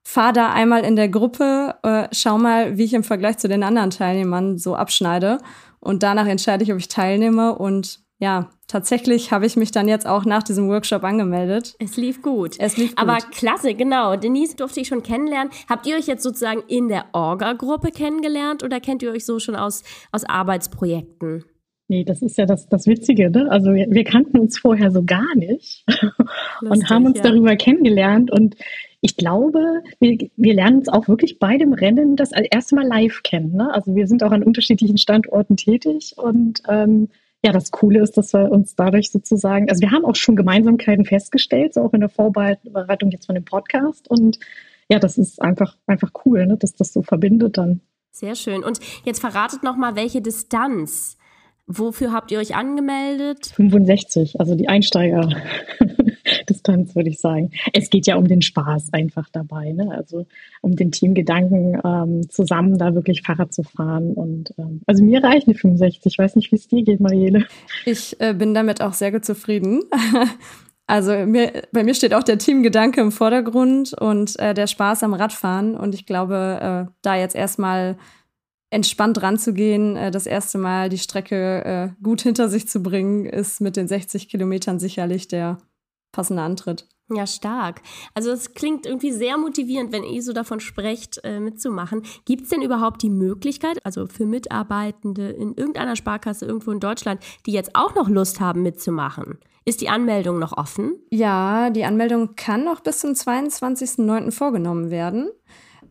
Fahr 0.04 0.34
da 0.34 0.52
einmal 0.52 0.84
in 0.84 0.96
der 0.96 1.08
Gruppe, 1.08 1.76
äh, 1.84 2.08
schau 2.12 2.38
mal, 2.38 2.78
wie 2.78 2.84
ich 2.84 2.94
im 2.94 3.04
Vergleich 3.04 3.38
zu 3.38 3.48
den 3.48 3.64
anderen 3.64 3.90
Teilnehmern 3.90 4.58
so 4.58 4.76
abschneide. 4.76 5.38
Und 5.80 6.04
danach 6.04 6.28
entscheide 6.28 6.64
ich, 6.64 6.72
ob 6.72 6.78
ich 6.78 6.90
teilnehme. 6.90 7.56
Und 7.58 8.04
ja, 8.20 8.50
tatsächlich 8.68 9.32
habe 9.32 9.46
ich 9.46 9.56
mich 9.56 9.72
dann 9.72 9.88
jetzt 9.88 10.06
auch 10.06 10.26
nach 10.26 10.44
diesem 10.44 10.68
Workshop 10.70 11.04
angemeldet. 11.04 11.76
Es 11.80 11.98
lief 11.98 12.22
gut. 12.22 12.56
Es 12.60 12.78
lief 12.78 12.96
gut. 12.96 13.00
Aber 13.00 13.18
klasse, 13.18 13.74
genau. 13.74 14.16
Denise 14.16 14.56
durfte 14.56 14.82
ich 14.82 14.88
schon 14.88 15.04
kennenlernen. 15.04 15.52
Habt 15.70 15.88
ihr 15.88 15.96
euch 15.96 16.08
jetzt 16.08 16.24
sozusagen 16.24 16.64
in 16.68 16.90
der 16.90 17.06
Orga-Gruppe 17.14 17.92
kennengelernt 17.92 18.64
oder 18.64 18.80
kennt 18.80 19.04
ihr 19.04 19.12
euch 19.12 19.26
so 19.26 19.40
schon 19.40 19.56
aus, 19.56 19.84
aus 20.12 20.26
Arbeitsprojekten? 20.26 21.46
Nee, 21.90 22.04
das 22.06 22.22
ist 22.22 22.38
ja 22.38 22.46
das, 22.46 22.68
das 22.70 22.88
Witzige, 22.88 23.30
ne? 23.30 23.48
Also 23.50 23.74
wir, 23.74 23.88
wir 23.90 24.04
kannten 24.04 24.40
uns 24.40 24.58
vorher 24.58 24.90
so 24.90 25.04
gar 25.04 25.36
nicht 25.36 25.84
Lustig, 25.88 26.10
und 26.62 26.90
haben 26.90 27.06
uns 27.06 27.18
ja. 27.18 27.24
darüber 27.24 27.56
kennengelernt. 27.56 28.32
Und 28.32 28.56
ich 29.04 29.18
glaube, 29.18 29.84
wir, 30.00 30.18
wir 30.38 30.54
lernen 30.54 30.78
uns 30.78 30.88
auch 30.88 31.10
wirklich 31.10 31.38
bei 31.38 31.58
dem 31.58 31.74
Rennen 31.74 32.16
das 32.16 32.32
erste 32.32 32.76
Mal 32.76 32.88
live 32.88 33.22
kennen. 33.22 33.54
Ne? 33.54 33.72
Also 33.74 33.96
wir 33.96 34.08
sind 34.08 34.24
auch 34.24 34.32
an 34.32 34.44
unterschiedlichen 34.44 34.98
Standorten 34.98 35.58
tätig 35.58 36.14
und 36.16 36.64
ähm, 36.70 37.10
ja, 37.46 37.52
das 37.52 37.72
Coole 37.72 38.02
ist, 38.02 38.16
dass 38.16 38.34
wir 38.34 38.50
uns 38.50 38.76
dadurch 38.76 39.12
sozusagen, 39.12 39.70
also 39.70 39.82
wir 39.82 39.92
haben 39.92 40.06
auch 40.06 40.16
schon 40.16 40.38
Gemeinsamkeiten 40.38 41.04
festgestellt, 41.04 41.74
so 41.74 41.82
auch 41.82 41.92
in 41.92 42.00
der 42.00 42.08
Vorbereitung 42.08 43.12
jetzt 43.12 43.26
von 43.26 43.36
dem 43.36 43.44
Podcast. 43.44 44.10
Und 44.10 44.40
ja, 44.88 45.00
das 45.00 45.18
ist 45.18 45.42
einfach, 45.42 45.76
einfach 45.86 46.12
cool, 46.24 46.48
ne, 46.48 46.56
dass 46.56 46.74
das 46.74 46.94
so 46.94 47.02
verbindet 47.02 47.58
dann. 47.58 47.82
Sehr 48.12 48.36
schön. 48.36 48.64
Und 48.64 48.80
jetzt 49.04 49.20
verratet 49.20 49.64
noch 49.64 49.76
mal, 49.76 49.98
welche 49.98 50.22
Distanz. 50.22 51.18
Wofür 51.68 52.14
habt 52.14 52.32
ihr 52.32 52.40
euch 52.40 52.56
angemeldet? 52.56 53.48
65, 53.48 54.40
also 54.40 54.56
die 54.56 54.70
Einsteiger. 54.70 55.30
Distanz, 56.50 56.96
würde 56.96 57.10
ich 57.10 57.20
sagen. 57.20 57.52
Es 57.74 57.90
geht 57.90 58.08
ja 58.08 58.16
um 58.16 58.28
den 58.28 58.42
Spaß 58.42 58.94
einfach 58.94 59.30
dabei, 59.32 59.72
ne? 59.72 59.92
also 59.92 60.26
um 60.62 60.76
den 60.76 60.92
Teamgedanken, 60.92 61.80
ähm, 61.84 62.30
zusammen 62.30 62.78
da 62.78 62.96
wirklich 62.96 63.22
Fahrrad 63.24 63.54
zu 63.54 63.64
fahren. 63.64 64.14
Und 64.14 64.54
ähm, 64.58 64.82
also 64.86 65.04
mir 65.04 65.24
reicht 65.24 65.48
eine 65.48 65.56
65. 65.56 66.14
Ich 66.14 66.18
weiß 66.18 66.36
nicht, 66.36 66.52
wie 66.52 66.56
es 66.56 66.68
dir 66.68 66.84
geht, 66.84 67.00
Marielle. 67.00 67.46
Ich 67.86 68.20
äh, 68.20 68.34
bin 68.34 68.54
damit 68.54 68.82
auch 68.82 68.94
sehr 68.94 69.12
gut 69.12 69.26
zufrieden. 69.26 69.82
Also 70.86 71.14
mir, 71.26 71.64
bei 71.72 71.82
mir 71.84 71.94
steht 71.94 72.14
auch 72.14 72.24
der 72.24 72.38
Teamgedanke 72.38 73.00
im 73.00 73.14
Vordergrund 73.14 73.94
und 73.94 74.38
äh, 74.38 74.54
der 74.54 74.68
Spaß 74.68 75.04
am 75.04 75.14
Radfahren. 75.14 75.78
Und 75.78 75.96
ich 75.96 76.06
glaube, 76.06 76.90
äh, 76.90 76.92
da 77.02 77.16
jetzt 77.16 77.36
erstmal 77.36 77.98
entspannt 78.70 79.22
ranzugehen, 79.22 79.96
äh, 79.96 80.12
das 80.12 80.26
erste 80.26 80.58
Mal 80.58 80.90
die 80.90 80.98
Strecke 80.98 81.64
äh, 81.64 82.04
gut 82.04 82.22
hinter 82.22 82.50
sich 82.50 82.68
zu 82.68 82.84
bringen, 82.84 83.26
ist 83.26 83.62
mit 83.62 83.78
den 83.78 83.88
60 83.88 84.28
Kilometern 84.28 84.78
sicherlich 84.78 85.30
der 85.30 85.58
passender 86.14 86.44
Antritt. 86.44 86.88
Ja, 87.12 87.28
stark. 87.28 87.82
Also 88.14 88.32
es 88.32 88.54
klingt 88.54 88.86
irgendwie 88.86 89.12
sehr 89.12 89.38
motivierend, 89.38 89.92
wenn 89.92 90.04
ihr 90.04 90.24
so 90.24 90.32
davon 90.32 90.62
sprecht, 90.62 91.20
äh, 91.24 91.40
mitzumachen. 91.40 92.04
Gibt 92.26 92.44
es 92.44 92.50
denn 92.50 92.62
überhaupt 92.62 93.02
die 93.04 93.10
Möglichkeit, 93.10 93.86
also 93.86 94.08
für 94.08 94.26
Mitarbeitende 94.26 95.30
in 95.30 95.54
irgendeiner 95.54 95.98
Sparkasse 95.98 96.46
irgendwo 96.46 96.72
in 96.72 96.80
Deutschland, 96.80 97.22
die 97.46 97.52
jetzt 97.52 97.76
auch 97.76 97.94
noch 97.96 98.08
Lust 98.08 98.40
haben, 98.40 98.64
mitzumachen? 98.64 99.38
Ist 99.66 99.82
die 99.82 99.90
Anmeldung 99.90 100.40
noch 100.40 100.58
offen? 100.58 100.96
Ja, 101.10 101.70
die 101.70 101.86
Anmeldung 101.86 102.36
kann 102.36 102.64
noch 102.64 102.80
bis 102.80 103.00
zum 103.00 103.12
22.09. 103.12 104.32
vorgenommen 104.32 104.90
werden. 104.90 105.30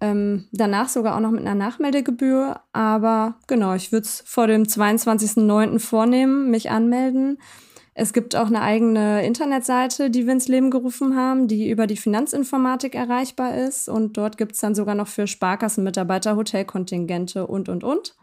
Ähm, 0.01 0.47
danach 0.51 0.89
sogar 0.89 1.17
auch 1.17 1.21
noch 1.21 1.31
mit 1.31 1.41
einer 1.41 1.55
Nachmeldegebühr. 1.55 2.61
Aber 2.73 3.37
genau, 3.47 3.75
ich 3.75 3.93
würde 3.93 4.05
es 4.05 4.23
vor 4.27 4.47
dem 4.47 4.65
22.09. 4.65 5.79
vornehmen, 5.79 6.51
mich 6.51 6.71
anmelden. 6.71 7.39
Es 7.95 8.15
gibt 8.15 8.35
auch 8.37 8.47
eine 8.47 8.63
eigene 8.63 9.25
Internetseite, 9.25 10.09
die 10.09 10.25
wir 10.27 10.33
ins 10.33 10.49
Leben 10.49 10.71
gerufen 10.71 11.15
haben, 11.15 11.47
die 11.47 11.69
über 11.69 11.87
die 11.87 11.99
Finanzinformatik 11.99 12.95
erreichbar 12.95 13.57
ist. 13.57 13.89
Und 13.89 14.17
dort 14.17 14.39
gibt 14.39 14.53
es 14.53 14.61
dann 14.61 14.75
sogar 14.75 14.95
noch 14.95 15.09
für 15.09 15.27
Sparkassenmitarbeiter 15.27 16.37
Hotelkontingente 16.37 17.47
und, 17.47 17.69
und, 17.69 17.85
und. 17.85 18.17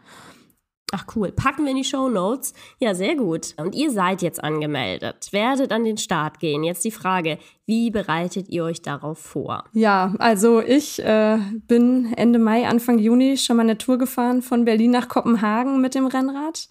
Ach 0.92 1.04
cool, 1.14 1.30
packen 1.30 1.64
wir 1.64 1.70
in 1.70 1.76
die 1.76 1.84
Show 1.84 2.08
Notes. 2.08 2.52
Ja, 2.80 2.94
sehr 2.94 3.14
gut. 3.14 3.54
Und 3.58 3.76
ihr 3.76 3.92
seid 3.92 4.22
jetzt 4.22 4.42
angemeldet, 4.42 5.28
werdet 5.30 5.70
an 5.70 5.84
den 5.84 5.98
Start 5.98 6.40
gehen. 6.40 6.64
Jetzt 6.64 6.84
die 6.84 6.90
Frage, 6.90 7.38
wie 7.64 7.92
bereitet 7.92 8.48
ihr 8.48 8.64
euch 8.64 8.82
darauf 8.82 9.18
vor? 9.18 9.64
Ja, 9.72 10.14
also 10.18 10.60
ich 10.60 11.00
äh, 11.04 11.38
bin 11.68 12.12
Ende 12.16 12.40
Mai, 12.40 12.66
Anfang 12.66 12.98
Juni 12.98 13.36
schon 13.36 13.58
mal 13.58 13.62
eine 13.62 13.78
Tour 13.78 13.98
gefahren 13.98 14.42
von 14.42 14.64
Berlin 14.64 14.90
nach 14.90 15.06
Kopenhagen 15.06 15.80
mit 15.80 15.94
dem 15.94 16.06
Rennrad. 16.06 16.68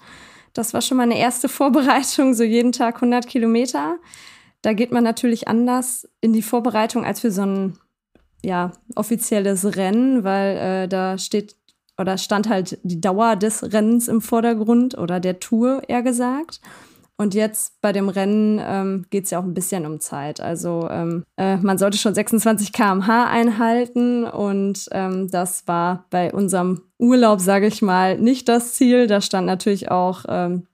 Das 0.53 0.73
war 0.73 0.81
schon 0.81 0.97
mal 0.97 1.03
eine 1.03 1.19
erste 1.19 1.49
Vorbereitung, 1.49 2.33
so 2.33 2.43
jeden 2.43 2.71
Tag 2.71 2.95
100 2.95 3.27
Kilometer. 3.27 3.97
Da 4.61 4.73
geht 4.73 4.91
man 4.91 5.03
natürlich 5.03 5.47
anders 5.47 6.07
in 6.21 6.33
die 6.33 6.41
Vorbereitung 6.41 7.05
als 7.05 7.21
für 7.21 7.31
so 7.31 7.43
ein 7.43 7.77
ja, 8.43 8.71
offizielles 8.95 9.75
Rennen, 9.75 10.23
weil 10.23 10.57
äh, 10.57 10.87
da 10.87 11.17
steht 11.17 11.55
oder 11.97 12.17
stand 12.17 12.47
halt 12.47 12.79
die 12.83 13.01
Dauer 13.01 13.35
des 13.35 13.73
Rennens 13.73 14.07
im 14.07 14.21
Vordergrund 14.21 14.97
oder 14.97 15.19
der 15.19 15.39
Tour 15.39 15.81
eher 15.87 16.01
gesagt. 16.01 16.61
Und 17.19 17.33
jetzt 17.33 17.81
bei 17.81 17.91
dem 17.91 18.07
Rennen 18.07 18.61
ähm, 18.63 19.05
geht 19.09 19.25
es 19.25 19.31
ja 19.31 19.39
auch 19.39 19.43
ein 19.43 19.53
bisschen 19.53 19.85
um 19.85 19.99
Zeit. 19.99 20.39
Also 20.39 20.87
ähm, 20.89 21.25
äh, 21.35 21.57
man 21.57 21.77
sollte 21.77 21.97
schon 21.97 22.13
26 22.13 22.71
km/h 22.71 23.25
einhalten 23.25 24.23
und 24.23 24.87
ähm, 24.93 25.29
das 25.29 25.67
war 25.67 26.05
bei 26.11 26.31
unserem 26.31 26.81
Urlaub, 26.97 27.41
sage 27.41 27.67
ich 27.67 27.81
mal, 27.81 28.17
nicht 28.17 28.47
das 28.47 28.73
Ziel. 28.75 29.05
Da 29.07 29.19
stand 29.19 29.47
natürlich 29.47 29.91
auch 29.91 30.23
ähm, 30.29 30.67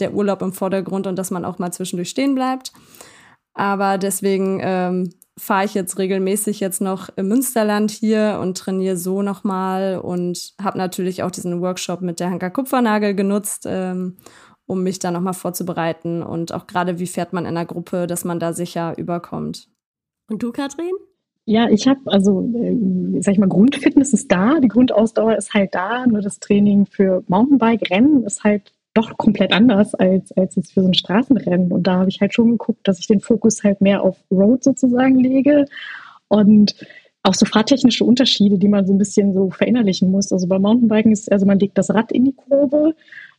der 0.00 0.14
Urlaub 0.14 0.40
im 0.40 0.54
Vordergrund 0.54 1.06
und 1.06 1.16
dass 1.16 1.30
man 1.30 1.44
auch 1.44 1.58
mal 1.58 1.74
zwischendurch 1.74 2.08
stehen 2.08 2.34
bleibt. 2.34 2.72
Aber 3.52 3.98
deswegen 3.98 4.60
ähm, 4.62 5.10
fahre 5.38 5.66
ich 5.66 5.74
jetzt 5.74 5.98
regelmäßig 5.98 6.60
jetzt 6.60 6.80
noch 6.80 7.10
im 7.16 7.28
Münsterland 7.28 7.90
hier 7.90 8.38
und 8.40 8.56
trainiere 8.56 8.96
so 8.96 9.20
nochmal 9.20 9.98
und 9.98 10.54
habe 10.58 10.78
natürlich 10.78 11.22
auch 11.22 11.30
diesen 11.30 11.60
Workshop 11.60 12.00
mit 12.00 12.18
der 12.18 12.30
Hanka 12.30 12.48
Kupfernagel 12.48 13.14
genutzt, 13.14 13.64
ähm, 13.66 14.16
um 14.66 14.82
mich 14.82 14.98
da 14.98 15.10
nochmal 15.10 15.34
vorzubereiten 15.34 16.22
und 16.22 16.52
auch 16.52 16.66
gerade, 16.66 16.98
wie 16.98 17.06
fährt 17.06 17.32
man 17.32 17.44
in 17.44 17.56
einer 17.56 17.66
Gruppe, 17.66 18.06
dass 18.06 18.24
man 18.24 18.38
da 18.38 18.52
sicher 18.52 18.96
überkommt. 18.96 19.68
Und 20.30 20.42
du, 20.42 20.52
Katrin? 20.52 20.92
Ja, 21.44 21.68
ich 21.68 21.88
habe, 21.88 22.00
also, 22.06 22.48
äh, 22.54 23.20
sag 23.20 23.32
ich 23.32 23.38
mal, 23.38 23.48
Grundfitness 23.48 24.12
ist 24.12 24.30
da, 24.30 24.60
die 24.60 24.68
Grundausdauer 24.68 25.36
ist 25.36 25.52
halt 25.54 25.74
da, 25.74 26.06
nur 26.06 26.20
das 26.20 26.38
Training 26.38 26.86
für 26.86 27.24
Mountainbike-Rennen 27.26 28.24
ist 28.24 28.44
halt 28.44 28.72
doch 28.94 29.16
komplett 29.16 29.52
anders 29.52 29.94
als, 29.94 30.30
als 30.32 30.54
jetzt 30.54 30.72
für 30.72 30.82
so 30.82 30.88
ein 30.88 30.94
Straßenrennen. 30.94 31.72
Und 31.72 31.86
da 31.86 31.94
habe 32.00 32.10
ich 32.10 32.20
halt 32.20 32.34
schon 32.34 32.52
geguckt, 32.52 32.86
dass 32.86 33.00
ich 33.00 33.08
den 33.08 33.20
Fokus 33.20 33.64
halt 33.64 33.80
mehr 33.80 34.02
auf 34.02 34.18
Road 34.30 34.62
sozusagen 34.62 35.18
lege 35.18 35.64
und 36.28 36.76
auch 37.22 37.34
so 37.34 37.46
fahrtechnische 37.46 38.04
Unterschiede, 38.04 38.58
die 38.58 38.68
man 38.68 38.86
so 38.86 38.92
ein 38.92 38.98
bisschen 38.98 39.32
so 39.32 39.50
verinnerlichen 39.50 40.10
muss. 40.10 40.32
Also 40.32 40.46
beim 40.46 40.62
Mountainbiken 40.62 41.12
ist, 41.12 41.30
also 41.30 41.46
man 41.46 41.58
legt 41.58 41.78
das 41.78 41.90
Rad 41.90 42.12
in 42.12 42.24
die 42.24 42.34
Kurve 42.34 42.94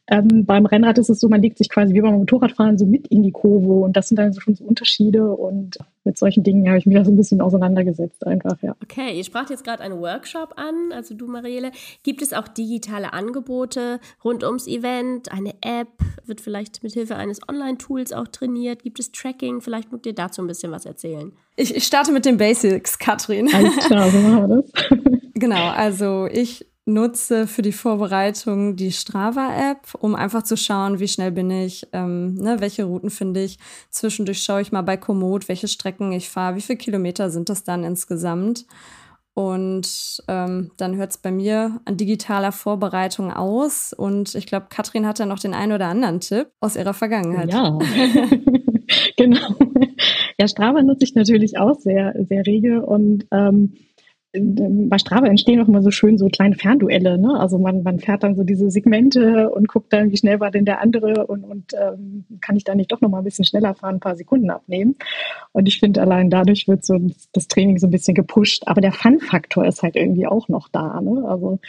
ähm, 0.07 0.45
beim 0.45 0.65
Rennrad 0.65 0.97
ist 0.97 1.09
es 1.09 1.19
so, 1.19 1.29
man 1.29 1.41
legt 1.41 1.57
sich 1.57 1.69
quasi 1.69 1.93
wie 1.93 2.01
beim 2.01 2.15
Motorradfahren 2.15 2.77
so 2.77 2.85
mit 2.85 3.07
in 3.07 3.23
die 3.23 3.31
Kurve 3.31 3.71
und 3.71 3.95
das 3.95 4.09
sind 4.09 4.17
dann 4.17 4.33
so 4.33 4.41
schon 4.41 4.55
so 4.55 4.65
Unterschiede 4.65 5.31
und 5.31 5.77
mit 6.03 6.17
solchen 6.17 6.43
Dingen 6.43 6.67
habe 6.67 6.77
ich 6.77 6.85
mich 6.85 6.97
da 6.97 7.05
so 7.05 7.11
ein 7.11 7.15
bisschen 7.15 7.39
auseinandergesetzt 7.39 8.27
einfach, 8.27 8.61
ja. 8.61 8.75
Okay, 8.83 9.15
ihr 9.15 9.23
spracht 9.23 9.49
jetzt 9.49 9.63
gerade 9.63 9.81
einen 9.81 10.01
Workshop 10.01 10.55
an, 10.57 10.91
also 10.91 11.15
du 11.15 11.27
Marielle. 11.27 11.71
Gibt 12.03 12.21
es 12.21 12.33
auch 12.33 12.49
digitale 12.49 13.13
Angebote 13.13 14.01
rund 14.25 14.43
ums 14.43 14.67
Event, 14.67 15.31
eine 15.31 15.53
App, 15.61 15.87
wird 16.25 16.41
vielleicht 16.41 16.83
mit 16.83 16.91
Hilfe 16.91 17.15
eines 17.15 17.39
Online-Tools 17.47 18.11
auch 18.11 18.27
trainiert? 18.27 18.83
Gibt 18.83 18.99
es 18.99 19.13
Tracking? 19.13 19.61
Vielleicht 19.61 19.93
mögt 19.93 20.05
ihr 20.05 20.13
dazu 20.13 20.41
ein 20.41 20.47
bisschen 20.47 20.73
was 20.73 20.85
erzählen. 20.85 21.31
Ich, 21.55 21.73
ich 21.73 21.85
starte 21.85 22.11
mit 22.11 22.25
den 22.25 22.35
Basics, 22.35 22.99
Katrin. 22.99 23.49
Alles 23.53 23.77
klar, 23.85 24.09
so 24.09 24.17
machen 24.17 24.49
wir 24.49 24.57
das. 24.57 24.99
genau, 25.35 25.69
also 25.69 26.27
ich 26.29 26.65
nutze 26.85 27.47
für 27.47 27.61
die 27.61 27.71
Vorbereitung 27.71 28.75
die 28.75 28.91
Strava-App, 28.91 29.95
um 29.99 30.15
einfach 30.15 30.43
zu 30.43 30.57
schauen, 30.57 30.99
wie 30.99 31.07
schnell 31.07 31.31
bin 31.31 31.49
ich, 31.49 31.87
ähm, 31.93 32.35
ne, 32.35 32.59
welche 32.59 32.83
Routen 32.83 33.09
finde 33.09 33.43
ich. 33.43 33.57
Zwischendurch 33.89 34.43
schaue 34.43 34.61
ich 34.61 34.71
mal 34.71 34.81
bei 34.81 34.97
Komoot, 34.97 35.47
welche 35.47 35.67
Strecken 35.67 36.11
ich 36.11 36.29
fahre, 36.29 36.55
wie 36.55 36.61
viele 36.61 36.77
Kilometer 36.77 37.29
sind 37.29 37.49
das 37.49 37.63
dann 37.63 37.83
insgesamt. 37.83 38.65
Und 39.35 40.23
ähm, 40.27 40.71
dann 40.77 40.95
hört 40.95 41.11
es 41.11 41.17
bei 41.17 41.31
mir 41.31 41.79
an 41.85 41.97
digitaler 41.97 42.51
Vorbereitung 42.51 43.31
aus. 43.31 43.91
Und 43.91 44.35
ich 44.35 44.45
glaube, 44.45 44.67
Katrin 44.69 45.07
hat 45.07 45.17
ja 45.17 45.25
noch 45.25 45.39
den 45.39 45.55
einen 45.55 45.71
oder 45.71 45.87
anderen 45.87 46.19
Tipp 46.19 46.51
aus 46.59 46.75
ihrer 46.75 46.93
Vergangenheit. 46.93 47.51
Ja, 47.51 47.79
genau. 49.17 49.55
Ja, 50.37 50.47
Strava 50.47 50.83
nutze 50.83 51.05
ich 51.05 51.15
natürlich 51.15 51.57
auch 51.57 51.79
sehr, 51.79 52.13
sehr 52.27 52.45
rege 52.45 52.85
und 52.85 53.25
ähm, 53.31 53.73
bei 54.35 54.97
Strava 54.97 55.27
entstehen 55.27 55.61
auch 55.61 55.67
immer 55.67 55.83
so 55.83 55.91
schön 55.91 56.17
so 56.17 56.27
kleine 56.27 56.55
Fernduelle. 56.55 57.19
Ne? 57.19 57.39
Also 57.39 57.59
man, 57.59 57.83
man 57.83 57.99
fährt 57.99 58.23
dann 58.23 58.35
so 58.35 58.43
diese 58.43 58.71
Segmente 58.71 59.51
und 59.51 59.67
guckt 59.67 59.93
dann, 59.93 60.11
wie 60.11 60.17
schnell 60.17 60.39
war 60.39 60.49
denn 60.49 60.65
der 60.65 60.81
andere 60.81 61.27
und, 61.27 61.43
und 61.43 61.73
ähm, 61.73 62.25
kann 62.41 62.55
ich 62.55 62.63
da 62.63 62.73
nicht 62.73 62.91
doch 62.91 63.01
noch 63.01 63.09
mal 63.09 63.19
ein 63.19 63.23
bisschen 63.23 63.45
schneller 63.45 63.75
fahren, 63.75 63.95
ein 63.95 63.99
paar 63.99 64.15
Sekunden 64.15 64.49
abnehmen. 64.49 64.95
Und 65.51 65.67
ich 65.67 65.79
finde, 65.79 66.01
allein 66.01 66.31
dadurch 66.31 66.67
wird 66.67 66.83
so 66.83 66.97
das 67.31 67.47
Training 67.47 67.77
so 67.77 67.85
ein 67.85 67.91
bisschen 67.91 68.15
gepusht. 68.15 68.63
Aber 68.65 68.81
der 68.81 68.91
Fun-Faktor 68.91 69.67
ist 69.67 69.83
halt 69.83 69.95
irgendwie 69.95 70.25
auch 70.25 70.47
noch 70.49 70.67
da. 70.67 70.99
Ne? 70.99 71.25
Also 71.27 71.59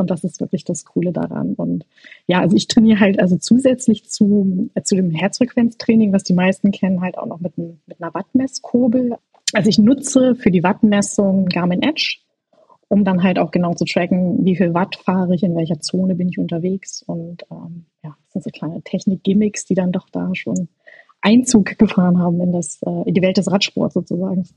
und 0.00 0.10
das 0.10 0.24
ist 0.24 0.40
wirklich 0.40 0.64
das 0.64 0.84
Coole 0.84 1.12
daran. 1.12 1.54
Und 1.54 1.84
ja, 2.26 2.40
also 2.40 2.56
ich 2.56 2.68
trainiere 2.68 3.00
halt 3.00 3.20
also 3.20 3.36
zusätzlich 3.36 4.08
zu, 4.08 4.70
äh, 4.74 4.82
zu 4.82 4.96
dem 4.96 5.10
Herzfrequenztraining, 5.10 6.12
was 6.12 6.24
die 6.24 6.32
meisten 6.32 6.70
kennen, 6.70 7.02
halt 7.02 7.18
auch 7.18 7.26
noch 7.26 7.40
mit, 7.40 7.56
mit 7.58 7.80
einer 8.00 8.12
Wattmesskurbel. 8.14 9.16
Also 9.52 9.68
ich 9.68 9.78
nutze 9.78 10.34
für 10.34 10.50
die 10.50 10.62
Wattmessung 10.62 11.46
Garmin 11.46 11.82
Edge, 11.82 12.18
um 12.88 13.04
dann 13.04 13.22
halt 13.22 13.38
auch 13.38 13.50
genau 13.50 13.74
zu 13.74 13.84
tracken, 13.84 14.44
wie 14.44 14.56
viel 14.56 14.74
Watt 14.74 14.96
fahre 14.96 15.34
ich, 15.34 15.42
in 15.42 15.56
welcher 15.56 15.80
Zone 15.80 16.14
bin 16.14 16.28
ich 16.28 16.38
unterwegs. 16.38 17.02
Und 17.02 17.44
ähm, 17.50 17.86
ja, 18.02 18.16
das 18.24 18.32
sind 18.32 18.44
so 18.44 18.50
kleine 18.50 18.82
Technik-Gimmicks, 18.82 19.64
die 19.64 19.74
dann 19.74 19.92
doch 19.92 20.08
da 20.10 20.34
schon 20.34 20.68
Einzug 21.20 21.78
gefahren 21.78 22.18
haben 22.18 22.40
in, 22.40 22.52
das, 22.52 22.80
äh, 22.82 23.08
in 23.08 23.14
die 23.14 23.22
Welt 23.22 23.36
des 23.36 23.50
Radsports 23.50 23.94
sozusagen. 23.94 24.48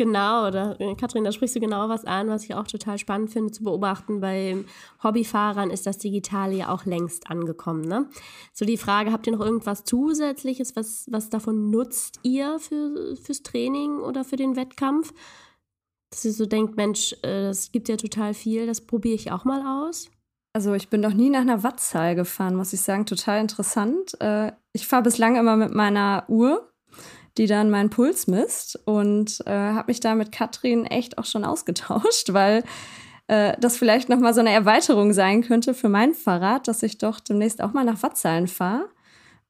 Genau, 0.00 0.50
da, 0.50 0.76
äh, 0.78 0.94
Katrin, 0.94 1.24
da 1.24 1.30
sprichst 1.30 1.56
du 1.56 1.60
genau 1.60 1.90
was 1.90 2.06
an, 2.06 2.30
was 2.30 2.44
ich 2.44 2.54
auch 2.54 2.66
total 2.66 2.96
spannend 2.96 3.28
finde 3.28 3.52
zu 3.52 3.64
beobachten. 3.64 4.20
Bei 4.20 4.56
Hobbyfahrern 5.04 5.68
ist 5.68 5.86
das 5.86 5.98
Digitale 5.98 6.54
ja 6.54 6.72
auch 6.72 6.86
längst 6.86 7.30
angekommen. 7.30 7.82
Ne? 7.82 8.06
So 8.54 8.64
die 8.64 8.78
Frage, 8.78 9.12
habt 9.12 9.26
ihr 9.26 9.34
noch 9.34 9.44
irgendwas 9.44 9.84
Zusätzliches, 9.84 10.74
was, 10.74 11.06
was 11.10 11.28
davon 11.28 11.68
nutzt 11.68 12.18
ihr 12.22 12.58
für, 12.60 13.14
fürs 13.22 13.42
Training 13.42 13.98
oder 13.98 14.24
für 14.24 14.36
den 14.36 14.56
Wettkampf? 14.56 15.12
Dass 16.08 16.24
ihr 16.24 16.32
so 16.32 16.46
denkt, 16.46 16.78
Mensch, 16.78 17.14
äh, 17.22 17.52
gibt 17.70 17.90
ja 17.90 17.98
total 17.98 18.32
viel, 18.32 18.66
das 18.66 18.80
probiere 18.80 19.16
ich 19.16 19.30
auch 19.32 19.44
mal 19.44 19.84
aus. 19.84 20.10
Also 20.54 20.72
ich 20.72 20.88
bin 20.88 21.02
noch 21.02 21.12
nie 21.12 21.28
nach 21.28 21.42
einer 21.42 21.62
Wattzahl 21.62 22.14
gefahren, 22.14 22.56
muss 22.56 22.72
ich 22.72 22.80
sagen. 22.80 23.04
Total 23.04 23.38
interessant. 23.38 24.18
Äh, 24.18 24.52
ich 24.72 24.86
fahre 24.86 25.02
bislang 25.02 25.36
immer 25.36 25.56
mit 25.56 25.74
meiner 25.74 26.24
Uhr 26.28 26.72
die 27.40 27.46
dann 27.46 27.70
meinen 27.70 27.88
Puls 27.88 28.26
misst 28.26 28.78
und 28.84 29.42
äh, 29.46 29.50
habe 29.50 29.86
mich 29.88 30.00
da 30.00 30.14
mit 30.14 30.30
Katrin 30.30 30.84
echt 30.84 31.16
auch 31.16 31.24
schon 31.24 31.46
ausgetauscht, 31.46 32.28
weil 32.34 32.62
äh, 33.28 33.54
das 33.58 33.78
vielleicht 33.78 34.10
noch 34.10 34.20
mal 34.20 34.34
so 34.34 34.40
eine 34.40 34.50
Erweiterung 34.50 35.14
sein 35.14 35.40
könnte 35.40 35.72
für 35.72 35.88
mein 35.88 36.12
Fahrrad, 36.12 36.68
dass 36.68 36.82
ich 36.82 36.98
doch 36.98 37.18
demnächst 37.18 37.62
auch 37.62 37.72
mal 37.72 37.86
nach 37.86 38.02
Wattzahlen 38.02 38.46
fahre 38.46 38.90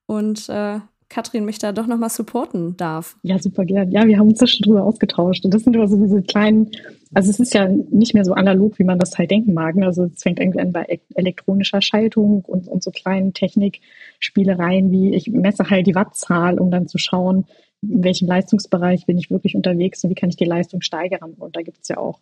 und 0.07 0.49
äh, 0.49 0.79
Katrin 1.09 1.45
mich 1.45 1.59
da 1.59 1.73
doch 1.73 1.89
noch 1.89 1.99
mal 1.99 2.11
supporten 2.11 2.77
darf. 2.77 3.17
Ja, 3.23 3.41
super 3.41 3.65
gern. 3.65 3.91
Ja, 3.91 4.07
wir 4.07 4.17
haben 4.17 4.29
uns 4.29 4.39
da 4.39 4.47
schon 4.47 4.63
drüber 4.63 4.85
ausgetauscht. 4.85 5.45
Und 5.45 5.53
das 5.53 5.65
sind 5.65 5.75
immer 5.75 5.89
so 5.89 5.97
diese 5.97 6.23
kleinen, 6.23 6.71
also 7.13 7.29
es 7.31 7.41
ist 7.41 7.53
ja 7.53 7.67
nicht 7.67 8.15
mehr 8.15 8.25
so 8.25 8.35
analog, 8.35 8.79
wie 8.79 8.85
man 8.85 9.01
das 9.01 9.19
halt 9.19 9.33
denken 9.33 9.53
mag. 9.53 9.75
Ne? 9.75 9.87
Also 9.87 10.05
es 10.05 10.23
fängt 10.23 10.39
irgendwie 10.39 10.61
an 10.61 10.71
bei 10.71 11.01
elektronischer 11.17 11.83
Schaltung 11.83 12.45
und, 12.45 12.69
und 12.69 12.85
so 12.85 12.93
kleinen 12.93 13.35
Technikspielereien 13.35 14.93
wie 14.93 15.13
ich 15.13 15.27
messe 15.33 15.69
halt 15.69 15.89
die 15.89 15.97
Wattzahl, 15.97 16.61
um 16.61 16.71
dann 16.71 16.87
zu 16.87 16.99
schauen, 16.99 17.47
in 17.83 18.05
welchem 18.05 18.29
Leistungsbereich 18.29 19.07
bin 19.07 19.19
ich 19.19 19.31
wirklich 19.31 19.55
unterwegs 19.55 20.05
und 20.05 20.11
wie 20.11 20.15
kann 20.15 20.31
ich 20.31 20.37
die 20.37 20.45
Leistung 20.45 20.81
steigern. 20.83 21.33
Und 21.33 21.57
da 21.57 21.63
gibt 21.63 21.79
es 21.83 21.89
ja 21.89 21.99
auch 21.99 22.21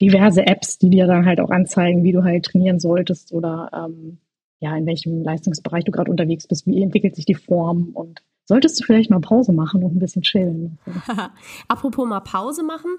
diverse 0.00 0.46
Apps, 0.46 0.78
die 0.78 0.90
dir 0.90 1.06
dann 1.06 1.26
halt 1.26 1.40
auch 1.40 1.50
anzeigen, 1.50 2.04
wie 2.04 2.12
du 2.12 2.22
halt 2.22 2.44
trainieren 2.44 2.78
solltest 2.78 3.32
oder 3.32 3.70
ähm, 3.74 4.18
ja, 4.60 4.76
in 4.76 4.86
welchem 4.86 5.22
Leistungsbereich 5.22 5.84
du 5.84 5.92
gerade 5.92 6.10
unterwegs 6.10 6.46
bist, 6.46 6.66
wie 6.66 6.82
entwickelt 6.82 7.16
sich 7.16 7.24
die 7.24 7.34
Form 7.34 7.90
und 7.94 8.22
solltest 8.48 8.80
du 8.80 8.84
vielleicht 8.84 9.10
mal 9.10 9.20
Pause 9.20 9.52
machen 9.52 9.84
und 9.84 9.94
ein 9.94 9.98
bisschen 9.98 10.22
chillen. 10.22 10.78
Apropos 11.68 12.08
mal 12.08 12.20
Pause 12.20 12.62
machen, 12.62 12.90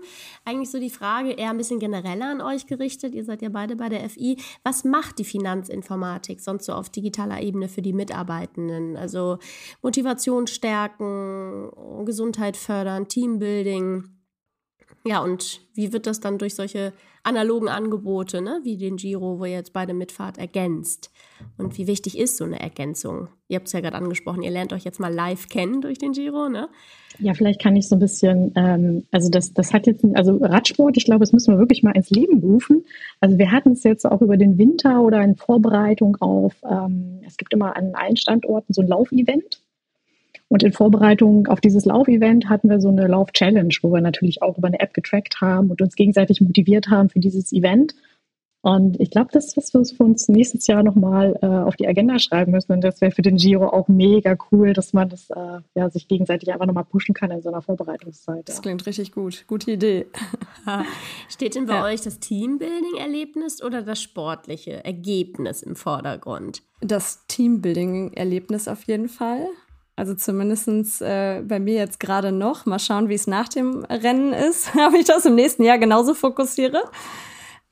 eigentlich 0.45 0.69
so 0.69 0.79
die 0.79 0.91
Frage 0.91 1.31
eher 1.31 1.49
ein 1.49 1.57
bisschen 1.57 1.79
genereller 1.79 2.27
an 2.29 2.39
euch 2.39 2.67
gerichtet. 2.67 3.15
Ihr 3.15 3.25
seid 3.25 3.41
ja 3.41 3.49
beide 3.49 3.75
bei 3.75 3.89
der 3.89 4.07
FI. 4.07 4.37
Was 4.63 4.83
macht 4.83 5.17
die 5.17 5.23
Finanzinformatik 5.23 6.39
sonst 6.39 6.65
so 6.65 6.73
auf 6.73 6.89
digitaler 6.89 7.41
Ebene 7.41 7.67
für 7.67 7.81
die 7.81 7.93
Mitarbeitenden? 7.93 8.95
Also 8.95 9.39
Motivation 9.81 10.45
stärken, 10.45 11.71
Gesundheit 12.05 12.55
fördern, 12.55 13.07
Teambuilding. 13.07 14.18
Ja, 15.09 15.23
und 15.23 15.61
wie 15.73 15.91
wird 15.91 16.05
das 16.05 16.19
dann 16.19 16.37
durch 16.37 16.53
solche 16.53 16.93
analogen 17.23 17.67
Angebote, 17.67 18.43
ne, 18.43 18.59
wie 18.61 18.77
den 18.77 18.95
Giro, 18.95 19.39
wo 19.39 19.45
ihr 19.45 19.53
jetzt 19.53 19.73
beide 19.73 19.95
mitfahrt, 19.95 20.37
ergänzt? 20.37 21.09
Und 21.57 21.79
wie 21.79 21.87
wichtig 21.87 22.15
ist 22.15 22.37
so 22.37 22.43
eine 22.43 22.59
Ergänzung? 22.59 23.27
Ihr 23.47 23.55
habt 23.55 23.65
es 23.65 23.73
ja 23.73 23.79
gerade 23.79 23.95
angesprochen, 23.95 24.43
ihr 24.43 24.51
lernt 24.51 24.71
euch 24.71 24.83
jetzt 24.83 24.99
mal 24.99 25.11
live 25.11 25.49
kennen 25.49 25.81
durch 25.81 25.97
den 25.97 26.11
Giro, 26.11 26.47
ne? 26.47 26.69
Ja, 27.17 27.33
vielleicht 27.33 27.59
kann 27.59 27.75
ich 27.75 27.87
so 27.87 27.95
ein 27.95 27.99
bisschen, 27.99 28.51
ähm, 28.55 29.07
also 29.09 29.31
das, 29.31 29.51
das 29.51 29.73
hat 29.73 29.87
jetzt, 29.87 30.05
also 30.13 30.37
Radsport, 30.37 30.95
ich 30.95 31.05
glaube, 31.05 31.21
das 31.21 31.33
müssen 31.33 31.55
wir 31.55 31.57
wirklich 31.57 31.81
mal 31.81 31.95
ins 31.95 32.11
Leben 32.11 32.37
rufen. 32.41 32.85
Also 33.19 33.39
wir 33.39 33.51
hatten 33.51 33.71
es 33.71 33.83
jetzt 33.83 34.05
auch 34.05 34.21
über 34.21 34.37
den 34.37 34.59
Winter 34.59 35.01
oder 35.01 35.23
in 35.23 35.37
Vorbereitung 35.37 36.17
auf, 36.17 36.53
ähm, 36.69 37.21
es 37.25 37.35
gibt 37.37 37.51
immer 37.51 37.75
an 37.75 37.95
allen 37.95 38.15
Standorten 38.15 38.73
so 38.73 38.83
ein 38.83 38.87
Laufevent 38.87 39.63
und 40.49 40.63
in 40.63 40.73
Vorbereitung 40.73 41.47
auf 41.47 41.61
dieses 41.61 41.85
Laufevent 41.85 42.49
hatten 42.49 42.69
wir 42.69 42.81
so 42.81 42.89
eine 42.89 43.07
Lauf-Challenge, 43.07 43.73
wo 43.81 43.93
wir 43.93 44.01
natürlich 44.01 44.41
auch 44.41 44.57
über 44.57 44.67
eine 44.67 44.79
App 44.79 44.93
getrackt 44.95 45.41
haben 45.41 45.69
und 45.69 45.81
uns 45.81 45.95
gegenseitig 45.95 46.41
motiviert 46.41 46.89
haben 46.89 47.09
für 47.09 47.19
dieses 47.19 47.53
Event. 47.53 47.93
Und 48.61 48.99
ich 48.99 49.09
glaube, 49.09 49.29
das 49.31 49.45
ist 49.45 49.57
was, 49.57 49.73
was 49.73 49.97
wir 49.97 50.05
uns 50.05 50.27
nächstes 50.27 50.67
Jahr 50.67 50.83
nochmal 50.83 51.37
äh, 51.41 51.45
auf 51.45 51.77
die 51.77 51.87
Agenda 51.87 52.19
schreiben 52.19 52.51
müssen. 52.51 52.73
Und 52.73 52.81
das 52.81 52.99
wäre 52.99 53.11
für 53.11 53.21
den 53.21 53.37
Giro 53.37 53.67
auch 53.67 53.87
mega 53.87 54.35
cool, 54.51 54.73
dass 54.73 54.91
man 54.91 55.07
das 55.07 55.29
äh, 55.29 55.59
ja, 55.75 55.89
sich 55.89 56.09
gegenseitig 56.09 56.51
einfach 56.51 56.65
nochmal 56.65 56.83
pushen 56.83 57.13
kann 57.13 57.31
in 57.31 57.41
so 57.41 57.49
einer 57.49 57.61
Vorbereitungszeit. 57.61 58.49
Das 58.49 58.61
klingt 58.61 58.85
richtig 58.85 59.13
gut. 59.13 59.45
Gute 59.47 59.71
Idee. 59.71 60.07
Steht 61.29 61.55
denn 61.55 61.67
bei 61.67 61.75
ja. 61.75 61.85
euch 61.85 62.01
das 62.01 62.19
Teambuilding-Erlebnis 62.19 63.63
oder 63.63 63.81
das 63.81 64.01
sportliche 64.01 64.83
Ergebnis 64.83 65.61
im 65.61 65.77
Vordergrund? 65.77 66.63
Das 66.81 67.27
Teambuilding-Erlebnis 67.27 68.67
auf 68.67 68.83
jeden 68.83 69.07
Fall. 69.07 69.47
Also 69.99 70.15
zumindest 70.15 71.01
äh, 71.01 71.43
bei 71.45 71.59
mir 71.59 71.73
jetzt 71.73 71.99
gerade 71.99 72.31
noch. 72.31 72.65
Mal 72.65 72.79
schauen, 72.79 73.09
wie 73.09 73.15
es 73.15 73.27
nach 73.27 73.49
dem 73.49 73.83
Rennen 73.83 74.31
ist, 74.31 74.71
ob 74.87 74.93
ich 74.93 75.03
das 75.03 75.25
im 75.25 75.35
nächsten 75.35 75.63
Jahr 75.63 75.77
genauso 75.77 76.13
fokussiere. 76.13 76.81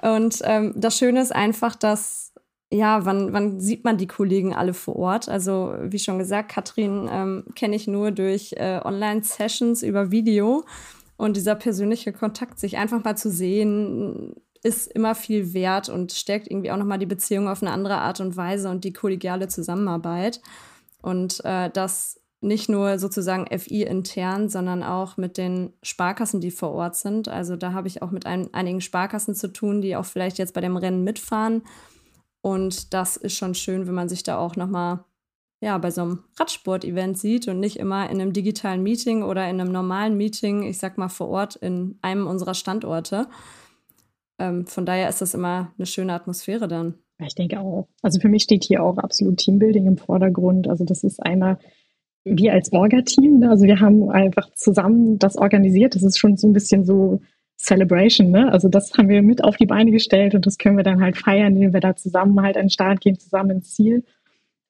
Und 0.01 0.41
ähm, 0.43 0.73
das 0.75 0.97
Schöne 0.97 1.21
ist 1.21 1.33
einfach, 1.33 1.77
dass, 1.77 2.33
ja, 2.69 3.05
wann, 3.05 3.31
wann 3.31 3.61
sieht 3.61 3.85
man 3.85 3.97
die 3.97 4.07
Kollegen 4.07 4.53
alle 4.53 4.73
vor 4.73 4.97
Ort? 4.97 5.29
Also, 5.29 5.73
wie 5.83 5.99
schon 5.99 6.19
gesagt, 6.19 6.51
Katrin 6.51 7.07
ähm, 7.09 7.45
kenne 7.55 7.77
ich 7.77 7.87
nur 7.87 8.11
durch 8.11 8.51
äh, 8.57 8.81
Online-Sessions 8.83 9.81
über 9.81 10.11
Video. 10.11 10.65
Und 11.15 11.37
dieser 11.37 11.55
persönliche 11.55 12.11
Kontakt, 12.11 12.59
sich 12.59 12.75
einfach 12.75 13.05
mal 13.05 13.15
zu 13.15 13.31
sehen, 13.31 14.35
ist 14.63 14.87
immer 14.91 15.15
viel 15.15 15.53
wert 15.53 15.87
und 15.87 16.11
stärkt 16.11 16.51
irgendwie 16.51 16.71
auch 16.71 16.77
nochmal 16.77 16.99
die 16.99 17.05
Beziehung 17.05 17.47
auf 17.47 17.61
eine 17.61 17.71
andere 17.71 17.99
Art 17.99 18.19
und 18.19 18.35
Weise 18.35 18.69
und 18.69 18.83
die 18.83 18.91
kollegiale 18.91 19.47
Zusammenarbeit. 19.47 20.41
Und 21.01 21.43
äh, 21.45 21.69
das 21.69 22.16
nicht 22.39 22.69
nur 22.69 22.99
sozusagen 22.99 23.47
FI 23.57 23.83
intern, 23.83 24.49
sondern 24.49 24.83
auch 24.83 25.17
mit 25.17 25.37
den 25.37 25.73
Sparkassen, 25.81 26.39
die 26.39 26.51
vor 26.51 26.71
Ort 26.71 26.95
sind. 26.95 27.27
Also 27.27 27.55
da 27.55 27.73
habe 27.73 27.87
ich 27.87 28.01
auch 28.01 28.11
mit 28.11 28.25
ein, 28.25 28.53
einigen 28.53 28.81
Sparkassen 28.81 29.33
zu 29.33 29.51
tun, 29.51 29.81
die 29.81 29.95
auch 29.95 30.05
vielleicht 30.05 30.37
jetzt 30.37 30.53
bei 30.53 30.61
dem 30.61 30.77
Rennen 30.77 31.03
mitfahren. 31.03 31.63
Und 32.41 32.93
das 32.93 33.17
ist 33.17 33.35
schon 33.35 33.55
schön, 33.55 33.87
wenn 33.87 33.95
man 33.95 34.09
sich 34.09 34.23
da 34.23 34.37
auch 34.37 34.55
nochmal 34.55 35.03
ja, 35.59 35.77
bei 35.79 35.89
so 35.89 36.01
einem 36.01 36.23
Radsport-Event 36.39 37.17
sieht 37.17 37.47
und 37.47 37.59
nicht 37.59 37.77
immer 37.77 38.09
in 38.09 38.21
einem 38.21 38.33
digitalen 38.33 38.83
Meeting 38.83 39.23
oder 39.23 39.49
in 39.49 39.59
einem 39.59 39.71
normalen 39.71 40.15
Meeting, 40.15 40.63
ich 40.63 40.77
sag 40.77 40.97
mal 40.97 41.09
vor 41.09 41.29
Ort 41.29 41.55
in 41.55 41.97
einem 42.01 42.27
unserer 42.27 42.53
Standorte. 42.53 43.27
Ähm, 44.37 44.67
von 44.67 44.85
daher 44.85 45.09
ist 45.09 45.21
das 45.21 45.33
immer 45.33 45.71
eine 45.77 45.87
schöne 45.87 46.13
Atmosphäre 46.13 46.67
dann. 46.67 46.99
Ich 47.19 47.33
denke 47.33 47.59
auch. 47.59 47.87
Also 48.03 48.19
für 48.19 48.29
mich 48.29 48.43
steht 48.43 48.63
hier 48.63 48.83
auch 48.83 48.99
absolut 48.99 49.37
Teambuilding 49.37 49.87
im 49.87 49.97
Vordergrund. 49.97 50.67
Also 50.67 50.85
das 50.85 51.03
ist 51.03 51.19
einmal 51.23 51.57
wir 52.29 52.53
als 52.53 52.71
Orga-Team, 52.71 53.39
ne? 53.39 53.49
also 53.49 53.65
wir 53.65 53.79
haben 53.79 54.09
einfach 54.09 54.49
zusammen 54.53 55.19
das 55.19 55.37
organisiert. 55.37 55.95
Das 55.95 56.03
ist 56.03 56.17
schon 56.17 56.37
so 56.37 56.47
ein 56.47 56.53
bisschen 56.53 56.85
so 56.85 57.21
Celebration, 57.57 58.29
ne? 58.29 58.51
Also 58.51 58.69
das 58.69 58.93
haben 58.93 59.09
wir 59.09 59.21
mit 59.21 59.43
auf 59.43 59.57
die 59.57 59.65
Beine 59.65 59.91
gestellt 59.91 60.35
und 60.35 60.45
das 60.45 60.57
können 60.57 60.77
wir 60.77 60.83
dann 60.83 61.01
halt 61.01 61.17
feiern, 61.17 61.55
indem 61.55 61.73
wir 61.73 61.79
da 61.79 61.95
zusammen 61.95 62.39
halt 62.41 62.55
an 62.55 62.65
den 62.65 62.69
Start 62.69 63.01
gehen, 63.01 63.17
zusammen 63.17 63.51
ins 63.51 63.73
Ziel. 63.73 64.03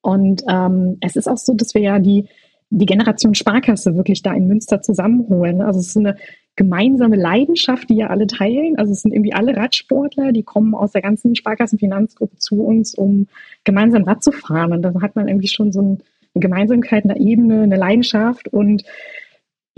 Und 0.02 0.44
ähm, 0.50 0.98
es 1.02 1.16
ist 1.16 1.28
auch 1.28 1.38
so, 1.38 1.54
dass 1.54 1.74
wir 1.74 1.82
ja 1.82 2.00
die, 2.00 2.28
die 2.70 2.86
Generation 2.86 3.36
Sparkasse 3.36 3.96
wirklich 3.96 4.22
da 4.22 4.34
in 4.34 4.48
Münster 4.48 4.82
zusammenholen. 4.82 5.62
Also 5.62 5.80
es 5.80 5.88
ist 5.88 5.98
eine 5.98 6.16
gemeinsame 6.56 7.18
Leidenschaft, 7.18 7.90
die 7.90 7.98
ja 7.98 8.08
alle 8.08 8.26
teilen. 8.26 8.78
Also 8.78 8.94
es 8.94 9.02
sind 9.02 9.14
irgendwie 9.14 9.34
alle 9.34 9.56
Radsportler, 9.56 10.32
die 10.32 10.44
kommen 10.44 10.74
aus 10.74 10.94
der 10.94 11.02
ganzen 11.02 11.36
Sparkassenfinanzgruppe 11.36 12.38
zu 12.38 12.64
uns, 12.64 12.96
um 12.96 13.28
gemeinsam 13.66 14.04
Rad 14.04 14.24
zu 14.24 14.32
fahren. 14.32 14.72
Und 14.72 14.82
da 14.82 14.94
hat 15.02 15.16
man 15.16 15.28
irgendwie 15.28 15.50
schon 15.50 15.72
so 15.72 15.82
eine 15.82 15.98
Gemeinsamkeit, 16.40 17.04
eine 17.04 17.20
Ebene, 17.20 17.64
eine 17.64 17.76
Leidenschaft 17.76 18.48
und 18.48 18.84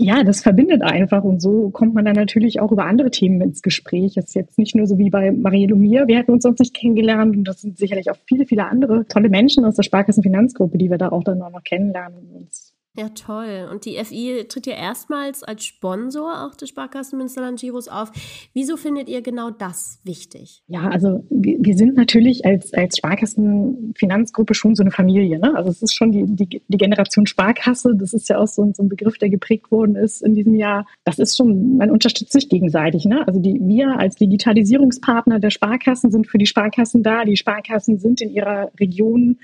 ja, 0.02 0.24
das 0.24 0.42
verbindet 0.42 0.80
einfach 0.82 1.24
und 1.24 1.42
so 1.42 1.68
kommt 1.68 1.92
man 1.94 2.06
dann 2.06 2.14
natürlich 2.14 2.58
auch 2.60 2.72
über 2.72 2.86
andere 2.86 3.10
Themen 3.10 3.40
ins 3.42 3.60
Gespräch. 3.60 4.16
Es 4.16 4.28
ist 4.28 4.34
jetzt 4.34 4.56
nicht 4.56 4.74
nur 4.74 4.86
so 4.86 4.96
wie 4.96 5.10
bei 5.10 5.30
Marielle 5.30 5.74
und 5.74 5.82
wir 5.82 6.16
hätten 6.16 6.32
uns 6.32 6.42
sonst 6.42 6.60
nicht 6.60 6.74
kennengelernt 6.74 7.36
und 7.36 7.44
das 7.44 7.60
sind 7.60 7.76
sicherlich 7.76 8.10
auch 8.10 8.16
viele, 8.26 8.46
viele 8.46 8.66
andere 8.66 9.06
tolle 9.06 9.28
Menschen 9.28 9.64
aus 9.66 9.74
der 9.74 9.82
Sparkassenfinanzgruppe, 9.82 10.78
die 10.78 10.90
wir 10.90 10.96
da 10.96 11.10
auch 11.10 11.22
dann 11.22 11.42
auch 11.42 11.50
noch 11.50 11.64
kennenlernen 11.64 12.18
und 12.18 12.34
uns 12.34 12.74
ja, 13.00 13.08
toll. 13.08 13.66
Und 13.72 13.86
die 13.86 13.96
FI 14.04 14.44
tritt 14.46 14.66
ja 14.66 14.74
erstmals 14.74 15.42
als 15.42 15.64
Sponsor 15.64 16.44
auch 16.44 16.54
des 16.54 16.68
Sparkassen 16.68 17.16
Münsterland 17.16 17.58
Giros 17.58 17.88
auf. 17.88 18.12
Wieso 18.52 18.76
findet 18.76 19.08
ihr 19.08 19.22
genau 19.22 19.48
das 19.50 20.00
wichtig? 20.04 20.62
Ja, 20.66 20.90
also 20.90 21.24
wir, 21.30 21.74
sind 21.74 21.96
natürlich 21.96 22.44
als, 22.44 22.74
als 22.74 22.98
Sparkassenfinanzgruppe 22.98 24.52
schon 24.52 24.74
so 24.74 24.82
eine 24.82 24.90
Familie. 24.90 25.38
Ne? 25.38 25.56
Also 25.56 25.70
es 25.70 25.80
ist 25.80 25.94
schon 25.94 26.12
die, 26.12 26.26
die, 26.26 26.60
die 26.68 26.76
Generation 26.76 27.26
Sparkasse. 27.26 27.94
Das 27.96 28.12
ist 28.12 28.28
ja 28.28 28.36
auch 28.36 28.48
so, 28.48 28.70
so 28.74 28.82
ein 28.82 28.90
Begriff, 28.90 29.16
der 29.16 29.30
geprägt 29.30 29.70
worden 29.70 29.96
ist 29.96 30.20
in 30.22 30.34
diesem 30.34 30.54
Jahr. 30.54 30.84
Das 31.04 31.18
ist 31.18 31.38
schon, 31.38 31.78
man 31.78 31.90
unterstützt 31.90 32.32
sich 32.32 32.50
gegenseitig. 32.50 33.06
Ne? 33.06 33.26
Also 33.26 33.40
die, 33.40 33.58
wir 33.62 33.98
als 33.98 34.16
Digitalisierungspartner 34.16 35.40
der 35.40 35.50
Sparkassen 35.50 36.10
sind 36.10 36.26
für 36.26 36.36
die 36.36 36.46
Sparkassen 36.46 37.02
da. 37.02 37.24
Die 37.24 37.38
Sparkassen 37.38 37.98
sind 37.98 38.20
in 38.20 38.28
ihrer 38.28 38.70
Region 38.78 39.38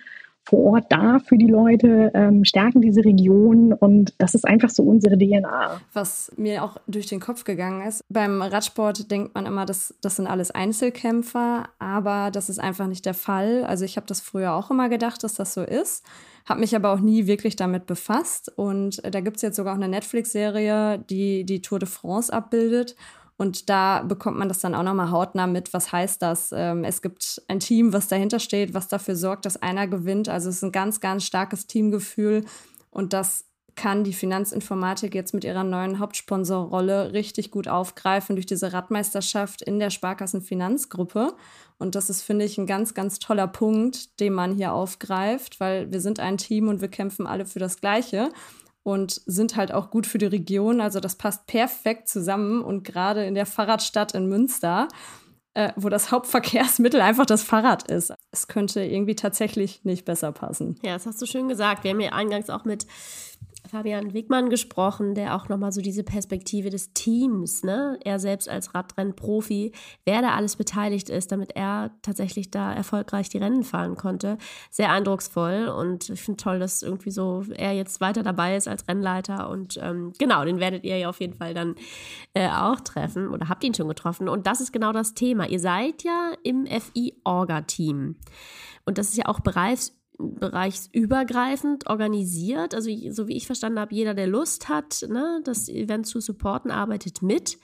vor 0.47 0.61
Ort 0.61 0.87
da 0.91 1.19
für 1.19 1.37
die 1.37 1.49
Leute, 1.49 2.13
ähm, 2.15 2.45
stärken 2.45 2.81
diese 2.81 3.05
Region 3.05 3.73
und 3.73 4.15
das 4.19 4.35
ist 4.35 4.47
einfach 4.47 4.71
so 4.71 4.85
unsere 4.85 5.19
DNA. 5.19 5.81
Was 5.93 6.33
mir 6.37 6.63
auch 6.63 6.77
durch 6.87 7.07
den 7.07 7.21
Kopf 7.21 7.45
gegangen 7.45 7.87
ist, 7.87 8.05
beim 8.09 8.41
Radsport 8.41 9.11
denkt 9.11 9.35
man 9.35 9.47
immer, 9.47 9.67
das, 9.67 9.95
das 10.01 10.17
sind 10.17 10.29
alles 10.29 10.53
Einzelkämpfer, 10.53 11.69
aber 11.81 12.31
das 12.31 12.49
ist 12.49 12.61
einfach 12.61 12.87
nicht 12.87 13.05
der 13.07 13.15
Fall. 13.15 13.65
Also 13.65 13.85
ich 13.85 13.97
habe 13.97 14.07
das 14.07 14.21
früher 14.21 14.55
auch 14.55 14.71
immer 14.71 14.89
gedacht, 14.89 15.25
dass 15.25 15.35
das 15.35 15.53
so 15.53 15.63
ist, 15.63 16.05
habe 16.49 16.61
mich 16.61 16.77
aber 16.77 16.93
auch 16.93 17.01
nie 17.01 17.27
wirklich 17.27 17.57
damit 17.57 17.87
befasst 17.87 18.53
und 18.57 19.03
da 19.05 19.21
gibt 19.21 19.37
es 19.37 19.43
jetzt 19.43 19.57
sogar 19.57 19.73
auch 19.73 19.79
eine 19.79 19.89
Netflix-Serie, 19.89 21.05
die 21.11 21.45
die 21.45 21.61
Tour 21.61 21.81
de 21.81 21.89
France 21.89 22.33
abbildet 22.33 22.95
und 23.39 23.69
da 23.69 24.03
bekommt 24.03 24.39
man 24.39 24.49
das 24.49 24.61
dann 24.61 24.75
auch 24.75 24.83
nochmal 24.83 25.11
hautnah 25.11 25.47
mit. 25.47 25.75
Was 25.75 25.93
heißt 25.93 26.23
das? 26.23 26.53
Ähm, 26.53 26.85
es 26.85 27.03
gibt 27.03 27.43
ein 27.49 27.61
Team, 27.61 27.93
was 27.93 28.09
dahinter 28.09 28.39
steht, 28.39 28.73
was 28.73 28.89
dafür 28.89 29.15
sorgt, 29.15 29.45
dass 29.45 29.61
einer 29.61 29.87
gewinnt. 29.87 30.29
Also 30.29 30.49
es 30.49 30.57
ist 30.57 30.65
ein 30.65 30.73
ganz, 30.73 31.01
ganz 31.01 31.25
starkes 31.25 31.67
Teamgefühl. 31.67 32.45
Und 32.91 33.13
das 33.13 33.45
kann 33.75 34.05
die 34.05 34.15
Finanzinformatik 34.15 35.15
jetzt 35.15 35.35
mit 35.35 35.45
ihrer 35.45 35.65
neuen 35.65 35.99
Hauptsponsorrolle 35.99 37.13
richtig 37.13 37.51
gut 37.51 37.69
aufgreifen 37.69 38.35
durch 38.37 38.47
diese 38.47 38.73
Radmeisterschaft 38.73 39.61
in 39.61 39.79
der 39.79 39.91
Sparkassenfinanzgruppe. 39.91 41.35
Und 41.77 41.95
das 41.95 42.09
ist, 42.09 42.23
finde 42.23 42.47
ich, 42.47 42.57
ein 42.57 42.67
ganz, 42.67 42.95
ganz 42.95 43.19
toller 43.19 43.49
Punkt, 43.49 44.19
den 44.19 44.33
man 44.33 44.55
hier 44.55 44.73
aufgreift, 44.73 45.61
weil 45.61 45.93
wir 45.93 46.01
sind 46.01 46.21
ein 46.21 46.39
Team 46.39 46.69
und 46.69 46.81
wir 46.81 46.89
kämpfen 46.89 47.27
alle 47.27 47.45
für 47.45 47.59
das 47.59 47.83
Gleiche 47.83 48.31
und 48.87 49.21
sind 49.27 49.57
halt 49.57 49.73
auch 49.73 49.91
gut 49.91 50.07
für 50.07 50.19
die 50.19 50.27
Region. 50.27 50.81
Also 50.81 51.01
das 51.01 51.17
passt 51.17 51.49
perfekt 51.49 52.09
zusammen 52.09 52.63
und 52.63 52.85
gerade 52.85 53.27
in 53.27 53.35
der 53.35 53.45
Fahrradstadt 53.45 54.15
in 54.15 54.29
Münster, 54.29 54.87
äh, 55.55 55.73
wo 55.75 55.89
das 55.89 56.11
Hauptverkehrsmittel 56.13 57.01
einfach 57.01 57.27
das 57.27 57.43
Fahrrad 57.43 57.91
ist. 57.91 58.15
Es 58.31 58.47
könnte 58.47 58.85
irgendwie 58.85 59.17
tatsächlich 59.17 59.85
nicht 59.85 60.05
besser 60.05 60.31
passen. 60.31 60.79
Ja, 60.85 60.93
das 60.93 61.05
hast 61.05 61.21
du 61.21 61.27
schön 61.27 61.49
gesagt. 61.49 61.83
Wir 61.83 61.91
haben 61.91 62.01
ja 62.01 62.13
eingangs 62.13 62.49
auch 62.49 62.65
mit 62.65 62.87
Fabian 63.69 64.15
Wigmann 64.15 64.51
gesprochen, 64.51 65.15
der 65.15 65.35
auch 65.37 65.49
nochmal 65.49 65.73
so 65.73 65.81
diese 65.81 66.05
Perspektive 66.05 66.71
des 66.71 66.93
Teams, 66.93 67.63
ne, 67.63 67.99
er 68.05 68.19
selbst 68.19 68.49
als 68.49 68.75
Radrennprofi, 68.75 69.73
wer 70.05 70.23
da 70.23 70.35
alles 70.35 70.57
beteiligt 70.57 71.09
ist, 71.09 71.33
damit 71.33 71.55
er 71.55 71.91
tatsächlich 72.03 72.51
da 72.51 72.73
erfolgreich 72.73 73.29
die 73.29 73.39
Rennen 73.39 73.65
fahren 73.65 73.97
konnte. 73.97 74.39
Sehr 74.71 74.91
eindrucksvoll 74.91 75.69
und 75.69 76.09
ich 76.11 76.21
finde 76.21 76.43
toll, 76.43 76.59
dass 76.59 76.83
irgendwie 76.83 77.11
so 77.11 77.45
er 77.55 77.73
jetzt 77.73 78.01
weiter 78.01 78.23
dabei 78.23 78.57
ist 78.57 78.69
als 78.69 78.87
Rennleiter 78.89 79.49
und 79.51 79.79
ähm, 79.83 80.13
genau, 80.19 80.45
den 80.45 80.61
werdet 80.61 80.85
ihr 80.85 80.99
ja 80.99 81.09
auf 81.09 81.21
jeden 81.21 81.35
Fall 81.35 81.55
dann 81.55 81.75
äh, 82.35 82.49
auch 82.49 82.81
treffen 82.81 83.29
oder 83.29 83.49
habt 83.49 83.65
ihn 83.65 83.75
schon 83.75 83.89
getroffen 83.89 84.29
und 84.29 84.47
das 84.47 84.61
ist 84.61 84.73
genau 84.73 84.93
das 84.93 85.15
Thema. 85.15 85.49
Ihr 85.49 85.61
seid 85.61 86.03
ja 86.03 86.33
im 86.43 86.67
FI-Orga-Team. 86.67 88.17
Und 88.87 88.99
das 88.99 89.09
ist 89.09 89.17
ja 89.17 89.27
auch 89.27 89.41
bereits 89.41 89.97
bereichsübergreifend 90.19 91.89
organisiert. 91.89 92.75
Also 92.75 92.91
so 93.11 93.29
wie 93.29 93.37
ich 93.37 93.47
verstanden 93.47 93.81
habe, 93.81 93.95
jeder, 93.95 94.15
der 94.15 94.27
Lust 94.27 94.69
hat, 94.69 95.05
ne, 95.09 95.41
das 95.45 95.69
Event 95.69 96.07
zu 96.07 96.21
supporten, 96.21 96.71
arbeitet 96.71 97.23
mit. 97.23 97.59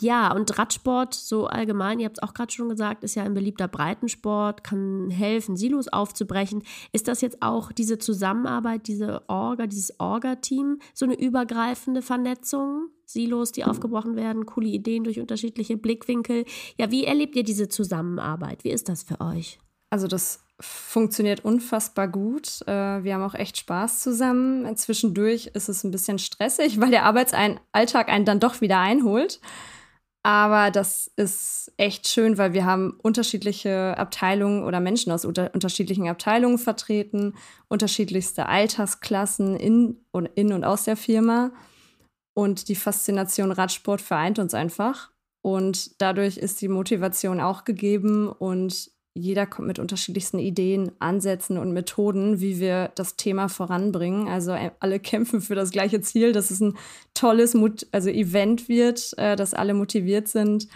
Ja, 0.00 0.34
und 0.34 0.58
Radsport 0.58 1.14
so 1.14 1.46
allgemein, 1.46 2.00
ihr 2.00 2.06
habt 2.06 2.18
es 2.18 2.22
auch 2.22 2.34
gerade 2.34 2.52
schon 2.52 2.68
gesagt, 2.68 3.04
ist 3.04 3.14
ja 3.14 3.22
ein 3.22 3.32
beliebter 3.32 3.68
Breitensport, 3.68 4.64
kann 4.64 5.08
helfen, 5.08 5.56
Silos 5.56 5.86
aufzubrechen. 5.88 6.64
Ist 6.92 7.06
das 7.06 7.20
jetzt 7.20 7.42
auch 7.42 7.70
diese 7.70 7.98
Zusammenarbeit, 7.98 8.88
diese 8.88 9.22
Orga, 9.28 9.68
dieses 9.68 9.98
Orga-Team, 10.00 10.80
so 10.94 11.06
eine 11.06 11.18
übergreifende 11.18 12.02
Vernetzung? 12.02 12.88
Silos, 13.06 13.52
die 13.52 13.64
aufgebrochen 13.64 14.16
werden, 14.16 14.46
coole 14.46 14.68
Ideen 14.68 15.04
durch 15.04 15.20
unterschiedliche 15.20 15.76
Blickwinkel. 15.76 16.44
Ja, 16.76 16.90
wie 16.90 17.04
erlebt 17.04 17.36
ihr 17.36 17.44
diese 17.44 17.68
Zusammenarbeit? 17.68 18.64
Wie 18.64 18.70
ist 18.70 18.88
das 18.88 19.04
für 19.04 19.20
euch? 19.20 19.58
Also 19.90 20.06
das 20.06 20.44
funktioniert 20.60 21.44
unfassbar 21.44 22.08
gut. 22.08 22.62
Äh, 22.66 23.02
wir 23.04 23.14
haben 23.14 23.22
auch 23.22 23.34
echt 23.34 23.56
Spaß 23.58 24.00
zusammen. 24.00 24.76
Zwischendurch 24.76 25.46
ist 25.54 25.68
es 25.68 25.84
ein 25.84 25.90
bisschen 25.90 26.18
stressig, 26.18 26.80
weil 26.80 26.90
der 26.90 27.04
Arbeitsalltag 27.04 28.08
einen 28.08 28.24
dann 28.24 28.40
doch 28.40 28.60
wieder 28.60 28.80
einholt. 28.80 29.40
Aber 30.26 30.70
das 30.70 31.10
ist 31.16 31.70
echt 31.76 32.08
schön, 32.08 32.38
weil 32.38 32.54
wir 32.54 32.64
haben 32.64 32.98
unterschiedliche 33.02 33.98
Abteilungen 33.98 34.64
oder 34.64 34.80
Menschen 34.80 35.12
aus 35.12 35.26
unter 35.26 35.52
unterschiedlichen 35.52 36.08
Abteilungen 36.08 36.56
vertreten, 36.56 37.34
unterschiedlichste 37.68 38.46
Altersklassen 38.46 39.54
in 39.54 39.98
und, 40.12 40.26
in 40.34 40.54
und 40.54 40.64
aus 40.64 40.84
der 40.84 40.96
Firma. 40.96 41.52
Und 42.32 42.68
die 42.68 42.74
Faszination 42.74 43.52
Radsport 43.52 44.00
vereint 44.00 44.38
uns 44.38 44.54
einfach. 44.54 45.10
Und 45.42 46.00
dadurch 46.00 46.38
ist 46.38 46.62
die 46.62 46.68
Motivation 46.68 47.38
auch 47.38 47.64
gegeben 47.64 48.28
und 48.28 48.93
jeder 49.14 49.46
kommt 49.46 49.68
mit 49.68 49.78
unterschiedlichsten 49.78 50.40
Ideen, 50.40 50.90
Ansätzen 50.98 51.56
und 51.56 51.72
Methoden, 51.72 52.40
wie 52.40 52.58
wir 52.58 52.90
das 52.96 53.14
Thema 53.14 53.48
voranbringen. 53.48 54.28
Also 54.28 54.52
äh, 54.52 54.72
alle 54.80 54.98
kämpfen 55.00 55.40
für 55.40 55.54
das 55.54 55.70
gleiche 55.70 56.00
Ziel, 56.00 56.32
dass 56.32 56.50
es 56.50 56.60
ein 56.60 56.76
tolles 57.14 57.56
also 57.92 58.10
Event 58.10 58.68
wird, 58.68 59.16
äh, 59.16 59.36
dass 59.36 59.54
alle 59.54 59.74
motiviert 59.74 60.26
sind. 60.28 60.66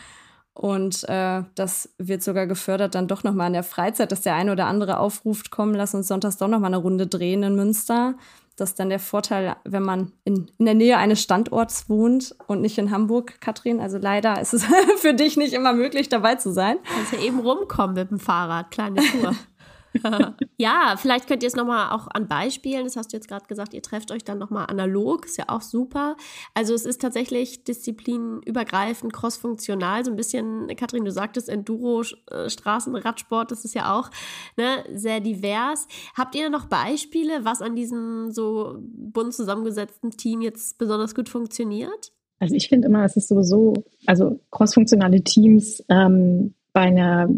Und 0.55 1.09
äh, 1.09 1.43
das 1.55 1.95
wird 1.99 2.23
sogar 2.23 2.47
gefördert 2.47 2.95
dann 2.95 3.09
doch 3.09 3.23
nochmal 3.23 3.49
in 3.49 3.53
der 3.53 3.63
Freizeit, 3.63 4.11
dass 4.11 4.23
der 4.23 4.35
eine 4.35 4.53
oder 4.53 4.67
andere 4.67 4.99
aufruft, 4.99 5.51
komm, 5.51 5.73
lass 5.73 5.95
uns 5.95 6.09
sonntags 6.09 6.37
doch 6.37 6.49
nochmal 6.49 6.75
eine 6.75 6.83
Runde 6.83 7.07
drehen 7.07 7.43
in 7.43 7.55
Münster. 7.55 8.15
Das 8.59 8.71
ist 8.71 8.81
dann 8.81 8.89
der 8.89 8.99
Vorteil, 8.99 9.55
wenn 9.65 9.85
man 9.85 10.13
in, 10.25 10.51
in 10.59 10.65
der 10.65 10.75
Nähe 10.75 10.99
eines 10.99 11.23
Standorts 11.23 11.89
wohnt 11.89 12.35
und 12.49 12.61
nicht 12.61 12.77
in 12.77 12.91
Hamburg, 12.91 13.41
Katrin. 13.41 13.81
Also 13.81 13.99
leider 13.99 14.41
ist 14.41 14.53
es 14.53 14.67
für 14.99 15.15
dich 15.15 15.37
nicht 15.37 15.53
immer 15.53 15.73
möglich, 15.73 16.09
dabei 16.09 16.35
zu 16.35 16.53
sein. 16.53 16.79
Kannst 16.93 17.13
ja 17.13 17.21
eben 17.21 17.39
rumkommen 17.39 17.95
mit 17.95 18.11
dem 18.11 18.19
Fahrrad, 18.19 18.71
kleine 18.73 19.01
Tour. 19.01 19.35
ja, 20.57 20.95
vielleicht 20.97 21.27
könnt 21.29 21.43
ihr 21.43 21.47
es 21.47 21.57
nochmal 21.57 21.93
auch 21.93 22.09
an 22.13 22.29
Beispielen, 22.29 22.85
das 22.85 22.97
hast 22.97 23.13
du 23.13 23.17
jetzt 23.17 23.29
gerade 23.29 23.47
gesagt, 23.47 23.75
ihr 23.75 23.83
trefft 23.83 24.11
euch 24.11 24.25
dann 24.25 24.39
nochmal 24.39 24.67
analog, 24.69 25.27
ist 25.27 25.39
ja 25.39 25.45
auch 25.49 25.63
super. 25.63 26.17
Also 26.55 26.75
es 26.75 26.85
ist 26.85 27.01
tatsächlich 27.01 27.65
disziplinübergreifend, 27.65 29.13
crossfunktional, 29.13 30.05
so 30.05 30.11
ein 30.11 30.17
bisschen, 30.17 30.69
Kathrin, 30.77 31.05
du 31.05 31.13
sagtest 31.13 31.49
Enduro, 31.49 32.03
äh, 32.31 32.49
Straßenradsport, 32.49 33.51
das 33.51 33.65
ist 33.65 33.75
ja 33.75 33.99
auch 33.99 34.11
ne, 34.57 34.85
sehr 34.93 35.21
divers. 35.21 35.87
Habt 36.17 36.35
ihr 36.35 36.51
noch 36.51 36.67
Beispiele, 36.67 37.45
was 37.45 37.63
an 37.63 37.77
diesem 37.77 38.31
so 38.31 38.79
bunt 38.81 39.35
zusammengesetzten 39.35 40.11
Team 40.11 40.41
jetzt 40.41 40.79
besonders 40.79 41.15
gut 41.15 41.29
funktioniert? 41.29 42.13
Also 42.41 42.55
ich 42.55 42.69
finde 42.69 42.89
immer, 42.89 43.05
es 43.05 43.17
ist 43.17 43.29
sowieso, 43.29 43.75
also 44.07 44.41
crossfunktionale 44.51 45.23
Teams 45.23 45.83
ähm, 45.89 46.55
bei 46.73 46.83
einer 46.83 47.29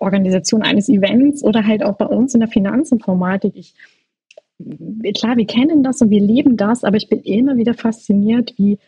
Organisation 0.00 0.62
eines 0.62 0.88
Events 0.88 1.44
oder 1.44 1.66
halt 1.66 1.82
auch 1.82 1.96
bei 1.96 2.06
uns 2.06 2.34
in 2.34 2.40
der 2.40 2.48
Finanzinformatik. 2.48 3.54
Ich, 3.54 3.74
klar, 5.14 5.36
wir 5.36 5.46
kennen 5.46 5.82
das 5.82 6.00
und 6.00 6.10
wir 6.10 6.20
leben 6.20 6.56
das, 6.56 6.84
aber 6.84 6.96
ich 6.96 7.08
bin 7.08 7.20
immer 7.20 7.56
wieder 7.56 7.74
fasziniert, 7.74 8.54
wie, 8.56 8.78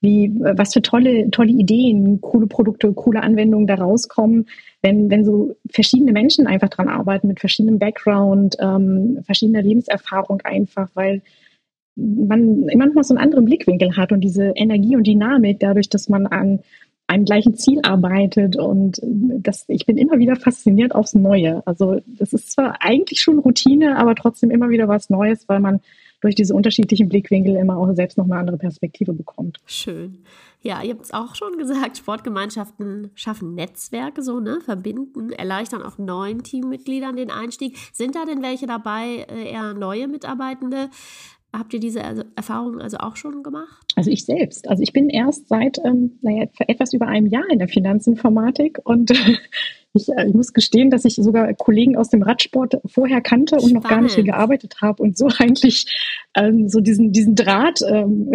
wie, 0.00 0.32
was 0.38 0.72
für 0.72 0.82
tolle, 0.82 1.30
tolle 1.30 1.50
Ideen, 1.50 2.20
coole 2.20 2.46
Produkte, 2.46 2.92
coole 2.92 3.22
Anwendungen 3.22 3.66
da 3.66 3.76
rauskommen, 3.76 4.46
wenn, 4.82 5.10
wenn 5.10 5.24
so 5.24 5.56
verschiedene 5.70 6.12
Menschen 6.12 6.46
einfach 6.46 6.68
dran 6.68 6.88
arbeiten 6.88 7.28
mit 7.28 7.40
verschiedenem 7.40 7.78
Background, 7.78 8.56
ähm, 8.60 9.18
verschiedener 9.24 9.62
Lebenserfahrung 9.62 10.40
einfach, 10.42 10.88
weil 10.94 11.22
man 11.96 12.66
manchmal 12.76 13.02
so 13.02 13.14
einen 13.14 13.24
anderen 13.24 13.44
Blickwinkel 13.44 13.96
hat 13.96 14.12
und 14.12 14.20
diese 14.20 14.52
Energie 14.54 14.94
und 14.94 15.06
Dynamik 15.06 15.58
dadurch, 15.58 15.88
dass 15.88 16.08
man 16.08 16.28
an 16.28 16.60
einem 17.08 17.24
gleichen 17.24 17.56
Ziel 17.56 17.80
arbeitet 17.82 18.56
und 18.56 19.00
das, 19.02 19.64
ich 19.68 19.86
bin 19.86 19.96
immer 19.96 20.18
wieder 20.18 20.36
fasziniert 20.36 20.94
aufs 20.94 21.14
Neue. 21.14 21.66
Also 21.66 22.00
das 22.06 22.32
ist 22.32 22.52
zwar 22.52 22.76
eigentlich 22.80 23.22
schon 23.22 23.38
Routine, 23.38 23.98
aber 23.98 24.14
trotzdem 24.14 24.50
immer 24.50 24.68
wieder 24.68 24.88
was 24.88 25.10
Neues, 25.10 25.48
weil 25.48 25.60
man 25.60 25.80
durch 26.20 26.34
diese 26.34 26.54
unterschiedlichen 26.54 27.08
Blickwinkel 27.08 27.56
immer 27.56 27.76
auch 27.76 27.92
selbst 27.94 28.18
noch 28.18 28.24
eine 28.24 28.36
andere 28.36 28.58
Perspektive 28.58 29.12
bekommt. 29.12 29.58
Schön. 29.66 30.24
Ja, 30.60 30.82
ihr 30.82 30.90
habt 30.90 31.04
es 31.04 31.14
auch 31.14 31.36
schon 31.36 31.56
gesagt, 31.56 31.98
Sportgemeinschaften 31.98 33.10
schaffen 33.14 33.54
Netzwerke 33.54 34.22
so, 34.22 34.40
ne, 34.40 34.60
verbinden, 34.60 35.30
erleichtern 35.30 35.82
auch 35.82 35.98
neuen 35.98 36.42
Teammitgliedern 36.42 37.16
den 37.16 37.30
Einstieg. 37.30 37.78
Sind 37.92 38.16
da 38.16 38.24
denn 38.24 38.42
welche 38.42 38.66
dabei, 38.66 39.26
äh, 39.30 39.52
eher 39.52 39.72
neue 39.74 40.08
Mitarbeitende? 40.08 40.90
Habt 41.58 41.74
ihr 41.74 41.80
diese 41.80 42.00
Erfahrung 42.36 42.80
also 42.80 42.98
auch 42.98 43.16
schon 43.16 43.42
gemacht? 43.42 43.92
Also 43.96 44.10
ich 44.10 44.24
selbst. 44.24 44.68
Also 44.68 44.82
ich 44.82 44.92
bin 44.92 45.10
erst 45.10 45.48
seit 45.48 45.78
ähm, 45.84 46.18
naja, 46.22 46.46
etwas 46.66 46.92
über 46.92 47.08
einem 47.08 47.26
Jahr 47.26 47.48
in 47.50 47.58
der 47.58 47.68
Finanzinformatik 47.68 48.78
und 48.84 49.10
ich, 49.92 50.08
äh, 50.08 50.28
ich, 50.28 50.34
muss 50.34 50.52
gestehen, 50.52 50.90
dass 50.90 51.04
ich 51.04 51.16
sogar 51.16 51.52
Kollegen 51.54 51.96
aus 51.96 52.10
dem 52.10 52.22
Radsport 52.22 52.80
vorher 52.86 53.20
kannte 53.20 53.56
und 53.56 53.62
Spannend. 53.62 53.82
noch 53.82 53.90
gar 53.90 54.00
nicht 54.00 54.14
hier 54.14 54.24
gearbeitet 54.24 54.76
habe 54.80 55.02
und 55.02 55.18
so 55.18 55.28
eigentlich 55.38 55.86
ähm, 56.34 56.68
so 56.68 56.80
diesen, 56.80 57.12
diesen 57.12 57.34
Draht 57.34 57.80
ähm, 57.88 58.32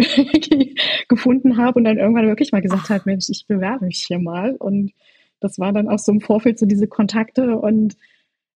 gefunden 1.08 1.56
habe 1.56 1.78
und 1.78 1.84
dann 1.84 1.98
irgendwann 1.98 2.26
wirklich 2.26 2.52
mal 2.52 2.62
gesagt 2.62 2.90
habe, 2.90 3.02
Mensch, 3.06 3.28
ich 3.30 3.46
bewerbe 3.46 3.86
mich 3.86 4.04
hier 4.06 4.18
mal. 4.18 4.54
Und 4.56 4.92
das 5.40 5.58
war 5.58 5.72
dann 5.72 5.88
auch 5.88 5.98
so 5.98 6.12
im 6.12 6.20
Vorfeld 6.20 6.58
so 6.58 6.66
diese 6.66 6.88
Kontakte 6.88 7.56
und 7.56 7.96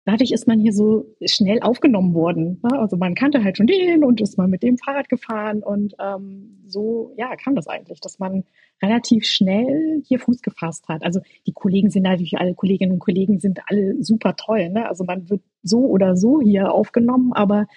dadurch 0.07 0.31
ist 0.31 0.47
man 0.47 0.61
hier 0.61 0.71
so 0.71 1.05
schnell 1.25 1.59
aufgenommen 1.59 2.13
worden. 2.13 2.61
Ne? 2.63 2.79
Also 2.79 2.95
man 2.95 3.13
kannte 3.13 3.43
halt 3.43 3.57
schon 3.57 3.67
den 3.67 4.05
und 4.05 4.21
ist 4.21 4.37
mal 4.37 4.47
mit 4.47 4.63
dem 4.63 4.77
Fahrrad 4.77 5.09
gefahren 5.09 5.61
und 5.61 5.95
ähm, 5.99 6.63
so, 6.65 7.11
ja, 7.17 7.35
kam 7.35 7.55
das 7.55 7.67
eigentlich, 7.67 7.99
dass 7.99 8.17
man 8.17 8.45
relativ 8.81 9.25
schnell 9.25 10.01
hier 10.07 10.19
Fuß 10.19 10.41
gefasst 10.41 10.87
hat. 10.87 11.03
Also 11.03 11.19
die 11.45 11.51
Kollegen 11.51 11.89
sind 11.89 12.03
natürlich, 12.03 12.37
alle 12.37 12.53
Kolleginnen 12.53 12.93
und 12.93 12.99
Kollegen 12.99 13.41
sind 13.41 13.59
alle 13.67 14.01
super 14.01 14.37
toll. 14.37 14.69
Ne? 14.69 14.87
Also 14.87 15.03
man 15.03 15.29
wird 15.29 15.41
so 15.61 15.79
oder 15.79 16.15
so 16.15 16.39
hier 16.39 16.71
aufgenommen, 16.71 17.33
aber 17.33 17.67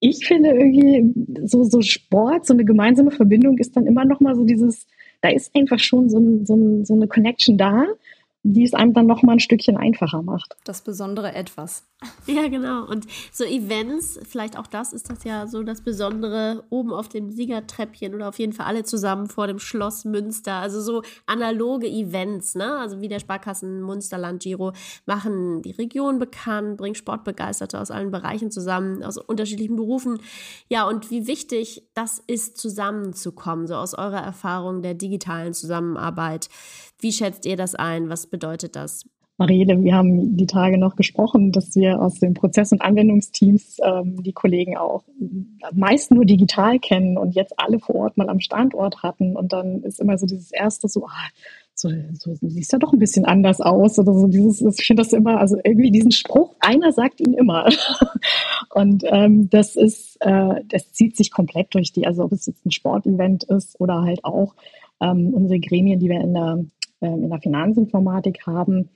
ich 0.00 0.26
finde 0.26 0.50
irgendwie 0.50 1.14
so, 1.46 1.62
so 1.62 1.80
Sport, 1.80 2.44
so 2.44 2.54
eine 2.54 2.64
gemeinsame 2.64 3.12
Verbindung 3.12 3.58
ist 3.58 3.76
dann 3.76 3.86
immer 3.86 4.04
noch 4.04 4.18
mal 4.18 4.34
so 4.34 4.44
dieses, 4.44 4.88
da 5.20 5.28
ist 5.28 5.54
einfach 5.54 5.78
schon 5.78 6.10
so, 6.10 6.18
ein, 6.18 6.44
so, 6.44 6.56
ein, 6.56 6.84
so 6.84 6.94
eine 6.94 7.06
Connection 7.06 7.56
da 7.56 7.86
die 8.52 8.62
es 8.62 8.74
einem 8.74 8.92
dann 8.92 9.06
noch 9.06 9.22
mal 9.22 9.32
ein 9.32 9.40
Stückchen 9.40 9.76
einfacher 9.76 10.22
macht. 10.22 10.56
Das 10.64 10.82
besondere 10.82 11.34
Etwas. 11.34 11.84
Ja, 12.26 12.48
genau. 12.48 12.84
Und 12.84 13.06
so 13.32 13.44
Events, 13.44 14.18
vielleicht 14.28 14.58
auch 14.58 14.66
das 14.66 14.92
ist 14.92 15.08
das 15.08 15.22
ja 15.24 15.46
so 15.46 15.62
das 15.62 15.80
Besondere 15.80 16.64
oben 16.70 16.92
auf 16.92 17.08
dem 17.08 17.30
Siegertreppchen 17.30 18.14
oder 18.14 18.28
auf 18.28 18.38
jeden 18.38 18.52
Fall 18.52 18.66
alle 18.66 18.82
zusammen 18.82 19.28
vor 19.28 19.46
dem 19.46 19.58
Schloss 19.58 20.04
Münster. 20.04 20.54
Also 20.54 20.80
so 20.80 21.02
analoge 21.24 21.86
Events, 21.86 22.56
ne? 22.56 22.78
Also 22.78 23.00
wie 23.00 23.08
der 23.08 23.20
Sparkassen 23.20 23.80
Munsterland 23.80 24.42
Giro 24.42 24.72
machen 25.06 25.62
die 25.62 25.70
Region 25.70 26.18
bekannt, 26.18 26.76
bringen 26.78 26.96
Sportbegeisterte 26.96 27.80
aus 27.80 27.90
allen 27.90 28.10
Bereichen 28.10 28.50
zusammen, 28.50 29.02
aus 29.02 29.16
unterschiedlichen 29.18 29.76
Berufen. 29.76 30.18
Ja, 30.68 30.86
und 30.86 31.10
wie 31.10 31.26
wichtig 31.26 31.88
das 31.94 32.22
ist, 32.26 32.58
zusammenzukommen, 32.58 33.68
so 33.68 33.76
aus 33.76 33.94
eurer 33.94 34.20
Erfahrung 34.20 34.82
der 34.82 34.94
digitalen 34.94 35.54
Zusammenarbeit. 35.54 36.48
Wie 36.98 37.12
schätzt 37.12 37.46
ihr 37.46 37.56
das 37.56 37.74
ein? 37.74 38.08
Was 38.08 38.26
bedeutet 38.26 38.76
das? 38.76 39.04
Marielle, 39.38 39.82
wir 39.82 39.94
haben 39.94 40.36
die 40.36 40.46
Tage 40.46 40.78
noch 40.78 40.96
gesprochen, 40.96 41.52
dass 41.52 41.76
wir 41.76 42.00
aus 42.00 42.14
den 42.14 42.32
Prozess- 42.32 42.72
und 42.72 42.80
Anwendungsteams 42.80 43.76
ähm, 43.82 44.22
die 44.22 44.32
Kollegen 44.32 44.78
auch 44.78 45.04
meist 45.72 46.10
nur 46.10 46.24
digital 46.24 46.78
kennen 46.78 47.18
und 47.18 47.34
jetzt 47.34 47.52
alle 47.58 47.78
vor 47.78 47.96
Ort 47.96 48.16
mal 48.16 48.30
am 48.30 48.40
Standort 48.40 49.02
hatten. 49.02 49.36
Und 49.36 49.52
dann 49.52 49.82
ist 49.82 50.00
immer 50.00 50.16
so 50.16 50.24
dieses 50.24 50.52
erste 50.52 50.88
so, 50.88 51.04
ah, 51.04 51.28
so, 51.74 51.90
so 52.14 52.34
siehst 52.40 52.72
ja 52.72 52.78
doch 52.78 52.94
ein 52.94 52.98
bisschen 52.98 53.26
anders 53.26 53.60
aus 53.60 53.98
oder 53.98 54.14
so 54.14 54.26
dieses, 54.26 54.62
ich 54.62 54.86
finde 54.86 55.02
das 55.02 55.12
immer, 55.12 55.38
also 55.38 55.58
irgendwie 55.62 55.90
diesen 55.90 56.12
Spruch, 56.12 56.54
einer 56.60 56.92
sagt 56.92 57.20
ihn 57.20 57.34
immer. 57.34 57.68
und 58.74 59.04
ähm, 59.06 59.50
das 59.50 59.76
ist, 59.76 60.16
äh, 60.20 60.62
das 60.66 60.92
zieht 60.92 61.14
sich 61.14 61.30
komplett 61.30 61.74
durch 61.74 61.92
die, 61.92 62.06
also 62.06 62.24
ob 62.24 62.32
es 62.32 62.46
jetzt 62.46 62.64
ein 62.64 62.70
Sportevent 62.70 63.44
ist 63.44 63.78
oder 63.78 64.00
halt 64.00 64.24
auch 64.24 64.54
ähm, 65.02 65.34
unsere 65.34 65.60
Gremien, 65.60 66.00
die 66.00 66.08
wir 66.08 66.20
in 66.22 66.32
der, 66.32 66.64
in 67.00 67.28
der 67.28 67.40
Finanzinformatik 67.40 68.46
haben, 68.46 68.90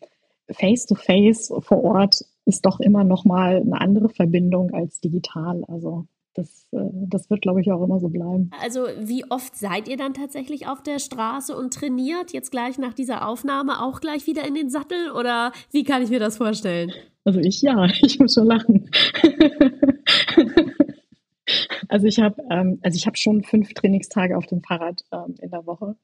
face-to-face 0.51 1.53
vor 1.61 1.85
Ort 1.85 2.25
ist 2.45 2.67
doch 2.67 2.81
immer 2.81 3.05
noch 3.05 3.25
mal 3.25 3.57
eine 3.57 3.81
andere 3.81 4.09
Verbindung 4.09 4.73
als 4.73 5.01
digital. 5.01 5.63
Also 5.69 6.07
das, 6.35 6.67
äh, 6.73 6.79
das 6.93 7.29
wird, 7.31 7.43
glaube 7.43 7.61
ich, 7.61 7.71
auch 7.71 7.83
immer 7.83 8.01
so 8.01 8.09
bleiben. 8.09 8.51
Also 8.63 8.87
wie 9.01 9.25
oft 9.31 9.57
seid 9.57 9.89
ihr 9.89 9.97
dann 9.97 10.15
tatsächlich 10.15 10.67
auf 10.67 10.83
der 10.83 10.99
Straße 10.99 11.57
und 11.57 11.75
trainiert? 11.75 12.33
Jetzt 12.33 12.51
gleich 12.51 12.79
nach 12.79 12.95
dieser 12.95 13.29
Aufnahme 13.29 13.83
auch 13.83 14.01
gleich 14.01 14.27
wieder 14.27 14.47
in 14.47 14.55
den 14.55 14.71
Sattel? 14.71 15.11
Oder 15.13 15.53
wie 15.71 15.85
kann 15.85 16.03
ich 16.03 16.11
mir 16.11 16.21
das 16.21 16.37
vorstellen? 16.37 16.93
Also 17.25 17.41
ich 17.41 17.63
ja, 17.63 17.87
ich 18.03 18.19
muss 18.19 18.35
schon 18.35 18.47
lachen. 18.47 18.91
also 21.89 22.07
ich 22.07 22.21
habe 22.21 22.43
ähm, 22.51 22.79
also 22.83 22.97
ich 22.97 23.19
schon 23.19 23.43
fünf 23.43 23.75
Trainingstage 23.75 24.37
auf 24.37 24.47
dem 24.47 24.63
Fahrrad 24.63 25.05
ähm, 25.13 25.35
in 25.41 25.51
der 25.51 25.67
Woche 25.67 25.97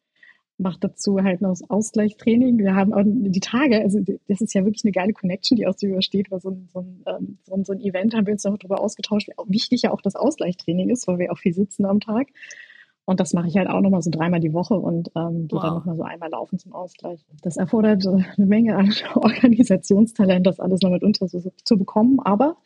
macht 0.59 0.83
dazu 0.85 1.23
halt 1.23 1.43
noch 1.43 1.51
das 1.51 1.69
Ausgleichstraining. 1.69 2.59
Wir 2.59 2.75
haben 2.75 2.95
auch 2.95 3.03
die 3.05 3.41
Tage, 3.41 3.81
also 3.81 4.01
das 4.29 4.41
ist 4.41 4.55
ja 4.55 4.65
wirklich 4.65 4.85
eine 4.85 4.93
geile 4.93 5.13
Connection, 5.13 5.57
die 5.57 5.67
aus 5.67 5.77
dem 5.77 5.91
übersteht, 5.91 6.31
weil 6.31 6.41
so 6.41 6.51
ein, 6.51 6.69
so 6.73 6.81
ein, 6.81 7.03
ähm, 7.07 7.39
so 7.45 7.55
ein, 7.55 7.65
so 7.65 7.73
ein 7.73 7.81
Event 7.81 8.15
haben 8.15 8.27
wir 8.27 8.33
uns 8.33 8.45
noch 8.45 8.57
darüber 8.57 8.81
ausgetauscht, 8.81 9.29
wie 9.29 9.53
wichtig 9.53 9.83
ja 9.83 9.93
auch 9.93 10.01
das 10.01 10.17
Ausgleichstraining 10.17 10.91
ist, 10.91 11.07
weil 11.09 11.19
wir 11.19 11.33
auch 11.33 11.39
viel 11.39 11.55
sitzen 11.55 11.85
am 11.85 12.01
Tag. 12.01 12.29
Und 13.05 13.21
das 13.21 13.35
mache 13.35 13.47
ich 13.47 13.57
halt 13.57 13.69
auch 13.69 13.81
nochmal 13.81 14.03
so 14.03 14.11
dreimal 14.11 14.41
die 14.41 14.53
Woche 14.53 14.75
und 14.75 15.11
ähm, 15.15 15.47
gehe 15.47 15.59
wow. 15.59 15.63
dann 15.63 15.75
nochmal 15.75 15.97
so 15.97 16.03
einmal 16.03 16.31
laufen 16.31 16.59
zum 16.59 16.73
Ausgleich. 16.73 17.25
Das 17.43 17.57
erfordert 17.57 18.05
äh, 18.05 18.09
eine 18.09 18.47
Menge 18.47 18.77
an 18.77 18.93
Organisationstalent, 19.15 20.47
das 20.47 20.59
alles 20.59 20.81
noch 20.81 20.91
mit 20.91 21.05
unter 21.05 21.29
zu, 21.29 21.53
zu 21.65 21.79
bekommen, 21.79 22.19
aber 22.25 22.57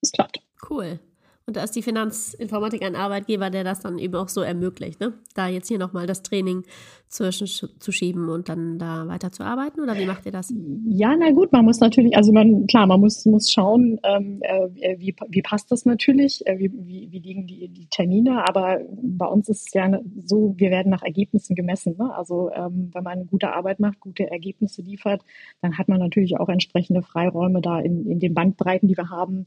es 0.00 0.12
klappt. 0.12 0.40
Cool. 0.70 1.00
Und 1.46 1.56
da 1.56 1.64
ist 1.64 1.74
die 1.74 1.82
Finanzinformatik 1.82 2.82
ein 2.82 2.94
Arbeitgeber, 2.94 3.50
der 3.50 3.64
das 3.64 3.80
dann 3.80 3.98
eben 3.98 4.14
auch 4.14 4.28
so 4.28 4.42
ermöglicht, 4.42 5.00
ne? 5.00 5.14
Da 5.34 5.48
jetzt 5.48 5.68
hier 5.68 5.78
nochmal 5.78 6.06
das 6.06 6.22
Training 6.22 6.62
zwischen 7.08 7.46
zu 7.46 7.92
schieben 7.92 8.28
und 8.28 8.48
dann 8.48 8.78
da 8.78 9.06
weiter 9.06 9.32
zu 9.32 9.44
arbeiten 9.44 9.80
oder 9.80 9.98
wie 9.98 10.06
macht 10.06 10.24
ihr 10.24 10.32
das? 10.32 10.52
Ja, 10.86 11.14
na 11.14 11.30
gut, 11.30 11.52
man 11.52 11.64
muss 11.64 11.78
natürlich, 11.80 12.16
also 12.16 12.32
man, 12.32 12.66
klar, 12.66 12.86
man 12.86 13.00
muss, 13.00 13.26
muss 13.26 13.50
schauen, 13.50 14.00
ähm, 14.02 14.40
äh, 14.40 14.98
wie, 14.98 15.14
wie 15.28 15.42
passt 15.42 15.70
das 15.70 15.84
natürlich, 15.84 16.46
äh, 16.46 16.58
wie, 16.58 16.70
wie, 16.72 17.08
wie 17.10 17.18
liegen 17.18 17.46
die, 17.46 17.68
die 17.68 17.86
Termine, 17.86 18.48
aber 18.48 18.80
bei 19.02 19.26
uns 19.26 19.48
ist 19.48 19.66
es 19.66 19.74
ja 19.74 20.00
so, 20.24 20.54
wir 20.56 20.70
werden 20.70 20.90
nach 20.90 21.02
Ergebnissen 21.02 21.54
gemessen. 21.54 21.96
Ne? 21.98 22.14
Also 22.14 22.50
ähm, 22.54 22.90
wenn 22.94 23.04
man 23.04 23.26
gute 23.26 23.52
Arbeit 23.52 23.78
macht, 23.78 24.00
gute 24.00 24.30
Ergebnisse 24.30 24.80
liefert, 24.80 25.22
dann 25.60 25.76
hat 25.76 25.88
man 25.88 25.98
natürlich 25.98 26.38
auch 26.38 26.48
entsprechende 26.48 27.02
Freiräume 27.02 27.60
da 27.60 27.78
in, 27.78 28.06
in 28.06 28.20
den 28.20 28.32
Bandbreiten, 28.32 28.88
die 28.88 28.96
wir 28.96 29.10
haben, 29.10 29.46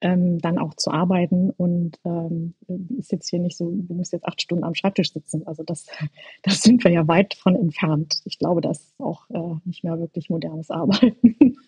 ähm, 0.00 0.38
dann 0.38 0.58
auch 0.58 0.74
zu 0.74 0.90
arbeiten 0.90 1.50
und 1.50 1.98
ähm, 2.04 2.54
ist 2.98 3.12
jetzt 3.12 3.30
hier 3.30 3.38
nicht 3.38 3.56
so, 3.56 3.70
du 3.70 3.94
musst 3.94 4.12
jetzt 4.12 4.26
acht 4.26 4.40
Stunden 4.42 4.64
am 4.64 4.74
Schreibtisch 4.74 5.12
sitzen. 5.12 5.46
Also 5.46 5.62
das, 5.62 5.86
das 6.42 6.62
sind 6.62 6.84
wir 6.84 6.90
ja 6.90 7.08
weit 7.08 7.34
von 7.34 7.56
entfernt. 7.56 8.20
Ich 8.24 8.38
glaube, 8.38 8.60
das 8.60 8.80
ist 8.80 9.00
auch 9.00 9.28
äh, 9.30 9.56
nicht 9.64 9.84
mehr 9.84 9.98
wirklich 9.98 10.30
modernes 10.30 10.70
Arbeiten. 10.70 11.56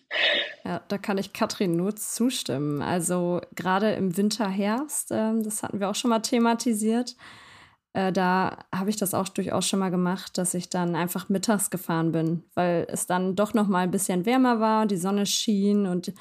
Ja, 0.65 0.81
da 0.87 0.97
kann 0.97 1.19
ich 1.19 1.33
Katrin 1.33 1.77
nur 1.77 1.95
zustimmen. 1.95 2.81
Also 2.81 3.41
gerade 3.55 3.91
im 3.91 4.17
Winter, 4.17 4.49
Herbst, 4.49 5.11
äh, 5.11 5.39
das 5.41 5.63
hatten 5.63 5.79
wir 5.79 5.89
auch 5.89 5.95
schon 5.95 6.09
mal 6.09 6.19
thematisiert. 6.19 7.15
Äh, 7.93 8.11
da 8.11 8.57
habe 8.73 8.89
ich 8.89 8.97
das 8.97 9.13
auch 9.13 9.29
durchaus 9.29 9.67
schon 9.67 9.79
mal 9.79 9.89
gemacht, 9.89 10.37
dass 10.37 10.53
ich 10.55 10.69
dann 10.69 10.95
einfach 10.95 11.29
mittags 11.29 11.69
gefahren 11.69 12.11
bin, 12.11 12.43
weil 12.55 12.87
es 12.89 13.07
dann 13.07 13.35
doch 13.35 13.53
noch 13.53 13.67
mal 13.67 13.83
ein 13.83 13.91
bisschen 13.91 14.25
wärmer 14.25 14.59
war, 14.59 14.85
die 14.85 14.97
Sonne 14.97 15.25
schien 15.25 15.85
und 15.85 16.11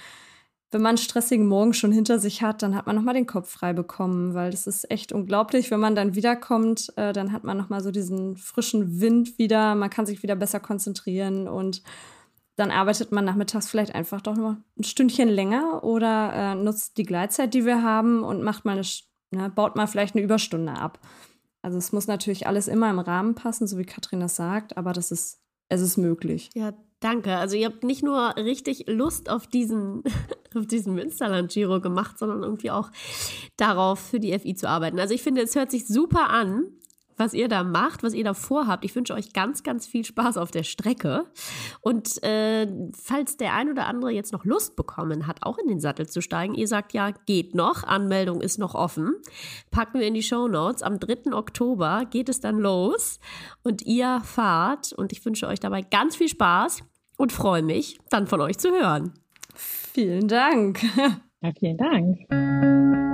wenn 0.70 0.82
man 0.82 0.90
einen 0.90 0.98
stressigen 0.98 1.46
Morgen 1.46 1.72
schon 1.72 1.92
hinter 1.92 2.18
sich 2.18 2.42
hat, 2.42 2.62
dann 2.62 2.74
hat 2.74 2.86
man 2.86 2.94
nochmal 2.94 3.14
den 3.14 3.26
Kopf 3.26 3.50
frei 3.50 3.72
bekommen, 3.72 4.34
weil 4.34 4.50
das 4.50 4.66
ist 4.66 4.90
echt 4.90 5.12
unglaublich. 5.12 5.70
Wenn 5.70 5.80
man 5.80 5.94
dann 5.94 6.14
wiederkommt, 6.14 6.92
äh, 6.96 7.12
dann 7.12 7.32
hat 7.32 7.44
man 7.44 7.56
nochmal 7.56 7.82
so 7.82 7.90
diesen 7.90 8.36
frischen 8.36 9.00
Wind 9.00 9.38
wieder, 9.38 9.74
man 9.74 9.88
kann 9.88 10.04
sich 10.04 10.22
wieder 10.22 10.36
besser 10.36 10.60
konzentrieren 10.60 11.48
und 11.48 11.82
dann 12.56 12.70
arbeitet 12.70 13.12
man 13.12 13.24
nachmittags 13.24 13.70
vielleicht 13.70 13.94
einfach 13.94 14.20
doch 14.20 14.36
noch 14.36 14.56
ein 14.76 14.84
Stündchen 14.84 15.28
länger 15.28 15.84
oder 15.84 16.32
äh, 16.34 16.54
nutzt 16.56 16.98
die 16.98 17.04
Gleitzeit, 17.04 17.54
die 17.54 17.64
wir 17.64 17.82
haben 17.82 18.22
und 18.22 18.42
macht 18.42 18.64
mal 18.64 18.72
eine, 18.72 18.82
ne, 19.30 19.48
baut 19.48 19.76
mal 19.76 19.86
vielleicht 19.86 20.16
eine 20.16 20.24
Überstunde 20.24 20.72
ab. 20.72 20.98
Also 21.62 21.78
es 21.78 21.92
muss 21.92 22.08
natürlich 22.08 22.46
alles 22.46 22.68
immer 22.68 22.90
im 22.90 22.98
Rahmen 22.98 23.34
passen, 23.34 23.66
so 23.66 23.78
wie 23.78 23.84
Katrin 23.84 24.20
das 24.20 24.36
sagt, 24.36 24.76
aber 24.76 24.92
das 24.92 25.12
ist, 25.12 25.40
es 25.68 25.80
ist 25.80 25.96
möglich. 25.96 26.50
Ja, 26.54 26.72
Danke. 27.00 27.36
Also 27.36 27.56
ihr 27.56 27.66
habt 27.66 27.84
nicht 27.84 28.02
nur 28.02 28.36
richtig 28.36 28.84
Lust 28.88 29.30
auf 29.30 29.46
diesen, 29.46 30.02
auf 30.54 30.66
diesen 30.66 30.94
Münsterland-Giro 30.94 31.80
gemacht, 31.80 32.18
sondern 32.18 32.42
irgendwie 32.42 32.70
auch 32.70 32.90
darauf, 33.56 34.00
für 34.00 34.18
die 34.18 34.36
FI 34.36 34.54
zu 34.54 34.68
arbeiten. 34.68 34.98
Also 34.98 35.14
ich 35.14 35.22
finde, 35.22 35.42
es 35.42 35.54
hört 35.54 35.70
sich 35.70 35.86
super 35.86 36.30
an 36.30 36.66
was 37.18 37.34
ihr 37.34 37.48
da 37.48 37.64
macht, 37.64 38.02
was 38.02 38.14
ihr 38.14 38.24
da 38.24 38.34
vorhabt. 38.34 38.84
Ich 38.84 38.94
wünsche 38.94 39.14
euch 39.14 39.32
ganz, 39.32 39.62
ganz 39.62 39.86
viel 39.86 40.04
Spaß 40.04 40.36
auf 40.36 40.50
der 40.50 40.62
Strecke. 40.62 41.24
Und 41.80 42.22
äh, 42.22 42.66
falls 42.92 43.36
der 43.36 43.54
ein 43.54 43.70
oder 43.70 43.86
andere 43.86 44.10
jetzt 44.10 44.32
noch 44.32 44.44
Lust 44.44 44.76
bekommen 44.76 45.26
hat, 45.26 45.38
auch 45.42 45.58
in 45.58 45.68
den 45.68 45.80
Sattel 45.80 46.08
zu 46.08 46.20
steigen, 46.20 46.54
ihr 46.54 46.68
sagt 46.68 46.92
ja, 46.92 47.10
geht 47.26 47.54
noch, 47.54 47.84
Anmeldung 47.84 48.40
ist 48.40 48.58
noch 48.58 48.74
offen, 48.74 49.14
packen 49.70 50.00
wir 50.00 50.06
in 50.06 50.14
die 50.14 50.22
Show 50.22 50.48
Notes. 50.48 50.82
Am 50.82 50.98
3. 50.98 51.32
Oktober 51.32 52.04
geht 52.10 52.28
es 52.28 52.40
dann 52.40 52.58
los 52.58 53.18
und 53.62 53.82
ihr 53.82 54.20
fahrt. 54.24 54.92
Und 54.92 55.12
ich 55.12 55.24
wünsche 55.24 55.46
euch 55.46 55.60
dabei 55.60 55.82
ganz 55.82 56.16
viel 56.16 56.28
Spaß 56.28 56.82
und 57.16 57.32
freue 57.32 57.62
mich, 57.62 57.98
dann 58.10 58.26
von 58.26 58.40
euch 58.40 58.58
zu 58.58 58.70
hören. 58.70 59.12
Vielen 59.54 60.28
Dank. 60.28 60.80
Ja, 61.40 61.52
vielen 61.56 61.76
Dank. 61.76 63.07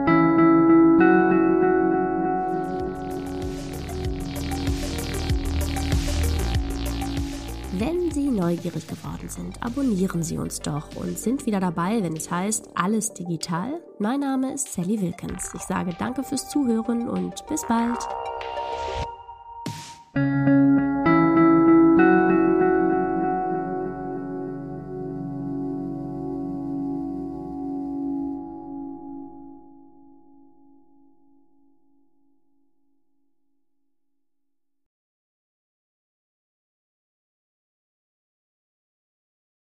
Neugierig 8.45 8.87
geworden 8.87 9.29
sind, 9.29 9.63
abonnieren 9.63 10.23
Sie 10.23 10.37
uns 10.37 10.61
doch 10.61 10.95
und 10.97 11.19
sind 11.19 11.47
wieder 11.47 11.61
dabei, 11.61 12.03
wenn 12.03 12.15
es 12.15 12.31
heißt 12.31 12.69
Alles 12.75 13.15
digital. 13.15 13.81
Mein 13.99 14.21
Name 14.21 14.53
ist 14.53 14.73
Sally 14.73 15.01
Wilkins. 15.01 15.51
Ich 15.55 15.63
sage 15.63 15.95
danke 15.99 16.23
fürs 16.23 16.49
Zuhören 16.51 17.09
und 17.09 17.47
bis 17.47 17.67
bald. 17.67 17.99